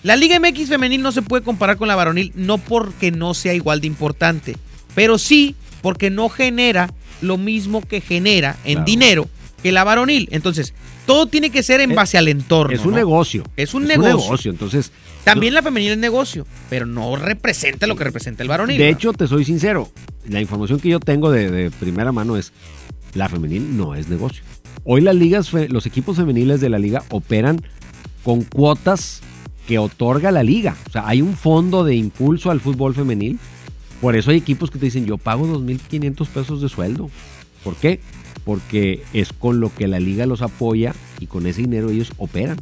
la 0.02 0.16
Liga 0.16 0.38
MX 0.40 0.68
femenil 0.68 1.02
no 1.02 1.12
se 1.12 1.22
puede 1.22 1.42
comparar 1.44 1.76
con 1.76 1.88
la 1.88 1.96
varonil, 1.96 2.32
no 2.34 2.58
porque 2.58 3.10
no 3.10 3.34
sea 3.34 3.52
igual 3.54 3.80
de 3.80 3.88
importante, 3.88 4.56
pero 4.94 5.18
sí 5.18 5.54
porque 5.82 6.10
no 6.10 6.28
genera 6.28 6.88
lo 7.20 7.36
mismo 7.36 7.82
que 7.82 8.00
genera 8.00 8.56
en 8.64 8.74
Claro. 8.74 8.84
dinero 8.86 9.28
que 9.62 9.72
la 9.72 9.84
varonil. 9.84 10.28
Entonces, 10.30 10.74
todo 11.06 11.26
tiene 11.26 11.50
que 11.50 11.62
ser 11.62 11.80
en 11.80 11.94
base 11.94 12.18
al 12.18 12.28
entorno. 12.28 12.74
Es 12.74 12.84
un 12.84 12.92
¿no? 12.92 12.96
negocio. 12.96 13.44
Es 13.56 13.74
un 13.74 13.84
negocio. 13.84 14.50
Entonces, 14.50 14.92
También 15.24 15.54
la 15.54 15.62
femenil 15.62 15.92
es 15.92 15.98
negocio, 15.98 16.46
pero 16.70 16.86
no 16.86 17.16
representa 17.16 17.86
lo 17.86 17.96
que 17.96 18.04
representa 18.04 18.42
el 18.42 18.48
varonil. 18.48 18.78
de 18.78 18.84
¿no? 18.84 18.90
hecho, 18.90 19.12
te 19.12 19.26
soy 19.26 19.44
sincero. 19.44 19.90
La 20.28 20.40
información 20.40 20.80
que 20.80 20.88
yo 20.88 21.00
tengo 21.00 21.30
de, 21.30 21.50
de 21.50 21.70
primera 21.70 22.12
mano 22.12 22.36
es 22.36 22.52
la 23.14 23.28
femenil 23.28 23.76
no 23.76 23.94
es 23.94 24.08
negocio. 24.08 24.42
Hoy 24.84 25.00
las 25.00 25.14
ligas, 25.14 25.52
los 25.52 25.86
equipos 25.86 26.16
femeniles 26.16 26.60
de 26.60 26.68
la 26.68 26.78
liga 26.78 27.04
operan 27.10 27.60
con 28.22 28.42
cuotas 28.42 29.20
que 29.66 29.78
otorga 29.78 30.30
la 30.30 30.42
liga. 30.42 30.76
O 30.88 30.90
sea, 30.90 31.06
hay 31.06 31.20
un 31.20 31.36
fondo 31.36 31.84
de 31.84 31.94
impulso 31.94 32.50
al 32.50 32.60
fútbol 32.60 32.94
femenil. 32.94 33.38
Por 34.00 34.16
eso 34.16 34.30
hay 34.30 34.38
equipos 34.38 34.70
que 34.70 34.78
te 34.78 34.86
dicen, 34.86 35.04
yo 35.04 35.18
pago 35.18 35.46
2.500 35.46 36.26
pesos 36.28 36.62
de 36.62 36.68
sueldo. 36.68 37.10
¿Por 37.64 37.74
qué? 37.76 38.00
Porque 38.48 39.02
es 39.12 39.34
con 39.34 39.60
lo 39.60 39.68
que 39.74 39.86
la 39.88 40.00
liga 40.00 40.24
los 40.24 40.40
apoya 40.40 40.94
y 41.20 41.26
con 41.26 41.46
ese 41.46 41.60
dinero 41.60 41.90
ellos 41.90 42.12
operan. 42.16 42.56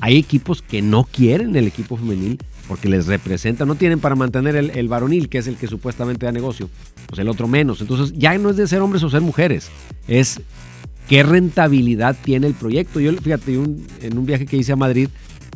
Hay 0.00 0.16
equipos 0.16 0.62
que 0.62 0.82
no 0.82 1.02
quieren 1.02 1.56
el 1.56 1.66
equipo 1.66 1.96
femenil 1.96 2.38
porque 2.68 2.88
les 2.88 3.08
representa, 3.08 3.64
no 3.64 3.74
tienen 3.74 3.98
para 3.98 4.14
mantener 4.14 4.54
el, 4.54 4.70
el 4.70 4.86
varonil, 4.86 5.28
que 5.28 5.38
es 5.38 5.48
el 5.48 5.56
que 5.56 5.66
supuestamente 5.66 6.26
da 6.26 6.30
negocio, 6.30 6.70
pues 7.08 7.18
el 7.18 7.28
otro 7.28 7.48
menos. 7.48 7.80
Entonces 7.80 8.16
ya 8.16 8.38
no 8.38 8.50
es 8.50 8.56
de 8.56 8.68
ser 8.68 8.82
hombres 8.82 9.02
o 9.02 9.10
ser 9.10 9.20
mujeres, 9.20 9.68
es 10.06 10.40
qué 11.08 11.24
rentabilidad 11.24 12.16
tiene 12.22 12.46
el 12.46 12.54
proyecto. 12.54 13.00
Yo, 13.00 13.12
fíjate, 13.12 13.58
un- 13.58 13.84
en 14.00 14.16
un 14.18 14.24
viaje 14.24 14.46
que 14.46 14.56
hice 14.56 14.70
a 14.70 14.76
Madrid, 14.76 15.08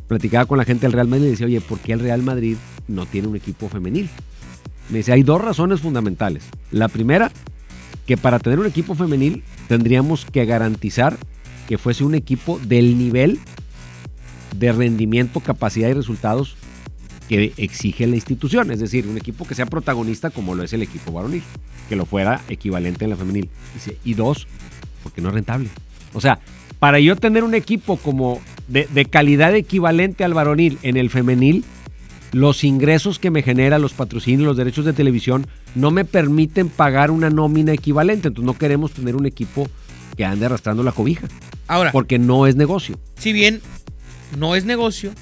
platicaba 0.08 0.46
con 0.46 0.58
la 0.58 0.64
gente 0.64 0.82
del 0.86 0.94
Real 0.94 1.06
Madrid 1.06 1.26
y 1.26 1.30
decía, 1.30 1.46
oye, 1.46 1.60
¿por 1.60 1.78
qué 1.78 1.92
el 1.92 2.00
Real 2.00 2.24
Madrid 2.24 2.56
no 2.88 3.06
tiene 3.06 3.28
un 3.28 3.36
equipo 3.36 3.68
femenil? 3.68 4.08
Me 4.90 4.98
dice, 4.98 5.12
hay 5.12 5.22
dos 5.22 5.40
razones 5.40 5.80
fundamentales. 5.80 6.42
La 6.72 6.88
primera, 6.88 7.30
que 8.06 8.16
para 8.16 8.38
tener 8.38 8.58
un 8.58 8.66
equipo 8.66 8.94
femenil 8.94 9.42
tendríamos 9.68 10.24
que 10.24 10.44
garantizar 10.46 11.18
que 11.68 11.78
fuese 11.78 12.04
un 12.04 12.14
equipo 12.14 12.58
del 12.60 12.96
nivel 12.96 13.40
de 14.56 14.72
rendimiento, 14.72 15.40
capacidad 15.40 15.88
y 15.88 15.92
resultados 15.92 16.56
que 17.28 17.52
exige 17.56 18.06
la 18.06 18.14
institución. 18.14 18.70
Es 18.70 18.78
decir, 18.78 19.06
un 19.08 19.16
equipo 19.16 19.46
que 19.46 19.54
sea 19.54 19.66
protagonista 19.66 20.30
como 20.30 20.54
lo 20.54 20.62
es 20.62 20.72
el 20.72 20.82
equipo 20.82 21.12
varonil, 21.12 21.42
que 21.88 21.96
lo 21.96 22.06
fuera 22.06 22.40
equivalente 22.48 23.04
en 23.04 23.10
la 23.10 23.16
femenil. 23.16 23.50
Y 24.04 24.14
dos, 24.14 24.46
porque 25.02 25.20
no 25.20 25.28
es 25.28 25.34
rentable. 25.34 25.68
O 26.14 26.20
sea, 26.20 26.38
para 26.78 27.00
yo 27.00 27.16
tener 27.16 27.42
un 27.42 27.54
equipo 27.54 27.96
como 27.96 28.40
de, 28.68 28.88
de 28.92 29.04
calidad 29.06 29.54
equivalente 29.54 30.22
al 30.22 30.34
varonil 30.34 30.78
en 30.82 30.96
el 30.96 31.10
femenil, 31.10 31.64
los 32.32 32.64
ingresos 32.64 33.18
que 33.18 33.30
me 33.30 33.42
genera, 33.42 33.78
los 33.78 33.92
patrocinios, 33.92 34.46
los 34.46 34.56
derechos 34.56 34.84
de 34.84 34.92
televisión, 34.92 35.46
no 35.74 35.90
me 35.90 36.04
permiten 36.04 36.68
pagar 36.68 37.10
una 37.10 37.30
nómina 37.30 37.72
equivalente. 37.72 38.28
Entonces 38.28 38.46
no 38.46 38.58
queremos 38.58 38.92
tener 38.92 39.16
un 39.16 39.26
equipo 39.26 39.68
que 40.16 40.24
ande 40.24 40.46
arrastrando 40.46 40.82
la 40.82 40.92
cobija. 40.92 41.28
Ahora, 41.68 41.92
Porque 41.92 42.18
no 42.18 42.46
es 42.46 42.56
negocio. 42.56 42.98
si 43.18 43.32
bien 43.32 43.60
no 44.38 44.54
es 44.56 44.64
negocio, 44.64 45.12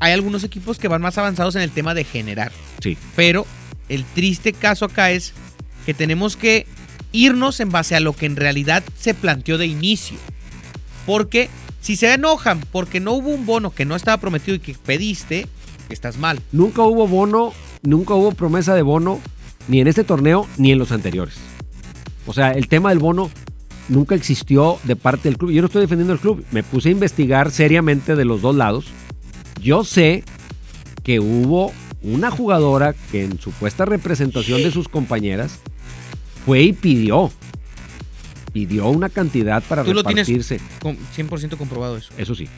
hay 0.00 0.12
algunos 0.12 0.44
equipos 0.44 0.78
que 0.78 0.88
van 0.88 1.02
más 1.02 1.18
avanzados 1.18 1.56
en 1.56 1.62
el 1.62 1.70
tema 1.70 1.94
de 1.94 2.04
generar. 2.04 2.52
Sí. 2.82 2.96
Pero 3.16 3.46
el 3.88 4.04
triste 4.04 4.52
caso 4.52 4.84
acá 4.84 5.10
es 5.10 5.32
que 5.86 5.94
tenemos 5.94 6.36
que 6.36 6.66
irnos 7.12 7.60
en 7.60 7.70
base 7.70 7.94
a 7.96 8.00
lo 8.00 8.12
que 8.12 8.26
en 8.26 8.36
realidad 8.36 8.84
se 8.98 9.14
planteó 9.14 9.58
de 9.58 9.66
inicio. 9.66 10.18
Porque 11.06 11.48
si 11.80 11.96
se 11.96 12.12
enojan 12.12 12.60
porque 12.72 13.00
no 13.00 13.12
hubo 13.12 13.30
un 13.30 13.46
bono 13.46 13.70
que 13.70 13.84
no 13.84 13.96
estaba 13.96 14.18
prometido 14.18 14.54
y 14.56 14.60
que 14.60 14.74
pediste, 14.74 15.46
estás 15.94 16.18
mal. 16.18 16.40
Nunca 16.52 16.82
hubo 16.82 17.06
bono, 17.08 17.52
nunca 17.82 18.14
hubo 18.14 18.32
promesa 18.32 18.74
de 18.74 18.82
bono, 18.82 19.20
ni 19.68 19.80
en 19.80 19.88
este 19.88 20.04
torneo 20.04 20.46
ni 20.56 20.72
en 20.72 20.78
los 20.78 20.92
anteriores. 20.92 21.34
O 22.26 22.32
sea, 22.32 22.52
el 22.52 22.68
tema 22.68 22.90
del 22.90 22.98
bono 22.98 23.30
nunca 23.88 24.14
existió 24.14 24.78
de 24.84 24.96
parte 24.96 25.28
del 25.28 25.38
club. 25.38 25.50
Yo 25.50 25.62
no 25.62 25.66
estoy 25.66 25.82
defendiendo 25.82 26.12
el 26.12 26.18
club. 26.20 26.44
Me 26.50 26.62
puse 26.62 26.90
a 26.90 26.92
investigar 26.92 27.50
seriamente 27.50 28.16
de 28.16 28.24
los 28.24 28.42
dos 28.42 28.54
lados. 28.54 28.86
Yo 29.62 29.84
sé 29.84 30.24
que 31.02 31.20
hubo 31.20 31.72
una 32.02 32.30
jugadora 32.30 32.94
que 33.10 33.24
en 33.24 33.38
supuesta 33.40 33.84
representación 33.84 34.62
de 34.62 34.70
sus 34.70 34.88
compañeras 34.88 35.58
fue 36.44 36.62
y 36.62 36.72
pidió. 36.72 37.30
Pidió 38.52 38.88
una 38.88 39.08
cantidad 39.08 39.62
para 39.62 39.84
Tú 39.84 39.94
lo 39.94 40.02
tienes 40.04 40.28
repartirse. 40.28 40.60
con 40.80 40.96
100% 41.16 41.56
comprobado 41.56 41.96
eso. 41.96 42.12
Eso 42.16 42.34
sí. 42.34 42.48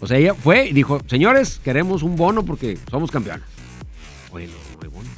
O 0.00 0.06
sea, 0.06 0.18
ella 0.18 0.34
fue 0.34 0.68
y 0.68 0.72
dijo, 0.72 1.00
señores, 1.06 1.60
queremos 1.64 2.02
un 2.02 2.16
bono 2.16 2.44
porque 2.44 2.78
somos 2.90 3.10
campeonas. 3.10 3.46
Bueno, 4.30 4.52
no 4.76 4.82
hay 4.82 4.88
bono. 4.88 5.08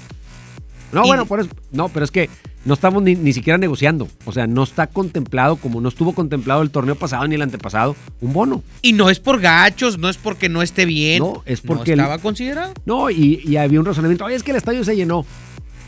No, 0.92 1.04
Y- 1.04 1.08
bueno, 1.08 1.26
por 1.26 1.40
eso, 1.40 1.50
no, 1.70 1.88
pero 1.88 2.04
es 2.04 2.10
que 2.10 2.28
no 2.64 2.74
estamos 2.74 3.02
ni, 3.02 3.14
ni 3.14 3.32
siquiera 3.32 3.58
negociando. 3.58 4.08
O 4.24 4.32
sea, 4.32 4.46
no 4.46 4.62
está 4.64 4.86
contemplado, 4.88 5.56
como 5.56 5.80
no 5.80 5.88
estuvo 5.88 6.12
contemplado 6.14 6.62
el 6.62 6.70
torneo 6.70 6.94
pasado 6.96 7.26
ni 7.28 7.34
el 7.36 7.42
antepasado, 7.42 7.94
un 8.20 8.32
bono. 8.32 8.62
Y 8.82 8.92
no 8.94 9.08
es 9.10 9.20
por 9.20 9.40
gachos, 9.40 9.98
no 9.98 10.08
es 10.08 10.16
porque 10.16 10.48
no 10.48 10.62
esté 10.62 10.84
bien. 10.86 11.20
No, 11.20 11.42
es 11.46 11.60
porque 11.60 11.92
el- 11.92 11.98
No 11.98 12.04
estaba 12.04 12.22
considerado. 12.22 12.72
No, 12.86 13.10
y, 13.10 13.40
y 13.44 13.56
había 13.56 13.78
un 13.80 13.86
razonamiento, 13.86 14.24
oye, 14.24 14.34
es 14.36 14.42
que 14.42 14.50
el 14.50 14.56
estadio 14.56 14.82
se 14.84 14.96
llenó. 14.96 15.24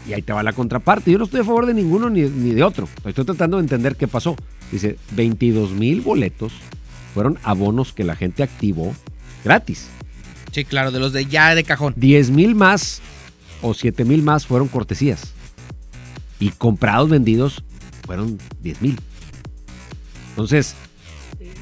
Y 0.08 0.12
ahí 0.14 0.22
te 0.22 0.32
va 0.32 0.42
la 0.42 0.52
contraparte. 0.52 1.10
Yo 1.12 1.18
no 1.18 1.24
estoy 1.24 1.40
a 1.40 1.44
favor 1.44 1.64
de 1.66 1.74
ninguno 1.74 2.10
ni, 2.10 2.22
ni 2.22 2.50
de 2.54 2.62
otro. 2.64 2.88
Estoy 3.04 3.24
tratando 3.24 3.56
de 3.58 3.62
entender 3.62 3.94
qué 3.96 4.08
pasó. 4.08 4.34
Dice, 4.72 4.96
22 5.12 5.70
mil 5.72 6.00
boletos 6.00 6.52
fueron 7.12 7.38
abonos 7.42 7.92
que 7.92 8.04
la 8.04 8.16
gente 8.16 8.42
activó 8.42 8.94
gratis. 9.44 9.88
Sí, 10.52 10.64
claro, 10.64 10.90
de 10.90 11.00
los 11.00 11.12
de 11.12 11.26
ya 11.26 11.54
de 11.54 11.64
cajón. 11.64 11.94
10 11.96 12.30
mil 12.30 12.54
más 12.54 13.00
o 13.62 13.74
7 13.74 14.04
mil 14.04 14.22
más 14.22 14.46
fueron 14.46 14.68
cortesías. 14.68 15.32
Y 16.38 16.50
comprados, 16.50 17.08
vendidos, 17.08 17.64
fueron 18.04 18.38
10 18.60 18.82
mil. 18.82 19.00
Entonces, 20.30 20.74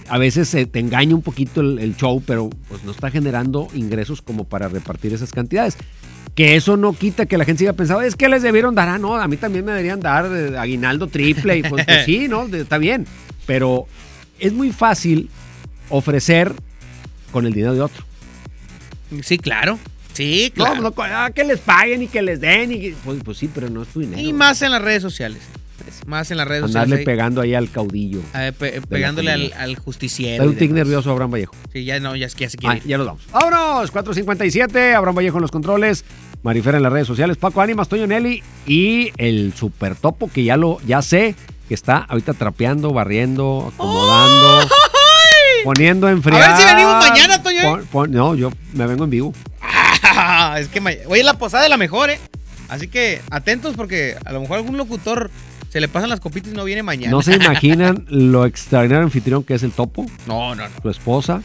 a 0.09 0.19
veces 0.19 0.51
te 0.51 0.79
engaña 0.79 1.15
un 1.15 1.23
poquito 1.23 1.61
el, 1.61 1.79
el 1.79 1.97
show, 1.97 2.23
pero 2.27 2.51
pues 2.69 2.83
no 2.85 2.91
está 2.91 3.11
generando 3.11 3.69
ingresos 3.75 4.23
como 4.23 4.45
para 4.45 4.69
repartir 4.69 5.13
esas 5.13 5.31
cantidades. 5.31 5.77
Que 6.35 6.57
eso 6.57 6.77
no 6.77 6.93
quita 6.93 7.27
que 7.27 7.39
la 7.39 7.45
gente 7.45 7.61
siga 7.61 7.73
pensando, 7.75 8.03
es 8.03 8.17
que 8.17 8.29
les 8.29 8.43
debieron 8.43 8.75
dar, 8.75 8.89
ah, 8.89 8.99
no, 8.99 9.17
a 9.17 9.29
mí 9.29 9.37
también 9.37 9.65
me 9.65 9.73
deberían 9.73 10.01
dar 10.01 10.27
eh, 10.27 10.57
aguinaldo 10.59 11.07
triple. 11.09 11.59
Y 11.59 11.63
pues, 11.63 11.85
pues 11.85 12.05
sí, 12.07 12.29
¿no? 12.29 12.47
Está 12.53 12.79
bien. 12.79 13.07
Pero 13.47 13.87
es 14.41 14.53
muy 14.53 14.73
fácil 14.73 15.29
ofrecer 15.89 16.53
con 17.33 17.47
el 17.47 17.53
dinero 17.53 17.75
de 17.75 17.81
otro. 17.83 18.05
Sí, 19.23 19.39
claro. 19.39 19.79
Sí, 20.13 20.53
claro. 20.55 20.77
No, 20.83 20.91
no, 20.91 20.95
ah, 20.99 21.31
que 21.35 21.45
les 21.45 21.61
paguen 21.61 22.03
y 22.03 22.09
que 22.09 22.21
les 22.23 22.41
den. 22.41 22.73
Y, 22.73 22.91
pues, 23.05 23.21
pues 23.25 23.39
sí, 23.39 23.49
pero 23.53 23.71
no 23.71 23.83
es 23.83 23.89
tu 23.89 24.01
dinero. 24.01 24.21
Y 24.21 24.33
más 24.33 24.61
en 24.63 24.73
las 24.73 24.83
redes 24.83 25.03
sociales. 25.03 25.41
Es 25.89 26.07
Más 26.07 26.31
en 26.31 26.37
las 26.37 26.47
redes 26.47 26.65
Andarle 26.65 26.97
sociales. 26.97 27.07
pegando 27.07 27.41
ahí 27.41 27.55
al 27.55 27.71
caudillo. 27.71 28.21
pe- 28.59 28.83
pegándole 28.83 29.33
al, 29.33 29.77
justiciero. 29.77 30.45
Está 30.45 30.53
un 30.53 30.57
tic 30.59 30.73
nervioso 30.73 31.11
Abraham 31.11 31.31
Vallejo. 31.33 31.55
Sí, 31.73 31.85
ya 31.85 31.99
no, 32.01 32.15
ya, 32.17 32.27
es 32.27 32.35
que 32.35 32.45
ya 32.45 32.51
se 32.51 32.59
quiere. 32.59 32.75
Ay, 32.77 32.83
ya 32.87 32.99
nos 32.99 33.07
vamos. 33.07 33.23
¡Vámonos! 33.33 33.91
457, 33.91 34.95
Abraham 34.95 35.17
Vallejo 35.17 35.39
en 35.39 35.43
los 35.43 35.51
controles, 35.51 36.05
Marifera 36.43 36.77
en 36.77 36.83
las 36.83 36.93
redes 36.93 37.07
sociales, 37.07 37.37
Paco 37.39 37.61
Ánimas, 37.63 37.89
Toño 37.89 38.07
Nelly 38.07 38.43
y 38.67 39.11
el 39.17 39.55
super 39.55 39.95
topo 39.95 40.31
que 40.31 40.45
ya 40.45 40.57
lo, 40.59 40.79
ya 40.87 41.01
sé 41.03 41.35
que 41.71 41.75
está 41.75 41.99
ahorita 41.99 42.35
trapeando, 42.35 42.93
barriendo, 42.93 43.71
acomodando, 43.73 44.69
poniendo 45.63 46.09
en 46.09 46.21
friar. 46.21 46.43
A 46.43 46.49
ver 46.49 46.57
si 46.57 46.65
venimos 46.75 47.09
mañana, 47.09 47.43
Toño. 47.45 47.63
Pon- 47.63 47.87
pon- 47.93 48.11
no, 48.11 48.35
yo 48.35 48.51
me 48.73 48.89
vengo 48.89 49.05
en 49.05 49.11
vivo. 49.11 49.33
es 50.59 50.67
que 50.67 50.81
hoy 51.07 51.21
es 51.21 51.25
la 51.25 51.35
posada 51.35 51.63
de 51.63 51.69
la 51.69 51.77
mejor, 51.77 52.11
¿eh? 52.11 52.19
Así 52.69 52.89
que 52.89 53.21
atentos 53.31 53.77
porque 53.77 54.17
a 54.25 54.33
lo 54.33 54.41
mejor 54.41 54.57
algún 54.57 54.77
locutor 54.79 55.31
se 55.69 55.81
le 55.81 55.87
pasan 55.87 56.09
las 56.09 56.19
copitas 56.19 56.53
y 56.53 56.57
no 56.57 56.65
viene 56.65 56.83
mañana. 56.83 57.13
No 57.13 57.23
se 57.23 57.37
imaginan 57.37 58.05
lo 58.09 58.47
extraordinario 58.47 59.05
anfitrión 59.05 59.45
que 59.45 59.55
es 59.55 59.63
el 59.63 59.71
topo. 59.71 60.07
No, 60.27 60.57
no, 60.57 60.69
no. 60.69 60.75
Su 60.83 60.91
esposa, 60.91 61.41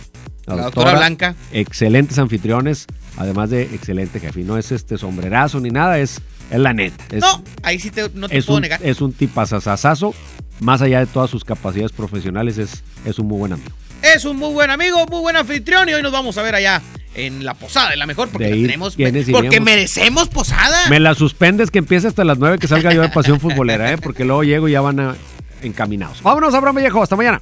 la, 0.48 0.56
La 0.56 0.64
doctora 0.64 0.94
Blanca. 0.96 1.36
Excelentes 1.52 2.18
anfitriones, 2.18 2.88
además 3.18 3.52
de 3.52 3.62
excelente 3.62 4.20
jefe. 4.20 4.42
No 4.42 4.58
es 4.58 4.72
este 4.72 4.98
sombrerazo 4.98 5.60
ni 5.60 5.70
nada, 5.70 6.00
es, 6.00 6.20
es 6.52 6.60
la 6.60 6.74
neta. 6.74 7.04
Es, 7.12 7.22
No, 7.22 7.44
ahí 7.64 7.80
sí 7.80 7.92
te, 7.92 8.10
no 8.14 8.28
te 8.30 8.38
es 8.38 8.46
puedo 8.46 8.58
un, 8.58 8.62
negar. 8.64 8.80
es 8.84 9.02
un 9.02 9.14
tipazazazazo. 9.14 10.14
Más 10.62 10.82
allá 10.82 11.00
de 11.00 11.06
todas 11.08 11.30
sus 11.30 11.44
capacidades 11.44 11.92
profesionales, 11.92 12.58
es, 12.58 12.84
es 13.06 13.20
un 13.20 13.28
muy 13.28 13.38
buen 13.40 13.54
amigo. 13.54 13.72
Es 14.02 14.24
un 14.24 14.38
muy 14.38 14.54
buen 14.54 14.70
amigo, 14.70 15.06
muy 15.08 15.20
buen 15.20 15.36
anfitrión 15.36 15.90
y 15.90 15.94
hoy 15.94 16.02
nos 16.02 16.12
vamos 16.14 16.38
a 16.38 16.44
ver 16.44 16.56
allá 16.56 16.82
en 17.14 17.44
la 17.44 17.54
posada 17.56 17.90
de 17.90 17.98
la 17.98 18.06
mejor 18.06 18.30
porque 18.30 18.46
De 18.46 18.56
la 18.56 18.62
tenemos 18.68 18.96
¿quiénes 18.96 19.30
porque 19.30 19.60
merecemos 19.60 20.30
posada. 20.30 20.88
Me 20.90 21.00
la 21.00 21.14
suspendes 21.16 21.72
que 21.72 21.80
empiece 21.80 22.08
hasta 22.08 22.24
las 22.24 22.38
9 22.38 22.58
que 22.60 22.68
salga 22.68 22.94
yo 22.94 23.02
de 23.02 23.10
Pasión 23.10 23.40
Futbolera, 23.40 23.92
¿eh? 23.92 23.98
porque 23.98 24.24
luego 24.26 24.44
llego 24.44 24.68
y 24.68 24.74
ya 24.74 24.82
van 24.82 25.00
a- 25.00 25.16
encaminados. 25.62 26.22
Vámonos, 26.22 26.54
Abraham 26.54 26.76
Vallejo, 26.76 27.02
hasta 27.02 27.16
mañana. 27.16 27.42